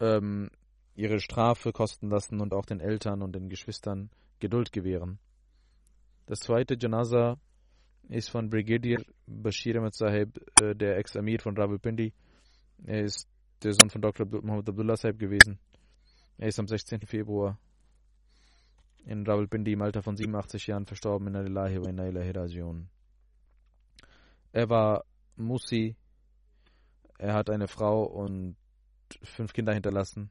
ähm, 0.00 0.50
ihre 0.94 1.20
Strafe 1.20 1.72
kosten 1.72 2.08
lassen 2.08 2.40
und 2.40 2.54
auch 2.54 2.64
den 2.64 2.80
Eltern 2.80 3.22
und 3.22 3.34
den 3.34 3.48
Geschwistern 3.48 4.10
Geduld 4.40 4.72
gewähren. 4.72 5.18
Das 6.26 6.40
zweite 6.40 6.76
Janaza 6.78 7.38
ist 8.08 8.30
von 8.30 8.48
Brigadier 8.48 9.02
Bashir 9.26 9.76
Ahmed 9.76 9.94
Sahib, 9.94 10.38
äh, 10.60 10.74
der 10.74 10.96
Ex-Amir 10.98 11.40
von 11.40 11.56
Rawalpindi. 11.56 12.12
Er 12.84 13.02
ist 13.02 13.28
der 13.62 13.72
Sohn 13.72 13.90
von 13.90 14.00
Dr. 14.00 14.26
Muhammad 14.26 14.68
Abdullah 14.68 14.96
Sahib 14.96 15.18
gewesen. 15.18 15.58
Er 16.38 16.48
ist 16.48 16.58
am 16.58 16.66
16. 16.68 17.00
Februar 17.02 17.58
in 19.08 19.26
Rawalpindi 19.26 19.72
im 19.72 19.82
Alter 19.82 20.02
von 20.02 20.16
87 20.16 20.66
Jahren 20.66 20.84
verstorben 20.84 21.28
in 21.28 21.36
Alilahi 21.36 21.80
wa 21.80 21.88
inna 21.88 22.88
Er 24.52 24.68
war 24.68 25.04
Musi. 25.36 25.96
Er 27.18 27.32
hat 27.32 27.48
eine 27.48 27.68
Frau 27.68 28.04
und 28.04 28.56
fünf 29.22 29.54
Kinder 29.54 29.72
hinterlassen. 29.72 30.30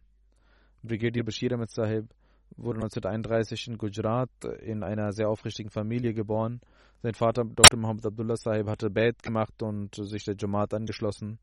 Brigadier 0.84 1.24
Bashir 1.24 1.52
Ahmed 1.54 1.72
Sahib 1.72 2.14
wurde 2.56 2.78
1931 2.78 3.68
in 3.68 3.78
Gujarat 3.80 4.30
in 4.62 4.84
einer 4.84 5.12
sehr 5.12 5.28
aufrichtigen 5.28 5.72
Familie 5.72 6.14
geboren. 6.14 6.62
Sein 7.02 7.16
Vater, 7.16 7.46
Dr. 7.46 7.80
Muhammad 7.80 8.06
Abdullah 8.06 8.38
Sahib, 8.38 8.68
hatte 8.68 8.92
Bait 8.92 9.22
gemacht 9.24 9.62
und 9.64 9.96
sich 9.96 10.24
der 10.24 10.36
Jamaat 10.38 10.76
angeschlossen. 10.76 11.40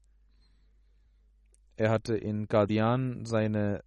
Er 1.76 1.90
hatte 1.90 2.16
in 2.16 2.46
Qadian 2.46 3.24
seine 3.26 3.82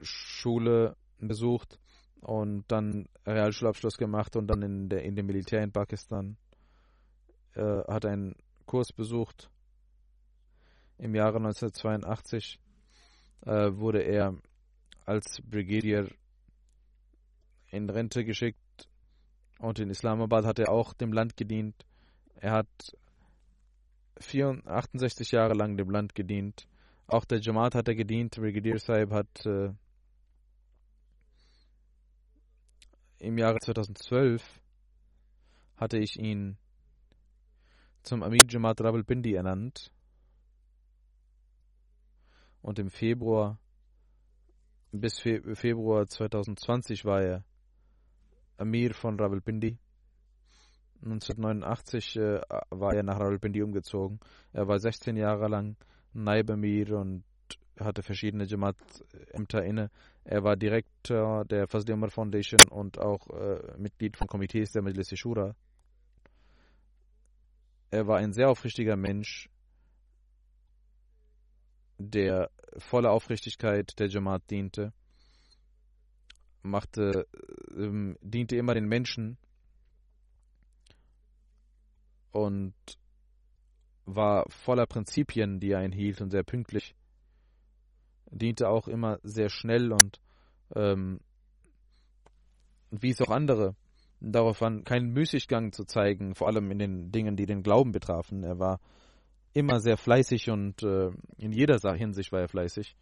Schule 0.00 0.96
besucht 1.28 1.78
und 2.20 2.64
dann 2.68 3.06
Realschulabschluss 3.26 3.96
gemacht 3.96 4.36
und 4.36 4.46
dann 4.46 4.62
in, 4.62 4.88
der, 4.88 5.02
in 5.02 5.16
dem 5.16 5.26
Militär 5.26 5.62
in 5.62 5.72
Pakistan. 5.72 6.36
Er 7.54 7.84
hat 7.88 8.06
einen 8.06 8.34
Kurs 8.66 8.92
besucht. 8.92 9.50
Im 10.98 11.14
Jahre 11.14 11.38
1982 11.38 12.58
äh, 13.44 13.72
wurde 13.74 14.02
er 14.02 14.36
als 15.04 15.42
Brigadier 15.42 16.08
in 17.70 17.90
Rente 17.90 18.24
geschickt 18.24 18.88
und 19.58 19.78
in 19.78 19.90
Islamabad 19.90 20.44
hat 20.44 20.58
er 20.58 20.70
auch 20.70 20.94
dem 20.94 21.12
Land 21.12 21.36
gedient. 21.36 21.74
Er 22.36 22.52
hat 22.52 22.96
68 24.16 25.32
Jahre 25.32 25.54
lang 25.54 25.76
dem 25.76 25.90
Land 25.90 26.14
gedient. 26.14 26.66
Auch 27.06 27.24
der 27.24 27.40
Jamaat 27.40 27.74
hat 27.74 27.88
er 27.88 27.94
gedient. 27.94 28.36
Brigadier 28.36 28.78
Saib 28.78 29.10
hat 29.10 29.46
äh, 29.46 29.70
im 33.22 33.38
Jahre 33.38 33.58
2012 33.60 34.42
hatte 35.76 35.98
ich 35.98 36.18
ihn 36.18 36.58
zum 38.02 38.22
Amir 38.24 38.40
Jamaat 38.48 38.80
Rawalpindi 38.80 39.34
ernannt. 39.34 39.92
Und 42.62 42.80
im 42.80 42.90
Februar 42.90 43.58
bis 44.90 45.20
Fe 45.20 45.54
Februar 45.54 46.08
2020 46.08 47.04
war 47.04 47.22
er 47.22 47.44
Amir 48.56 48.92
von 48.92 49.18
Rawalpindi. 49.18 49.78
1989 51.02 52.16
äh, 52.16 52.40
war 52.70 52.94
er 52.94 53.04
nach 53.04 53.20
Rawalpindi 53.20 53.62
umgezogen. 53.62 54.18
Er 54.52 54.66
war 54.66 54.80
16 54.80 55.16
Jahre 55.16 55.48
lang 55.48 55.76
Naibamir 56.12 56.96
und 56.96 57.24
hatte 57.78 58.02
verschiedene 58.02 58.44
Jamaat-Ämter 58.44 59.64
inne. 59.64 59.90
Er 60.24 60.44
war 60.44 60.56
Direktor 60.56 61.44
der 61.44 61.66
Fazli 61.68 61.92
Umar 61.92 62.10
Foundation 62.10 62.60
und 62.70 62.98
auch 62.98 63.28
äh, 63.30 63.76
Mitglied 63.78 64.16
von 64.16 64.26
Komitees 64.26 64.72
der 64.72 64.82
Majlis 64.82 65.10
Shura. 65.18 65.54
Er 67.90 68.06
war 68.06 68.18
ein 68.18 68.32
sehr 68.32 68.48
aufrichtiger 68.48 68.96
Mensch, 68.96 69.48
der 71.98 72.50
voller 72.78 73.10
Aufrichtigkeit 73.10 73.98
der 73.98 74.08
Jamaat 74.08 74.42
diente, 74.50 74.92
machte, 76.62 77.26
ähm, 77.76 78.16
diente 78.22 78.56
immer 78.56 78.74
den 78.74 78.86
Menschen 78.86 79.36
und 82.30 82.74
war 84.04 84.46
voller 84.48 84.86
Prinzipien, 84.86 85.60
die 85.60 85.72
er 85.72 85.80
einhielt 85.80 86.20
und 86.20 86.30
sehr 86.30 86.42
pünktlich. 86.42 86.94
Diente 88.32 88.68
auch 88.68 88.88
immer 88.88 89.18
sehr 89.22 89.48
schnell 89.48 89.92
und 89.92 90.20
ähm, 90.74 91.20
wies 92.90 93.20
auch 93.20 93.30
andere 93.30 93.74
darauf 94.20 94.62
an, 94.62 94.84
keinen 94.84 95.12
Müßiggang 95.12 95.72
zu 95.72 95.84
zeigen, 95.84 96.34
vor 96.34 96.46
allem 96.46 96.70
in 96.70 96.78
den 96.78 97.12
Dingen, 97.12 97.36
die 97.36 97.46
den 97.46 97.62
Glauben 97.62 97.92
betrafen. 97.92 98.44
Er 98.44 98.58
war 98.58 98.80
immer 99.52 99.80
sehr 99.80 99.96
fleißig 99.96 100.50
und 100.50 100.82
äh, 100.82 101.10
in 101.36 101.52
jeder 101.52 101.78
Hinsicht 101.94 102.32
war 102.32 102.40
er 102.40 102.48
fleißig. 102.48 102.96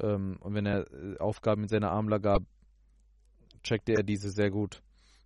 Ähm, 0.00 0.36
und 0.40 0.54
wenn 0.54 0.66
er 0.66 0.86
äh, 0.92 1.18
Aufgaben 1.18 1.62
in 1.62 1.68
seiner 1.68 1.92
Amla 1.92 2.18
gab, 2.18 2.42
checkte 3.62 3.92
er 3.92 4.02
diese 4.02 4.30
sehr 4.30 4.50
gut. 4.50 4.82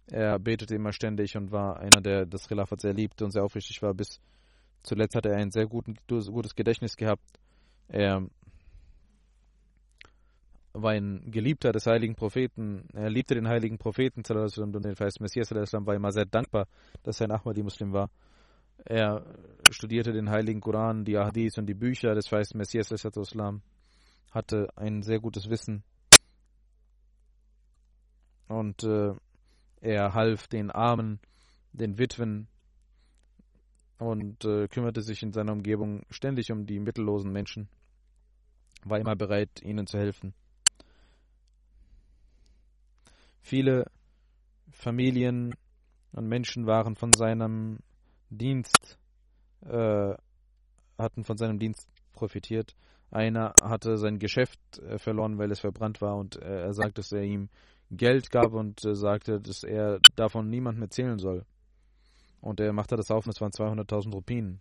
Er 0.08 0.38
betete 0.38 0.74
immer 0.74 0.92
ständig 0.92 1.36
und 1.36 1.50
war 1.50 1.80
einer, 1.80 2.00
der 2.00 2.26
das 2.26 2.46
Khilafat 2.46 2.80
sehr 2.80 2.92
liebte 2.92 3.24
und 3.24 3.32
sehr 3.32 3.42
aufrichtig 3.42 3.82
war. 3.82 3.94
Bis 3.94 4.20
zuletzt 4.82 5.16
hatte 5.16 5.30
er 5.30 5.38
ein 5.38 5.50
sehr 5.50 5.66
guten, 5.66 5.96
gutes 6.06 6.54
Gedächtnis 6.54 6.96
gehabt. 6.96 7.24
Er 7.88 8.28
war 10.82 10.92
ein 10.92 11.30
Geliebter 11.30 11.72
des 11.72 11.86
heiligen 11.86 12.14
Propheten. 12.14 12.88
Er 12.92 13.10
liebte 13.10 13.34
den 13.34 13.48
heiligen 13.48 13.78
Propheten 13.78 14.22
und 14.28 14.84
den 14.84 14.96
Vers 14.96 15.20
Messias 15.20 15.50
war 15.50 15.94
immer 15.94 16.12
sehr 16.12 16.26
dankbar, 16.26 16.66
dass 17.02 17.20
er 17.20 17.28
ein 17.28 17.32
Ahmadi-Muslim 17.32 17.92
war. 17.92 18.10
Er 18.84 19.24
studierte 19.70 20.12
den 20.12 20.30
heiligen 20.30 20.60
Koran, 20.60 21.04
die 21.04 21.16
Hadith 21.16 21.58
und 21.58 21.66
die 21.66 21.74
Bücher 21.74 22.14
des 22.14 22.28
Vers 22.28 22.54
Messias 22.54 22.90
hatte 24.30 24.68
ein 24.76 25.02
sehr 25.02 25.18
gutes 25.18 25.48
Wissen 25.48 25.82
und 28.48 28.84
äh, 28.84 29.14
er 29.80 30.14
half 30.14 30.46
den 30.48 30.70
Armen, 30.70 31.20
den 31.72 31.98
Witwen 31.98 32.48
und 33.98 34.44
äh, 34.44 34.68
kümmerte 34.68 35.02
sich 35.02 35.22
in 35.22 35.32
seiner 35.32 35.52
Umgebung 35.52 36.02
ständig 36.10 36.52
um 36.52 36.66
die 36.66 36.78
mittellosen 36.78 37.32
Menschen, 37.32 37.68
war 38.84 38.98
immer 38.98 39.16
bereit, 39.16 39.62
ihnen 39.62 39.86
zu 39.86 39.98
helfen. 39.98 40.34
Viele 43.47 43.84
Familien 44.72 45.55
und 46.11 46.26
Menschen 46.26 46.66
waren 46.66 46.97
von 46.97 47.12
seinem 47.12 47.78
Dienst, 48.28 48.99
äh, 49.64 50.14
hatten 50.99 51.22
von 51.22 51.36
seinem 51.36 51.61
Dienst 51.61 51.88
profitiert. 52.12 52.74
Einer 53.12 53.55
hatte 53.62 53.99
sein 53.99 54.18
Geschäft 54.18 54.59
äh, 54.80 54.99
verloren, 54.99 55.38
weil 55.38 55.53
es 55.53 55.61
verbrannt 55.61 56.01
war 56.01 56.16
und 56.16 56.42
äh, 56.42 56.62
er 56.62 56.72
sagte, 56.72 56.94
dass 56.94 57.12
er 57.12 57.22
ihm 57.22 57.49
Geld 57.92 58.32
gab 58.32 58.53
und 58.53 58.84
äh, 58.84 58.97
sagte, 58.97 59.40
dass 59.40 59.62
er 59.62 60.01
davon 60.16 60.51
niemandem 60.51 60.82
erzählen 60.82 61.20
soll. 61.20 61.47
Und 62.40 62.59
er 62.59 62.72
machte 62.72 62.97
das 62.97 63.12
auf 63.12 63.26
und 63.26 63.32
es 63.32 63.40
waren 63.40 63.53
200.000 63.53 64.12
Rupien. 64.12 64.61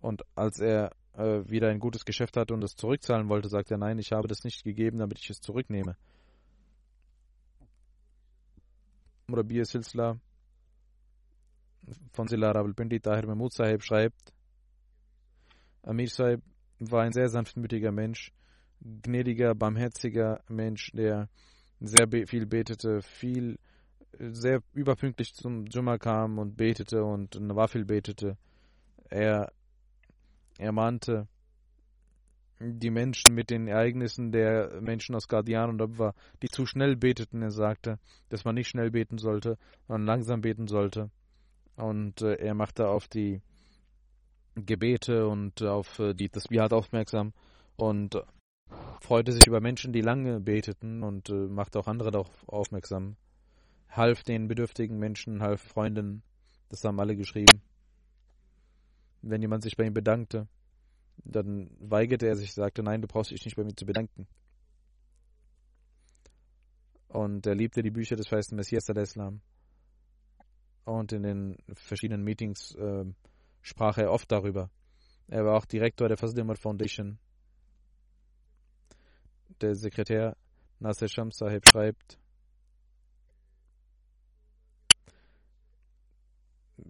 Und 0.00 0.22
als 0.36 0.60
er 0.60 0.92
wieder 1.16 1.68
ein 1.70 1.80
gutes 1.80 2.04
Geschäft 2.04 2.36
hatte 2.36 2.54
und 2.54 2.62
es 2.62 2.76
zurückzahlen 2.76 3.28
wollte, 3.28 3.48
sagte 3.48 3.74
er, 3.74 3.78
nein, 3.78 3.98
ich 3.98 4.12
habe 4.12 4.28
das 4.28 4.44
nicht 4.44 4.62
gegeben, 4.62 4.98
damit 4.98 5.18
ich 5.18 5.30
es 5.30 5.40
zurücknehme. 5.40 5.96
Murabiya 9.28 9.64
Silsla 9.64 10.18
von 12.12 12.28
Silla 12.28 12.50
Rawalpindi 12.50 13.00
Tahir 13.00 13.26
Mahmud 13.26 13.52
Sahib 13.52 13.82
schreibt, 13.82 14.32
Amir 15.82 16.08
Sahib 16.08 16.42
war 16.78 17.02
ein 17.02 17.12
sehr 17.12 17.28
sanftmütiger 17.28 17.92
Mensch, 17.92 18.32
gnädiger, 18.80 19.54
barmherziger 19.54 20.40
Mensch, 20.48 20.92
der 20.92 21.28
sehr 21.80 22.08
viel 22.26 22.46
betete, 22.46 23.02
viel, 23.02 23.58
sehr 24.18 24.62
überpünktlich 24.72 25.34
zum 25.34 25.66
Jumma 25.66 25.98
kam 25.98 26.38
und 26.38 26.56
betete 26.56 27.04
und 27.04 27.38
Nawafil 27.38 27.84
betete. 27.84 28.38
Er, 29.10 29.52
er 30.58 30.72
mahnte 30.72 31.28
die 32.60 32.90
Menschen 32.90 33.34
mit 33.34 33.50
den 33.50 33.68
Ereignissen 33.68 34.32
der 34.32 34.80
Menschen 34.80 35.14
aus 35.14 35.28
Guardian 35.28 35.70
und 35.70 35.82
Abwa, 35.82 36.14
die 36.42 36.48
zu 36.48 36.66
schnell 36.66 36.96
beteten. 36.96 37.42
Er 37.42 37.50
sagte, 37.50 37.98
dass 38.28 38.44
man 38.44 38.54
nicht 38.54 38.68
schnell 38.68 38.90
beten 38.90 39.18
sollte, 39.18 39.58
sondern 39.86 40.06
langsam 40.06 40.40
beten 40.40 40.66
sollte. 40.66 41.10
Und 41.76 42.22
äh, 42.22 42.34
er 42.34 42.54
machte 42.54 42.88
auf 42.88 43.06
die 43.06 43.40
Gebete 44.56 45.28
und 45.28 45.62
auf 45.62 45.98
äh, 46.00 46.14
die 46.14 46.28
Tasbihat 46.28 46.72
aufmerksam 46.72 47.32
und 47.76 48.16
freute 49.00 49.32
sich 49.32 49.46
über 49.46 49.60
Menschen, 49.60 49.92
die 49.92 50.00
lange 50.00 50.40
beteten 50.40 51.04
und 51.04 51.30
äh, 51.30 51.32
machte 51.32 51.78
auch 51.78 51.86
andere 51.86 52.10
darauf 52.10 52.48
aufmerksam. 52.48 53.16
Half 53.88 54.24
den 54.24 54.48
bedürftigen 54.48 54.98
Menschen, 54.98 55.40
half 55.40 55.62
Freunden, 55.62 56.22
das 56.68 56.84
haben 56.84 57.00
alle 57.00 57.16
geschrieben. 57.16 57.62
Wenn 59.22 59.40
jemand 59.40 59.62
sich 59.62 59.76
bei 59.76 59.84
ihm 59.84 59.94
bedankte, 59.94 60.48
dann 61.24 61.70
weigerte 61.78 62.26
er 62.26 62.36
sich, 62.36 62.52
sagte, 62.52 62.82
nein, 62.82 63.02
du 63.02 63.08
brauchst 63.08 63.30
dich 63.30 63.44
nicht 63.44 63.56
bei 63.56 63.64
mir 63.64 63.74
zu 63.74 63.86
bedanken. 63.86 64.26
Und 67.08 67.46
er 67.46 67.54
liebte 67.54 67.82
die 67.82 67.90
Bücher 67.90 68.16
des 68.16 68.28
feisten 68.28 68.56
Messias 68.56 68.88
al-Islam. 68.88 69.40
Und 70.84 71.12
in 71.12 71.22
den 71.22 71.56
verschiedenen 71.74 72.22
Meetings 72.22 72.74
äh, 72.74 73.04
sprach 73.62 73.98
er 73.98 74.12
oft 74.12 74.30
darüber. 74.30 74.70
Er 75.26 75.44
war 75.44 75.56
auch 75.56 75.66
Direktor 75.66 76.08
der 76.08 76.16
Fazl 76.16 76.42
Foundation 76.56 77.18
der 79.60 79.74
Sekretär 79.74 80.36
Nasser 80.78 81.08
Shams 81.08 81.36
Sahib 81.36 81.66
schreibt, 81.66 82.18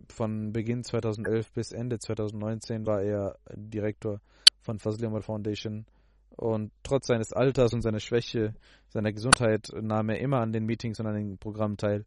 von 0.08 0.52
Beginn 0.52 0.84
2011 0.84 1.52
bis 1.52 1.72
Ende 1.72 1.98
2019 1.98 2.86
war 2.86 3.02
er 3.02 3.38
Direktor 3.54 4.20
von 4.60 4.78
Fazli 4.78 5.06
Umar 5.06 5.22
Foundation 5.22 5.86
und 6.30 6.72
trotz 6.82 7.08
seines 7.08 7.32
Alters 7.32 7.72
und 7.72 7.82
seiner 7.82 8.00
Schwäche, 8.00 8.54
seiner 8.88 9.12
Gesundheit 9.12 9.68
nahm 9.80 10.08
er 10.08 10.20
immer 10.20 10.40
an 10.40 10.52
den 10.52 10.66
Meetings 10.66 11.00
und 11.00 11.06
an 11.06 11.14
den 11.14 11.38
Programmen 11.38 11.76
teil. 11.76 12.04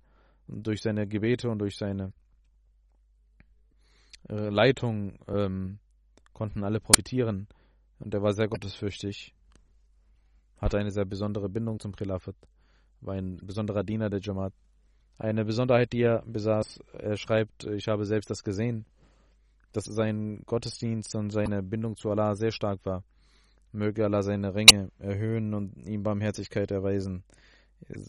Und 0.48 0.66
durch 0.66 0.82
seine 0.82 1.08
Gebete 1.08 1.50
und 1.50 1.60
durch 1.60 1.78
seine 1.78 2.14
äh, 4.30 4.50
Leitung 4.50 5.18
ähm, 5.28 5.80
konnten 6.34 6.64
alle 6.64 6.80
profitieren. 6.80 7.48
Und 8.00 8.14
er 8.14 8.22
war 8.22 8.34
sehr 8.34 8.48
gottesfürchtig 8.48 9.34
hatte 10.62 10.78
eine 10.78 10.92
sehr 10.92 11.06
besondere 11.06 11.50
Bindung 11.50 11.80
zum 11.80 11.96
Khilafat, 11.96 12.36
war 13.02 13.16
ein 13.16 13.38
besonderer 13.38 13.84
Diener 13.84 14.10
der 14.10 14.22
Jamaat. 14.22 14.54
Eine 15.22 15.46
Besonderheit, 15.46 15.94
die 15.94 16.02
er 16.02 16.24
besaß, 16.26 16.80
er 16.94 17.16
schreibt, 17.16 17.66
ich 17.66 17.88
habe 17.88 18.06
selbst 18.06 18.32
das 18.32 18.44
gesehen, 18.44 18.86
dass 19.72 19.86
sein 19.86 20.42
Gottesdienst 20.48 21.14
und 21.14 21.30
seine 21.30 21.62
Bindung 21.62 21.96
zu 21.96 22.10
Allah 22.10 22.34
sehr 22.34 22.52
stark 22.52 22.84
war. 22.86 23.04
Möge 23.72 24.04
Allah 24.04 24.24
seine 24.24 24.56
Ränge 24.56 24.90
erhöhen 24.98 25.54
und 25.54 25.78
ihm 25.86 26.02
Barmherzigkeit 26.02 26.72
erweisen, 26.72 27.24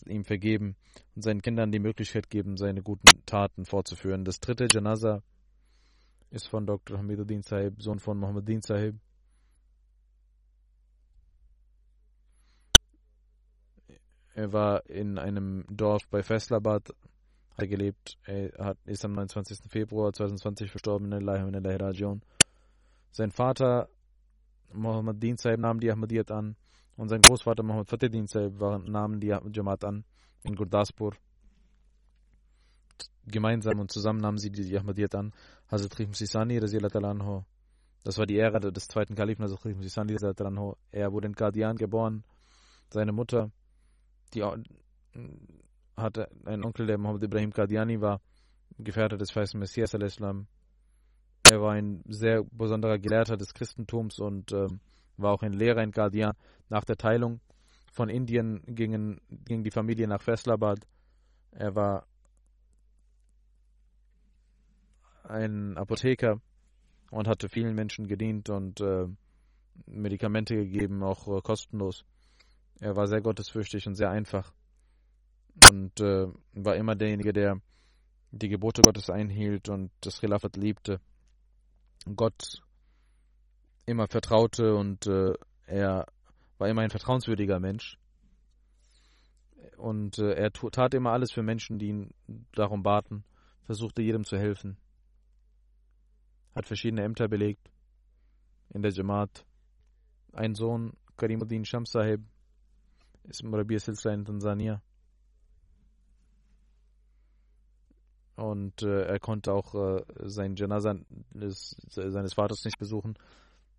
ihm 0.07 0.25
vergeben 0.25 0.75
und 1.15 1.21
seinen 1.21 1.43
Kindern 1.43 1.71
die 1.71 1.81
Möglichkeit 1.81 2.31
geben, 2.31 2.57
seine 2.57 2.81
guten 2.81 3.27
Taten 3.27 3.67
fortzuführen. 3.67 4.25
Das 4.25 4.41
dritte 4.41 4.69
Janaza 4.71 5.23
ist 6.31 6.49
von 6.49 6.65
Dr. 6.65 6.97
Hamiduddin 6.97 7.43
Sahib, 7.43 7.83
Sohn 7.83 7.99
von 7.99 8.17
Muhammadin 8.17 8.63
Sahib. 8.63 8.95
Er 14.35 14.53
war 14.53 14.89
in 14.89 15.19
einem 15.19 15.65
Dorf 15.69 16.09
bei 16.09 16.23
Faisalabad 16.23 16.95
gelebt. 17.59 18.19
Er 18.25 18.53
hat, 18.59 18.79
ist 18.87 19.05
am 19.05 19.13
29. 19.13 19.71
Februar 19.71 20.13
2020 20.13 20.71
verstorben 20.71 21.13
in 21.13 21.63
der 21.63 21.81
Rajon. 21.81 22.23
Sein 23.11 23.31
Vater 23.31 23.89
Mohammed 24.73 25.23
Din 25.23 25.37
Saib 25.37 25.61
nahm 25.61 25.79
die 25.81 25.91
Ahmadiyat 25.93 26.31
an 26.31 26.57
und 26.97 27.09
sein 27.09 27.21
Großvater 27.21 27.63
Mohammed 27.63 27.89
Fateh 27.89 28.09
Din 28.09 28.27
Saib 28.27 28.59
nahmen 28.87 29.21
die 29.21 29.27
Jamaat 29.29 29.85
an 29.85 30.05
in 30.45 30.57
Gurdaspur. 30.57 31.15
Gemeinsam 33.27 33.79
und 33.79 33.93
zusammen 33.93 34.21
nahmen 34.21 34.39
sie 34.39 34.51
die 34.51 34.77
Ahmadiyat 34.77 35.15
an. 35.15 35.33
Hazrat 35.71 35.99
Rihim 35.99 36.15
Sisani, 36.15 36.59
das 36.59 36.73
war 38.19 38.27
die 38.27 38.39
Ära 38.39 38.59
des 38.59 38.89
zweiten 38.89 39.15
Kalifen, 39.15 39.45
Hazrat 39.45 39.65
Rihim 39.67 39.83
Sisani, 39.83 40.17
er 40.91 41.13
wurde 41.13 41.29
in 41.29 41.35
Qadian 41.35 41.77
geboren. 41.77 42.25
Seine 42.91 43.13
Mutter 43.13 43.51
die 44.35 44.45
hatte 45.97 46.29
einen 46.45 46.65
Onkel, 46.65 46.87
der 46.87 46.99
Mohammed 46.99 47.25
Ibrahim 47.25 47.53
Qadiani 47.53 48.01
war, 48.01 48.21
Gefährte 48.79 49.19
des 49.19 49.35
weißen 49.35 49.59
Messias. 49.59 49.95
Er 49.95 51.61
war 51.61 51.73
ein 51.73 52.03
sehr 52.07 52.45
besonderer 52.45 52.99
Gelehrter 52.99 53.37
des 53.37 53.53
Christentums 53.53 54.19
und 54.19 54.53
äh, 54.53 54.69
war 55.17 55.33
auch 55.33 55.43
ein 55.43 55.53
Lehrer 55.53 55.83
in 55.83 55.91
Guardian. 55.91 56.35
Nach 56.69 56.85
der 56.85 56.97
Teilung 56.97 57.41
von 57.93 58.09
Indien 58.09 58.63
gingen, 58.67 59.21
ging 59.29 59.63
die 59.63 59.71
Familie 59.71 60.09
nach 60.09 60.23
Faisalabad. 60.23 60.79
Er 61.51 61.75
war 61.75 62.07
ein 65.25 65.77
Apotheker 65.77 66.41
und 67.11 67.29
hatte 67.29 67.49
vielen 67.49 67.75
Menschen 67.75 68.07
gedient 68.07 68.49
und 68.49 68.81
äh, 68.81 69.07
Medikamente 69.87 70.55
gegeben, 70.57 71.03
auch 71.03 71.29
äh, 71.29 71.41
kostenlos. 71.43 72.05
Er 72.81 72.97
war 72.97 73.07
sehr 73.07 73.21
gottesfürchtig 73.21 73.87
und 73.87 73.95
sehr 73.95 74.11
einfach 74.11 74.53
und 75.71 76.01
äh, 76.01 76.27
war 76.55 76.77
immer 76.77 76.95
derjenige, 76.95 77.33
der 77.33 77.61
die 78.31 78.49
Gebote 78.49 78.83
Gottes 78.83 79.11
einhielt 79.11 79.69
und 79.69 79.91
das 80.01 80.21
Khilafat 80.21 80.57
liebte. 80.57 81.01
Gott 82.17 82.63
immer 83.87 84.09
vertraute 84.09 84.75
und 84.75 85.07
äh, 85.07 85.35
er 85.67 86.07
war 86.59 86.69
immer 86.69 86.83
ein 86.83 86.91
vertrauenswürdiger 86.91 87.61
Mensch. 87.61 87.99
Und 89.77 90.19
äh, 90.19 90.33
er 90.33 90.53
tat 90.53 90.95
immer 90.95 91.13
alles 91.13 91.33
für 91.33 91.43
Menschen, 91.43 91.79
die 91.79 91.89
ihn 91.89 92.15
darum 92.53 92.83
baten, 92.83 93.25
versuchte 93.65 94.03
jedem 94.03 94.25
zu 94.25 94.39
helfen. 94.39 94.77
Hat 96.55 96.67
verschiedene 96.67 97.03
Ämter 97.03 97.29
belegt 97.29 97.71
in 98.71 98.83
der 98.83 98.93
Jamaat. 98.93 99.45
Ein 100.33 100.55
Sohn, 100.55 100.97
Karimuddin 101.17 101.65
Shamsahib, 101.65 102.23
ist 103.25 103.43
Murabiya 103.43 103.79
Silsila 103.79 104.15
in 104.15 104.25
Tansania. 104.25 104.83
Und 108.37 108.83
äh, 108.83 109.05
er 109.05 109.21
konnte 109.21 109.53
auch 109.53 109.75
äh, 109.75 110.05
seinen 110.23 110.57
Janaza 110.57 110.97
seines 111.35 112.35
Vaters 112.35 112.65
nicht 112.65 112.79
besuchen. 112.79 113.15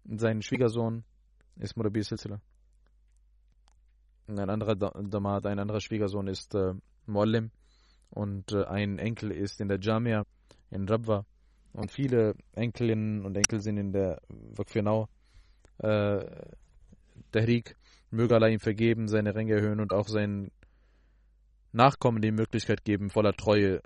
Sein 0.06 0.42
Schwiegersohn 0.42 1.04
ist 1.58 1.76
Murabi 1.76 2.04
Silsila. 2.04 2.40
Ein 4.28 4.50
anderer 4.50 4.76
Damat, 4.76 5.46
ein 5.46 5.60
anderer 5.60 5.82
Schwiegersohn 5.82 6.28
ist 6.28 6.56
äh, 6.56 6.74
Muallim 7.06 7.52
und 8.10 8.54
äh, 8.54 8.64
ein 8.66 9.00
Enkel 9.00 9.32
ist 9.32 9.60
in 9.60 9.68
der 9.68 9.80
Jamia 9.80 10.24
in 10.70 10.88
Rabwa 10.88 11.26
und 11.74 11.92
viele 11.92 12.36
Enkelinnen 12.54 13.26
und 13.26 13.36
Enkel 13.36 13.60
sind 13.60 13.78
in 13.78 13.92
der 13.92 14.22
Wakfirnau 14.30 15.10
äh, 15.80 16.26
Tahrik. 17.32 17.76
Möge 18.14 18.36
Allah 18.36 18.48
ihm 18.48 18.60
vergeben, 18.60 19.08
seine 19.08 19.34
Ränge 19.34 19.56
erhöhen 19.56 19.80
und 19.80 19.92
auch 19.92 20.08
seinen 20.08 20.52
Nachkommen 21.72 22.22
die 22.22 22.32
Möglichkeit 22.32 22.86
geben, 22.86 23.10
voller 23.10 23.34
Treue 23.34 23.78
äh, 23.78 23.82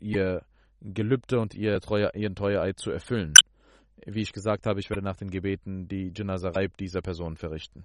ihr 0.00 0.42
Gelübde 0.80 1.38
und 1.38 1.54
ihr 1.54 1.78
Treue, 1.80 2.10
ihren 2.14 2.34
Treueeid 2.34 2.78
zu 2.78 2.90
erfüllen. 2.90 3.34
Wie 4.06 4.22
ich 4.22 4.32
gesagt 4.32 4.66
habe, 4.66 4.80
ich 4.80 4.88
werde 4.88 5.02
nach 5.02 5.16
den 5.16 5.30
Gebeten 5.30 5.86
die 5.86 6.12
Janaza 6.16 6.48
Reib 6.48 6.78
dieser 6.78 7.02
Person 7.02 7.36
verrichten. 7.36 7.84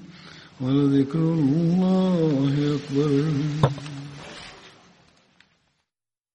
ولذكر 0.61 1.19
الله 1.19 2.77
أكبر 2.77 3.11